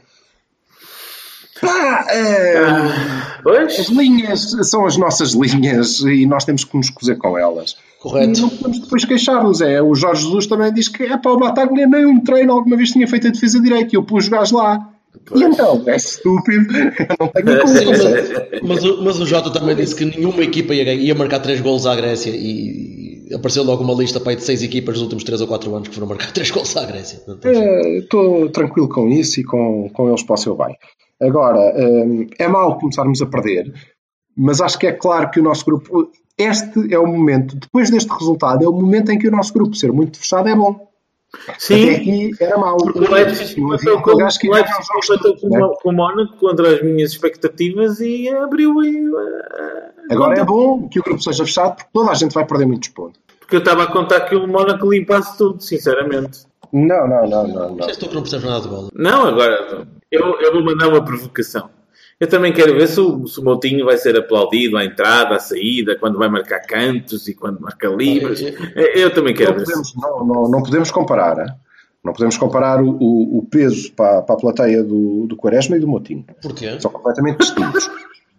Pá, 1.62 2.06
eh, 2.10 2.58
as 2.60 3.42
Pois, 3.44 3.88
linhas 3.88 4.52
são 4.70 4.86
as 4.86 4.98
nossas 4.98 5.32
linhas 5.32 6.02
e 6.02 6.26
nós 6.26 6.44
temos 6.44 6.66
que 6.66 6.76
nos 6.76 6.90
cozer 6.90 7.16
com 7.16 7.38
elas. 7.38 7.78
E 7.98 8.04
Correto. 8.04 8.42
não 8.42 8.50
podemos 8.50 8.80
depois 8.80 9.06
queixar-nos. 9.06 9.62
É, 9.62 9.82
o 9.82 9.96
Jorge 9.96 10.24
Jesus 10.24 10.48
também 10.48 10.74
diz 10.74 10.90
que 10.90 11.04
é 11.04 11.16
para 11.16 11.32
o 11.32 11.38
Bataglia 11.40 11.88
nem 11.88 12.06
um 12.06 12.20
treino 12.20 12.52
alguma 12.52 12.76
vez 12.76 12.92
tinha 12.92 13.08
feito 13.08 13.28
a 13.28 13.32
defesa 13.32 13.58
direita 13.58 13.96
e 13.96 13.98
eu 13.98 14.04
pus 14.04 14.26
os 14.26 14.30
gajos 14.30 14.52
lá. 14.52 14.97
E 15.36 15.44
então, 15.44 15.84
é 15.88 15.96
estúpido. 15.96 16.68
Não 17.20 17.28
tenho 17.30 17.62
culpa. 17.62 18.62
mas, 18.62 18.62
mas 18.64 18.84
o- 18.84 19.04
mas 19.04 19.20
o 19.20 19.26
Jota 19.26 19.52
também 19.52 19.76
disse 19.76 19.96
que 19.96 20.06
nenhuma 20.06 20.42
equipa 20.44 20.74
ia, 20.74 20.94
ia 20.94 21.16
marcar 21.16 21.40
3 21.40 21.60
golos 21.62 21.86
à 21.86 21.96
Grécia 21.96 22.32
e 22.34 23.28
apareceu 23.34 23.64
logo 23.64 23.84
uma 23.84 23.94
lista 23.94 24.20
para 24.20 24.32
aí 24.32 24.36
de 24.38 24.44
6 24.44 24.64
equipas 24.64 24.96
nos 24.96 25.04
últimos 25.04 25.24
3 25.24 25.42
ou 25.42 25.48
4 25.48 25.74
anos 25.76 25.88
que 25.90 25.96
foram 25.96 26.08
marcar 26.08 26.32
3 26.34 26.50
golos 26.52 26.76
à 26.78 26.86
Grécia. 26.86 27.20
Portanto, 27.20 27.48
É, 27.48 27.98
Estou 27.98 28.50
tranquilo 28.50 28.88
com 28.90 29.10
isso 29.10 29.40
e 29.40 29.44
com, 29.44 29.90
com 29.92 30.08
eles 30.08 30.24
para 30.24 30.36
o 30.36 30.38
seu 30.38 30.56
bem. 30.56 30.76
Agora, 31.22 31.74
hum, 31.78 32.28
é 32.38 32.48
mau 32.48 32.78
começarmos 32.78 33.22
a 33.22 33.26
perder, 33.26 33.74
mas 34.38 34.62
acho 34.62 34.78
que 34.78 34.86
é 34.88 34.92
claro 34.92 35.30
que 35.32 35.40
o 35.40 35.44
nosso 35.44 35.66
grupo. 35.66 36.12
Este 36.38 36.94
é 36.94 37.00
o 37.00 37.08
momento, 37.08 37.56
depois 37.58 37.90
deste 37.90 38.12
resultado, 38.14 38.64
é 38.64 38.68
o 38.70 38.72
momento 38.72 39.12
em 39.12 39.18
que 39.18 39.28
o 39.28 39.32
nosso 39.32 39.52
grupo 39.52 39.76
ser 39.76 39.92
muito 39.92 40.20
fechado 40.20 40.48
é 40.48 40.56
bom. 40.56 40.87
Até 41.48 41.56
Sim, 41.60 41.90
aqui 41.92 42.32
era 42.40 42.58
mau. 42.58 42.78
o 42.78 43.14
Leipzig 43.14 43.60
Não 43.62 43.72
havia 43.74 43.92
empatou 43.92 44.02
com, 44.02 44.10
aquele 44.12 44.24
gajo 44.24 44.40
que 44.40 44.50
o 44.50 44.54
Leipzig 44.54 44.80
empatou 44.82 45.18
todos, 45.20 45.42
com, 45.42 45.50
né? 45.50 45.64
o- 45.66 45.74
com 45.76 45.90
o 45.90 45.94
Mónaco 45.94 46.36
contra 46.38 46.76
as 46.76 46.82
minhas 46.84 47.12
expectativas 47.12 48.00
e 48.02 48.28
abriu 48.30 48.80
aí. 48.80 49.08
uh, 49.10 49.18
Agora 50.12 50.34
é 50.34 50.40
conta. 50.40 50.46
bom 50.46 50.90
que 50.90 51.00
o 51.00 51.04
grupo 51.04 51.22
seja 51.22 51.46
fechado 51.46 51.76
porque 51.76 51.90
toda 51.94 52.12
a 52.12 52.14
gente 52.16 52.34
vai 52.34 52.46
perder 52.46 52.66
muitos 52.66 52.90
pontos. 52.90 53.20
Porque 53.40 53.56
eu 53.56 53.60
estava 53.60 53.84
a 53.84 53.88
contar 53.88 54.22
que 54.22 54.36
o 54.36 54.46
Mónaco 54.48 54.92
limpasse 54.92 55.38
tudo, 55.38 55.62
sinceramente. 55.62 56.46
Não, 56.74 57.08
não, 57.08 57.28
não, 57.30 57.48
não. 57.48 57.70
não. 57.76 57.86
Já 57.86 57.92
estou 57.92 58.10
que 58.10 58.16
não 58.16 58.22
percebes 58.24 58.46
nada 58.46 58.62
de 58.62 58.68
bola. 58.68 58.90
Não, 58.94 59.28
agora 59.28 59.88
eu, 60.12 60.40
eu 60.42 60.52
vou 60.54 60.64
mandar 60.66 60.90
uma 60.90 61.04
provocação. 61.04 61.70
Eu 62.20 62.28
também 62.28 62.52
quero 62.52 62.74
ver 62.74 62.88
se 62.88 63.00
o, 63.00 63.28
se 63.28 63.40
o 63.40 63.44
Moutinho 63.44 63.86
vai 63.86 63.96
ser 63.98 64.16
aplaudido 64.18 64.76
à 64.76 64.84
entrada, 64.84 65.36
à 65.36 65.40
saída, 65.40 65.96
quando 66.00 66.18
vai 66.18 66.28
marcar 66.28 66.60
cantos 66.62 67.28
e 67.28 67.36
quando 67.36 67.60
marca 67.62 67.88
livres. 67.90 68.42
Eu, 68.76 69.14
também 69.14 69.36
quero 69.36 69.52
Não 69.52 69.60
ver. 69.60 69.66
podemos, 69.66 69.94
não, 69.96 70.26
não, 70.26 70.50
não 70.50 70.64
podemos 70.64 70.90
comparar. 70.90 71.38
hein? 71.40 71.54
Não 72.04 72.14
podemos 72.14 72.38
comparar 72.38 72.82
o, 72.82 72.90
o- 72.90 73.38
o 73.40 73.46
peso 73.46 73.92
para, 73.94 74.22
para 74.24 74.34
a 74.36 74.38
plateia 74.38 74.84
do, 74.84 75.28
do 75.28 75.36
Quaresma 75.36 75.78
e 75.78 75.80
do 75.80 75.88
Motinho. 75.88 76.26
Porquê? 76.42 76.80
São 76.80 76.90
completamente 76.90 77.38
distintos. 77.40 77.90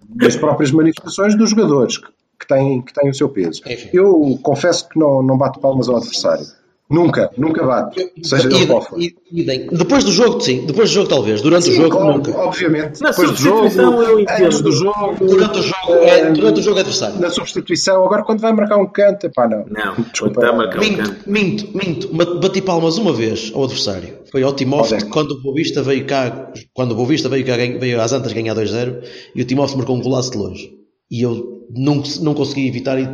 Das 0.09 0.35
próprias 0.37 0.73
manifestações 0.73 1.37
dos 1.37 1.51
jogadores 1.51 1.99
que, 1.99 2.07
que, 2.41 2.49
têm, 2.49 2.81
que 2.83 2.93
têm 2.93 3.11
o 3.11 3.15
seu 3.15 3.29
peso. 3.29 3.61
Enfim. 3.67 3.91
Eu 3.93 4.39
confesso 4.43 4.89
que 4.89 4.99
não, 4.99 5.23
não 5.23 5.37
bato 5.39 5.61
palmas 5.61 5.89
ao 5.89 5.97
adversário. 5.99 6.47
Nunca, 6.91 7.31
nunca 7.37 7.67
bato. 7.67 8.01
Seja 8.23 8.49
ele 8.49 8.67
qual 8.67 8.81
for. 8.81 8.99
Idem. 9.31 9.67
Depois 9.71 10.05
do 10.05 10.11
jogo, 10.11 10.41
sim. 10.41 10.65
Depois 10.65 10.89
do 10.89 10.95
jogo, 10.95 11.09
talvez. 11.09 11.43
Durante 11.43 11.65
Sim, 11.67 11.73
o 11.73 11.75
jogo, 11.75 11.91
claro, 11.91 12.17
nunca. 12.17 12.31
obviamente. 12.39 13.01
Na 13.03 13.11
Depois 13.11 13.31
do 13.33 13.37
jogo, 13.37 13.57
substituição 13.69 14.03
eu 14.03 14.21
entendo. 14.21 14.45
antes 14.47 14.61
do 14.63 14.73
jogo, 14.73 15.17
Durante 15.27 15.59
o 15.59 15.63
jogo, 15.63 15.93
é, 16.03 16.31
durante 16.33 16.61
o 16.61 16.63
jogo 16.63 16.79
adversário. 16.79 17.21
na 17.21 17.29
substituição. 17.29 18.03
Agora, 18.05 18.25
quando 18.25 18.41
vai 18.41 18.53
marcar 18.55 18.79
um 18.79 18.87
canto, 18.87 19.31
pá, 19.35 19.47
não. 19.47 19.67
Não, 19.69 19.95
Desculpa. 20.11 20.41
está 20.41 20.57
marcar 20.57 20.79
um 20.79 20.81
Minto, 20.81 20.97
canto. 21.03 21.31
minto, 21.31 21.69
minto. 21.77 22.09
Bati 22.41 22.63
palmas 22.63 22.97
uma 22.97 23.13
vez 23.13 23.53
ao 23.55 23.65
adversário. 23.65 24.21
Foi 24.33 24.43
ao 24.43 24.55
Timóteo 24.55 24.97
quando 25.11 25.33
o 25.33 25.43
Boavista 25.43 25.83
veio 25.83 26.07
cá, 26.07 26.51
quando 26.73 26.93
o 26.93 26.95
Boavista 26.95 27.29
veio 27.29 27.45
cá, 27.45 27.55
veio 27.57 28.01
às 28.01 28.13
Antas 28.13 28.33
ganhar 28.33 28.55
2-0 28.55 29.03
e 29.35 29.43
o 29.43 29.45
Timóteo 29.45 29.77
marcou 29.77 29.95
um 29.95 30.01
golaço 30.01 30.31
de 30.31 30.39
longe. 30.39 30.71
E 31.11 31.23
eu 31.23 31.65
não, 31.71 32.03
não 32.23 32.33
consegui 32.33 32.67
evitar 32.67 32.99
e 32.99 33.07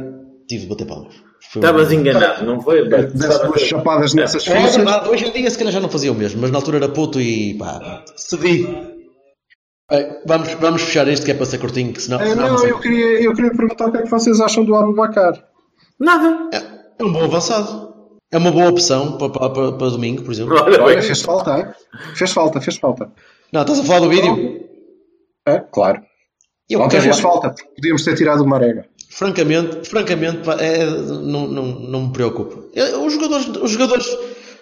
tive 0.49 0.63
de 0.63 0.69
bater 0.69 0.87
palmas. 0.87 1.15
Estavas 1.55 1.93
enganado, 1.93 2.45
não 2.45 2.61
foi? 2.61 2.89
Desse 2.89 3.47
duas 3.47 3.61
chapadas 3.63 4.15
nessas 4.15 4.47
É 4.47 4.57
fichas. 4.57 4.77
verdade, 4.77 5.09
hoje 5.09 5.27
em 5.27 5.33
dia 5.33 5.51
se 5.51 5.59
calhar 5.59 5.73
já 5.73 5.81
não 5.81 5.89
fazia 5.89 6.11
o 6.13 6.15
mesmo, 6.15 6.41
mas 6.41 6.51
na 6.51 6.59
altura 6.59 6.79
era 6.79 6.89
puto 6.89 7.21
e 7.21 7.55
pá, 7.59 8.03
cedi. 8.17 8.65
Bem, 9.91 10.19
vamos, 10.27 10.53
vamos 10.55 10.83
fechar 10.83 11.07
isto 11.09 11.25
que 11.25 11.31
é 11.33 11.35
para 11.35 11.47
ser 11.47 11.59
curtinho, 11.59 11.93
que 11.93 12.01
senão, 12.03 12.19
senão 12.19 12.49
Não, 12.49 12.59
sei. 12.59 12.71
eu 12.71 12.79
queria, 12.81 13.23
eu 13.23 13.35
queria 13.35 13.51
perguntar 13.51 13.87
o 13.89 13.93
que 13.93 13.99
é 13.99 14.03
que 14.03 14.11
vocês 14.11 14.41
acham 14.41 14.65
do 14.65 14.75
Abubacar. 14.75 15.33
Nada. 16.01 16.49
é, 16.53 16.63
é 16.99 17.05
um 17.05 17.13
bom 17.13 17.25
avançado. 17.25 17.93
É 18.33 18.39
uma 18.39 18.51
boa 18.51 18.69
opção 18.71 19.17
para, 19.19 19.29
para, 19.29 19.51
para, 19.51 19.73
para 19.73 19.91
domingo, 19.91 20.23
por 20.23 20.33
exemplo. 20.33 20.57
Olha, 20.59 21.03
fez 21.03 21.21
falta, 21.23 21.59
hein? 21.59 21.67
Fez 22.17 22.33
falta, 22.33 22.61
fez 22.61 22.77
falta. 22.79 23.13
Não, 23.53 23.61
estás 23.61 23.79
a 23.79 23.85
falar 23.85 24.01
do 24.01 24.09
vídeo? 24.09 24.65
É, 25.47 25.61
claro. 25.61 26.03
Eu 26.69 26.81
Ontem 26.81 27.01
fez 27.01 27.21
falta, 27.21 27.51
porque 27.51 27.69
podíamos 27.77 28.03
ter 28.03 28.17
tirado 28.17 28.43
o 28.43 28.47
Marega. 28.49 28.87
Francamente, 29.17 29.89
francamente 29.89 30.41
é, 30.59 30.85
não, 30.87 31.47
não, 31.47 31.67
não 31.67 32.07
me 32.07 32.13
preocupa. 32.13 32.65
É, 32.75 32.97
Os 32.97 33.13
jogadores, 33.13 33.47
os 33.63 33.71
jogadores, 33.71 34.07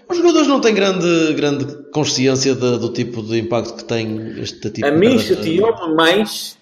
os 0.09 0.17
jogadores 0.19 0.47
não 0.47 0.61
têm 0.61 0.75
grande, 0.75 1.33
grande 1.35 1.65
consciência 1.91 2.55
de- 2.55 2.79
do 2.79 2.91
tipo 2.93 3.23
de 3.23 3.39
impacto 3.39 3.77
que 3.77 3.85
tem 3.85 4.39
este 4.39 4.69
tipo 4.71 4.87
A 4.87 4.91
de 4.91 4.97
mim 4.99 5.19
chateou-me 5.19 5.95
mais 5.95 6.59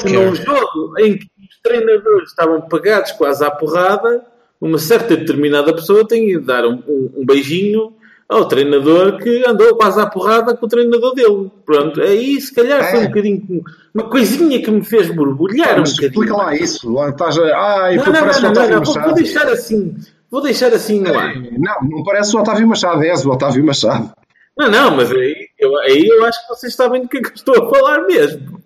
que 0.00 0.12
num 0.12 0.34
jogo 0.36 0.98
em 1.00 1.18
que 1.18 1.24
os 1.50 1.58
treinadores 1.62 2.28
estavam 2.30 2.60
pagados 2.62 3.10
quase 3.12 3.44
à 3.44 3.50
porrada, 3.50 4.24
uma 4.60 4.78
certa 4.78 5.16
determinada 5.16 5.72
pessoa 5.74 6.06
tem 6.06 6.26
de 6.26 6.38
dar 6.38 6.64
um, 6.66 6.74
um- 6.86 7.10
um 7.18 7.26
beijinho 7.26 7.94
ao 8.28 8.46
treinador 8.46 9.16
que 9.18 9.42
andou 9.46 9.74
quase 9.76 10.00
à 10.00 10.06
porrada 10.06 10.54
com 10.56 10.66
o 10.66 10.68
treinador 10.68 11.14
dele. 11.14 11.50
Pronto, 11.64 12.00
aí 12.02 12.40
se 12.40 12.54
calhar 12.54 12.90
foi 12.90 13.00
É. 13.00 13.02
um 13.02 13.08
bocadinho. 13.08 13.62
Uma 13.94 14.10
coisinha 14.10 14.62
que 14.62 14.70
me 14.70 14.84
fez 14.84 15.10
borbulhar 15.14 15.76
um 15.76 15.80
Mas 15.80 15.92
bocadinho. 15.94 16.10
explica 16.24 16.36
lá 16.36 16.54
isso. 16.54 16.92
Lá 16.92 17.08
estás 17.08 17.38
a... 17.38 17.56
Ai, 17.56 17.96
Não, 17.96 18.04
não, 18.06 18.12
parece 18.12 18.42
não, 18.42 18.52
não, 18.52 18.52
Otávio 18.52 18.76
não, 18.76 19.02
vou, 19.04 19.14
deixar 19.14 19.46
assim. 19.48 19.96
Vou 20.30 20.42
deixar 20.42 20.72
assim 20.74 21.00
no 21.00 21.18
ar. 21.18 21.34
Não, 21.36 21.88
não 21.88 22.02
parece 22.04 22.36
o 22.36 22.40
Otávio 22.40 22.68
Machado, 22.68 23.02
és 23.02 23.24
o 23.24 23.30
Otávio 23.30 23.64
Machado. 23.64 24.10
Não, 24.58 24.70
não, 24.70 24.90
mas 24.96 25.10
aí 25.10 25.48
eu, 25.58 25.78
aí 25.78 26.06
eu 26.06 26.24
acho 26.26 26.42
que 26.42 26.48
vocês 26.54 26.74
sabem 26.74 27.02
do 27.02 27.08
que 27.08 27.18
é 27.18 27.22
que 27.22 27.28
estou 27.34 27.54
a 27.54 27.70
falar 27.74 28.04
mesmo. 28.06 28.60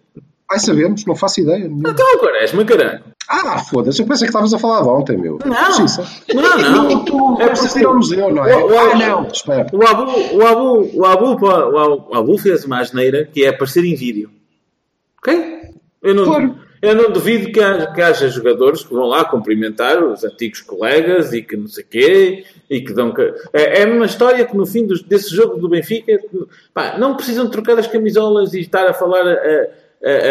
Ai, 0.50 0.58
sabemos, 0.58 1.06
não 1.06 1.14
faço 1.14 1.40
ideia. 1.40 1.60
nenhuma. 1.60 1.88
Então, 1.90 2.18
Quaresma, 2.18 2.64
caralho. 2.64 3.00
Ah, 3.34 3.58
foda-se, 3.60 4.02
eu 4.02 4.06
pensei 4.06 4.26
que 4.26 4.30
estavas 4.30 4.52
a 4.52 4.58
falar 4.58 4.82
de 4.82 4.88
ontem, 4.88 5.16
meu. 5.16 5.38
Não. 5.44 5.52
Não, 6.42 6.58
não. 6.88 7.04
Tu 7.04 7.36
É 7.40 7.48
porque- 7.48 7.78
ir 7.78 7.86
ao 7.86 7.94
museu, 7.94 8.34
não 8.34 8.44
é? 8.46 8.56
O- 8.56 8.66
o- 8.70 8.78
Ah, 8.78 8.94
não, 8.94 9.26
espera. 9.28 9.66
O 9.72 9.82
Abu, 9.86 10.36
o 10.36 10.46
Abu, 10.46 10.90
o 10.94 11.04
Abu, 11.06 11.46
o 11.46 11.48
Abu, 11.48 12.06
o 12.10 12.14
Abu 12.14 12.38
fez 12.38 12.64
uma 12.66 12.80
asneira 12.80 13.24
que 13.32 13.42
é 13.44 13.48
aparecer 13.48 13.84
em 13.84 13.94
vídeo. 13.94 14.30
Ok? 15.18 15.62
Eu 16.02 16.14
não, 16.14 16.24
Claro. 16.24 16.56
eu 16.82 16.94
não 16.94 17.10
duvido 17.10 17.50
que 17.52 17.60
haja, 17.60 17.86
que 17.86 18.02
haja 18.02 18.28
jogadores 18.28 18.82
que 18.84 18.92
vão 18.92 19.06
lá 19.06 19.24
cumprimentar 19.24 20.02
os 20.04 20.24
antigos 20.24 20.60
colegas 20.60 21.32
e 21.32 21.40
que 21.40 21.56
não 21.56 21.68
sei 21.68 21.84
quê 21.84 22.44
e 22.68 22.80
que 22.82 22.92
dão. 22.92 23.14
É, 23.52 23.82
é 23.82 23.86
uma 23.86 24.04
história 24.06 24.44
que 24.44 24.54
no 24.56 24.66
fim 24.66 24.84
dos- 24.86 25.02
desse 25.02 25.34
jogo 25.34 25.56
do 25.58 25.68
Benfica 25.70 26.20
pá, 26.74 26.98
não 26.98 27.14
precisam 27.16 27.48
trocar 27.48 27.78
as 27.78 27.86
camisolas 27.86 28.52
e 28.52 28.60
estar 28.60 28.86
a 28.86 28.92
falar 28.92 29.26
a- 29.26 29.68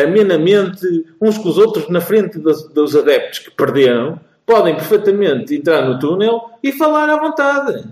amenamente 0.03 0.85
uns 1.21 1.37
com 1.37 1.49
os 1.49 1.57
outros 1.57 1.89
na 1.89 2.01
frente 2.01 2.37
dos, 2.39 2.63
dos 2.69 2.95
adeptos 2.95 3.39
que 3.39 3.51
perderam. 3.51 4.19
Podem 4.45 4.75
perfeitamente 4.75 5.55
entrar 5.55 5.87
no 5.87 5.97
túnel 5.99 6.41
e 6.61 6.71
falar 6.71 7.09
à 7.09 7.17
vontade. 7.17 7.85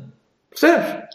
Percebes? 0.50 1.08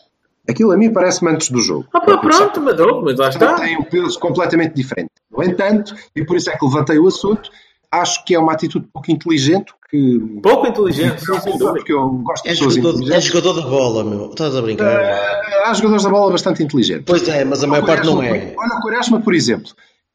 Aquilo 0.49 0.73
a 0.73 0.77
mim 0.77 0.93
parece-me 0.93 1.31
antes 1.33 1.51
do 1.51 1.59
jogo. 1.61 1.87
Ah, 1.93 2.01
pá, 2.01 2.19
pronto, 2.19 2.61
mas, 2.61 2.79
oh, 2.81 3.01
mas 3.03 3.19
lá 3.19 3.29
está. 3.29 3.55
Tem 3.57 3.77
um 3.79 3.83
peso 3.83 4.19
completamente 4.19 4.75
diferente. 4.75 5.11
No 5.31 5.43
entanto, 5.43 5.95
e 6.15 6.25
por 6.25 6.37
isso 6.37 6.51
é 6.51 6.57
que 6.57 6.65
levantei 6.65 6.99
o 6.99 7.07
assunto, 7.09 7.51
acho 7.91 8.25
que 8.25 8.35
é 8.35 8.39
uma 8.39 8.53
atitude 8.53 8.87
pouco 8.93 9.11
inteligente 9.11 9.73
que 9.91 10.19
Pouco 10.43 10.67
inteligente, 10.67 11.19
sim, 11.21 11.41
sem 11.41 11.53
dúvida. 11.59 11.73
porque 11.73 11.93
eu 11.93 12.09
gosto 12.09 12.43
de 12.45 12.49
É 12.51 12.53
pessoas 12.53 12.75
jogador, 12.75 12.89
é 12.91 13.01
inteligentes. 13.03 13.25
jogador 13.27 13.53
da 13.55 13.63
bola, 13.69 14.05
meu. 14.05 14.31
Estás 14.31 14.57
a 14.57 14.63
brincar? 14.63 15.01
Eh, 15.01 15.63
Há 15.67 15.73
jogadores 15.75 16.05
da 16.05 16.11
bola 16.11 16.31
bastante 16.33 16.63
inteligentes. 16.63 17.05
Pois 17.07 17.27
é, 17.29 17.45
mas 17.45 17.65
a 17.65 17.67
maior 17.67 17.85
parte 17.87 18.07
não 18.07 18.23
é. 18.23 18.55
Olha 18.57 18.77
o 18.79 18.81
Quaresma, 18.83 19.21
por 19.21 19.35
exemplo. 19.35 19.71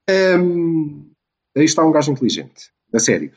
Hum, 0.09 1.11
aí 1.55 1.65
está 1.65 1.85
um 1.85 1.91
gajo 1.91 2.11
inteligente. 2.11 2.71
A 2.93 2.99
sério. 2.99 3.31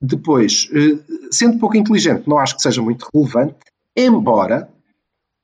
Depois, 0.00 0.68
eh, 0.72 0.98
sendo 1.30 1.58
pouco 1.58 1.76
inteligente, 1.76 2.28
não 2.28 2.38
acho 2.38 2.56
que 2.56 2.62
seja 2.62 2.82
muito 2.82 3.08
relevante, 3.14 3.54
embora 3.96 4.68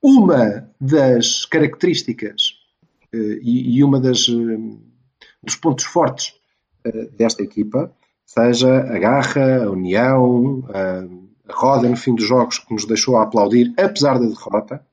uma 0.02 0.68
das 0.80 1.44
características 1.44 2.54
eh, 3.12 3.38
e, 3.40 3.84
uma 3.84 4.00
das 4.00 4.28
eh, 4.28 4.58
dos 5.40 5.54
pontos 5.54 5.84
fortes 5.84 6.34
desta 7.16 7.42
equipa 7.42 7.92
seja 8.24 8.80
a 8.80 8.98
garra, 8.98 9.64
a 9.64 9.70
união, 9.70 10.64
a, 10.68 11.52
roda 11.52 11.88
no 11.88 11.96
fim 11.96 12.14
dos 12.14 12.26
jogos 12.26 12.58
que 12.58 12.72
nos 12.72 12.86
deixou 12.86 13.16
a 13.16 13.22
aplaudir, 13.22 13.72
apesar 13.76 14.18
da 14.18 14.26
derrota. 14.26 14.84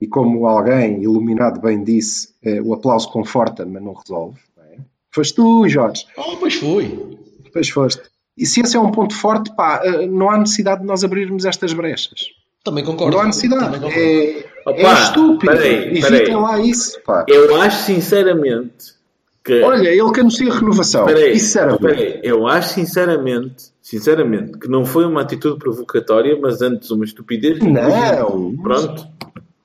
E 0.00 0.06
como 0.06 0.46
alguém 0.46 1.02
iluminado 1.02 1.60
bem 1.60 1.82
disse, 1.82 2.34
o 2.64 2.74
aplauso 2.74 3.10
conforta, 3.10 3.64
mas 3.64 3.82
não 3.82 3.94
resolve. 3.94 4.38
É? 5.14 5.16
Foste 5.16 5.34
tu, 5.34 5.68
Jorge. 5.68 6.04
Oh, 6.16 6.36
pois 6.36 6.54
fui. 6.54 7.16
Depois 7.44 7.68
foste. 7.68 8.02
E 8.36 8.44
se 8.46 8.60
esse 8.60 8.76
é 8.76 8.80
um 8.80 8.90
ponto 8.90 9.14
forte, 9.14 9.54
pá, 9.54 9.80
eh, 9.84 10.06
não 10.06 10.28
há 10.28 10.38
necessidade 10.38 10.80
de 10.80 10.86
nós 10.86 11.04
abrirmos 11.04 11.44
estas 11.44 11.72
brechas. 11.72 12.20
Também 12.64 12.84
concordo. 12.84 13.16
Não 13.16 13.22
há 13.22 13.26
necessidade. 13.26 13.64
concordo. 13.78 13.86
É, 13.96 14.44
Opa, 14.66 14.80
é 14.80 14.92
estúpido. 14.94 15.52
peraí, 15.52 15.88
Evitem 15.90 16.10
peraí. 16.10 16.34
lá 16.34 16.58
isso, 16.58 17.00
pá. 17.02 17.24
Eu 17.28 17.60
acho 17.60 17.84
sinceramente 17.84 18.94
que. 19.44 19.60
Olha, 19.62 19.88
ele 19.88 20.10
que 20.12 20.20
anuncia 20.20 20.52
renovação. 20.52 21.04
Peraí, 21.06 21.32
Isso 21.36 21.58
era 21.58 21.72
bom. 21.72 21.78
peraí, 21.78 22.20
eu 22.24 22.46
acho 22.48 22.74
sinceramente, 22.74 23.66
sinceramente, 23.80 24.58
que 24.58 24.66
não 24.68 24.84
foi 24.84 25.04
uma 25.04 25.20
atitude 25.20 25.58
provocatória, 25.58 26.36
mas 26.40 26.60
antes 26.62 26.90
uma 26.90 27.04
estupidez. 27.04 27.60
Não. 27.60 28.56
Pronto. 28.56 29.06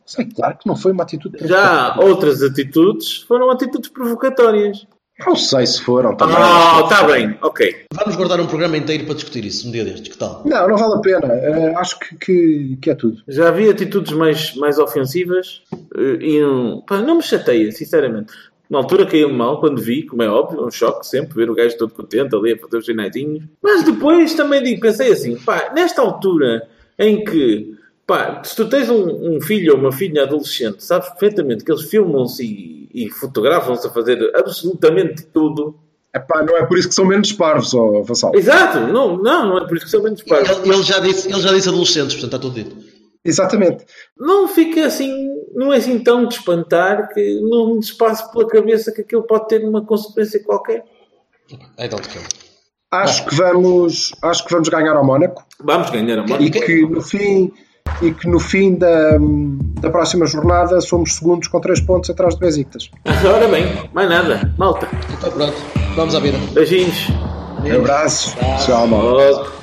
Sei, 0.05 0.25
claro 0.25 0.57
que 0.57 0.67
não 0.67 0.75
foi 0.75 0.91
uma 0.91 1.03
atitude. 1.03 1.37
Já 1.47 1.95
outras 1.99 2.43
atitudes 2.43 3.17
foram 3.27 3.49
atitudes 3.49 3.89
provocatórias. 3.89 4.85
Não 5.25 5.35
sei 5.35 5.65
se 5.65 5.81
foram 5.81 6.15
também. 6.15 6.35
Ah, 6.37 6.81
está 6.83 7.03
bem, 7.03 7.37
ok. 7.41 7.75
Vamos 7.93 8.15
guardar 8.15 8.39
um 8.39 8.47
programa 8.47 8.77
inteiro 8.77 9.05
para 9.05 9.15
discutir 9.15 9.43
isso 9.45 9.67
um 9.67 9.71
dia 9.71 9.83
destes. 9.83 10.09
Que 10.09 10.17
tal? 10.17 10.43
Não, 10.45 10.67
não 10.67 10.77
vale 10.77 10.93
a 10.95 10.99
pena. 10.99 11.33
Eh, 11.33 11.73
acho 11.75 11.99
que, 11.99 12.15
que, 12.17 12.77
que 12.81 12.89
é 12.89 12.95
tudo. 12.95 13.21
Já 13.27 13.49
havia 13.49 13.71
atitudes 13.71 14.13
mais, 14.13 14.55
mais 14.55 14.79
ofensivas 14.79 15.61
eh, 15.95 16.17
e 16.21 16.39
não, 16.39 16.81
pá, 16.81 17.01
não 17.01 17.17
me 17.17 17.23
chateia, 17.23 17.71
sinceramente. 17.71 18.31
Na 18.69 18.77
altura 18.77 19.05
caiu-me 19.05 19.35
mal 19.35 19.59
quando 19.59 19.81
vi, 19.81 20.03
como 20.03 20.21
é 20.21 20.29
óbvio, 20.29 20.65
um 20.65 20.69
choque 20.69 21.05
sempre 21.05 21.35
ver 21.35 21.49
o 21.49 21.55
gajo 21.55 21.75
todo 21.75 21.93
contente 21.93 22.35
ali 22.35 22.53
a 22.53 22.57
fazer 22.57 22.77
os 22.77 22.85
sinaizinhos. 22.85 23.43
Mas 23.61 23.83
depois 23.83 24.33
também 24.35 24.61
digo, 24.61 24.79
pensei 24.79 25.11
assim, 25.11 25.35
pá, 25.37 25.71
nesta 25.73 26.01
altura 26.01 26.67
em 26.97 27.23
que, 27.23 27.75
pá, 28.09 28.41
se 28.43 28.55
tu 28.55 28.67
tens 28.67 28.89
um, 28.89 29.35
um 29.35 29.39
filho 29.39 29.73
ou 29.73 29.79
uma 29.79 29.91
filha 29.91 30.23
adolescente, 30.23 30.83
sabes 30.83 31.09
perfeitamente 31.09 31.63
que 31.63 31.71
eles 31.71 31.83
filmam-se 31.83 32.43
e, 32.43 32.89
e 33.05 33.09
fotografam-se 33.11 33.85
a 33.85 33.91
fazer 33.91 34.31
absolutamente 34.35 35.27
tudo. 35.27 35.77
Epá, 36.13 36.41
não 36.43 36.57
é 36.57 36.65
por 36.65 36.75
isso 36.79 36.89
que 36.89 36.95
são 36.95 37.05
menos 37.05 37.31
parvos, 37.31 37.71
ó 37.75 38.01
Vassal. 38.01 38.33
Exato, 38.33 38.79
não, 38.79 39.15
não, 39.15 39.49
não 39.49 39.57
é 39.59 39.67
por 39.67 39.77
isso 39.77 39.85
que 39.85 39.91
são 39.91 40.01
menos 40.01 40.23
pais. 40.23 40.49
Ele, 40.49 40.73
ele 40.73 40.81
já 40.83 40.99
disse, 40.99 41.31
ele 41.31 41.39
já 41.39 41.53
disse 41.53 41.69
adolescentes, 41.69 42.15
portanto 42.15 42.33
está 42.35 42.39
tudo 42.39 42.55
dito. 42.55 42.75
Exatamente. 43.23 43.85
Não 44.17 44.47
fica 44.47 44.87
assim, 44.87 45.29
não 45.53 45.71
é 45.71 45.77
assim 45.77 45.99
tão 45.99 46.25
de 46.25 46.33
espantar 46.33 47.13
que 47.13 47.39
não 47.41 47.75
nos 47.75 47.91
passe 47.91 48.31
pela 48.31 48.47
cabeça 48.47 48.91
que 48.91 49.01
aquilo 49.01 49.21
pode 49.21 49.49
ter 49.49 49.63
uma 49.63 49.85
consequência 49.85 50.43
qualquer. 50.43 50.83
I 51.77 51.87
don't 51.87 52.07
care. 52.09 52.25
Acho 52.91 53.27
que 53.27 53.35
vamos, 53.35 54.15
acho 54.23 54.45
que 54.45 54.51
vamos 54.51 54.67
ganhar 54.67 54.95
ao 54.95 55.05
Mónaco 55.05 55.45
Vamos 55.63 55.91
ganhar 55.91 56.17
a 56.17 56.25
e 56.25 56.27
mão. 56.27 56.37
que 56.39 56.87
no 56.87 57.01
fim 57.03 57.53
e 58.01 58.11
que 58.11 58.27
no 58.27 58.39
fim 58.39 58.75
da, 58.75 59.17
da 59.81 59.89
próxima 59.89 60.25
jornada 60.25 60.79
somos 60.81 61.15
segundos 61.15 61.47
com 61.47 61.59
3 61.59 61.81
pontos 61.81 62.09
atrás 62.09 62.35
do 62.35 62.39
Besiktas. 62.39 62.89
Ora 63.25 63.47
bem, 63.47 63.65
mais 63.93 64.09
nada. 64.09 64.53
Malta, 64.57 64.87
Então 65.17 65.31
pronto, 65.31 65.53
vamos 65.95 66.15
à 66.15 66.19
vida. 66.19 66.37
beijinhos. 66.53 67.07
Abraços. 67.75 68.35
Tchau, 68.65 68.87
mal. 68.87 69.01
Logo. 69.01 69.58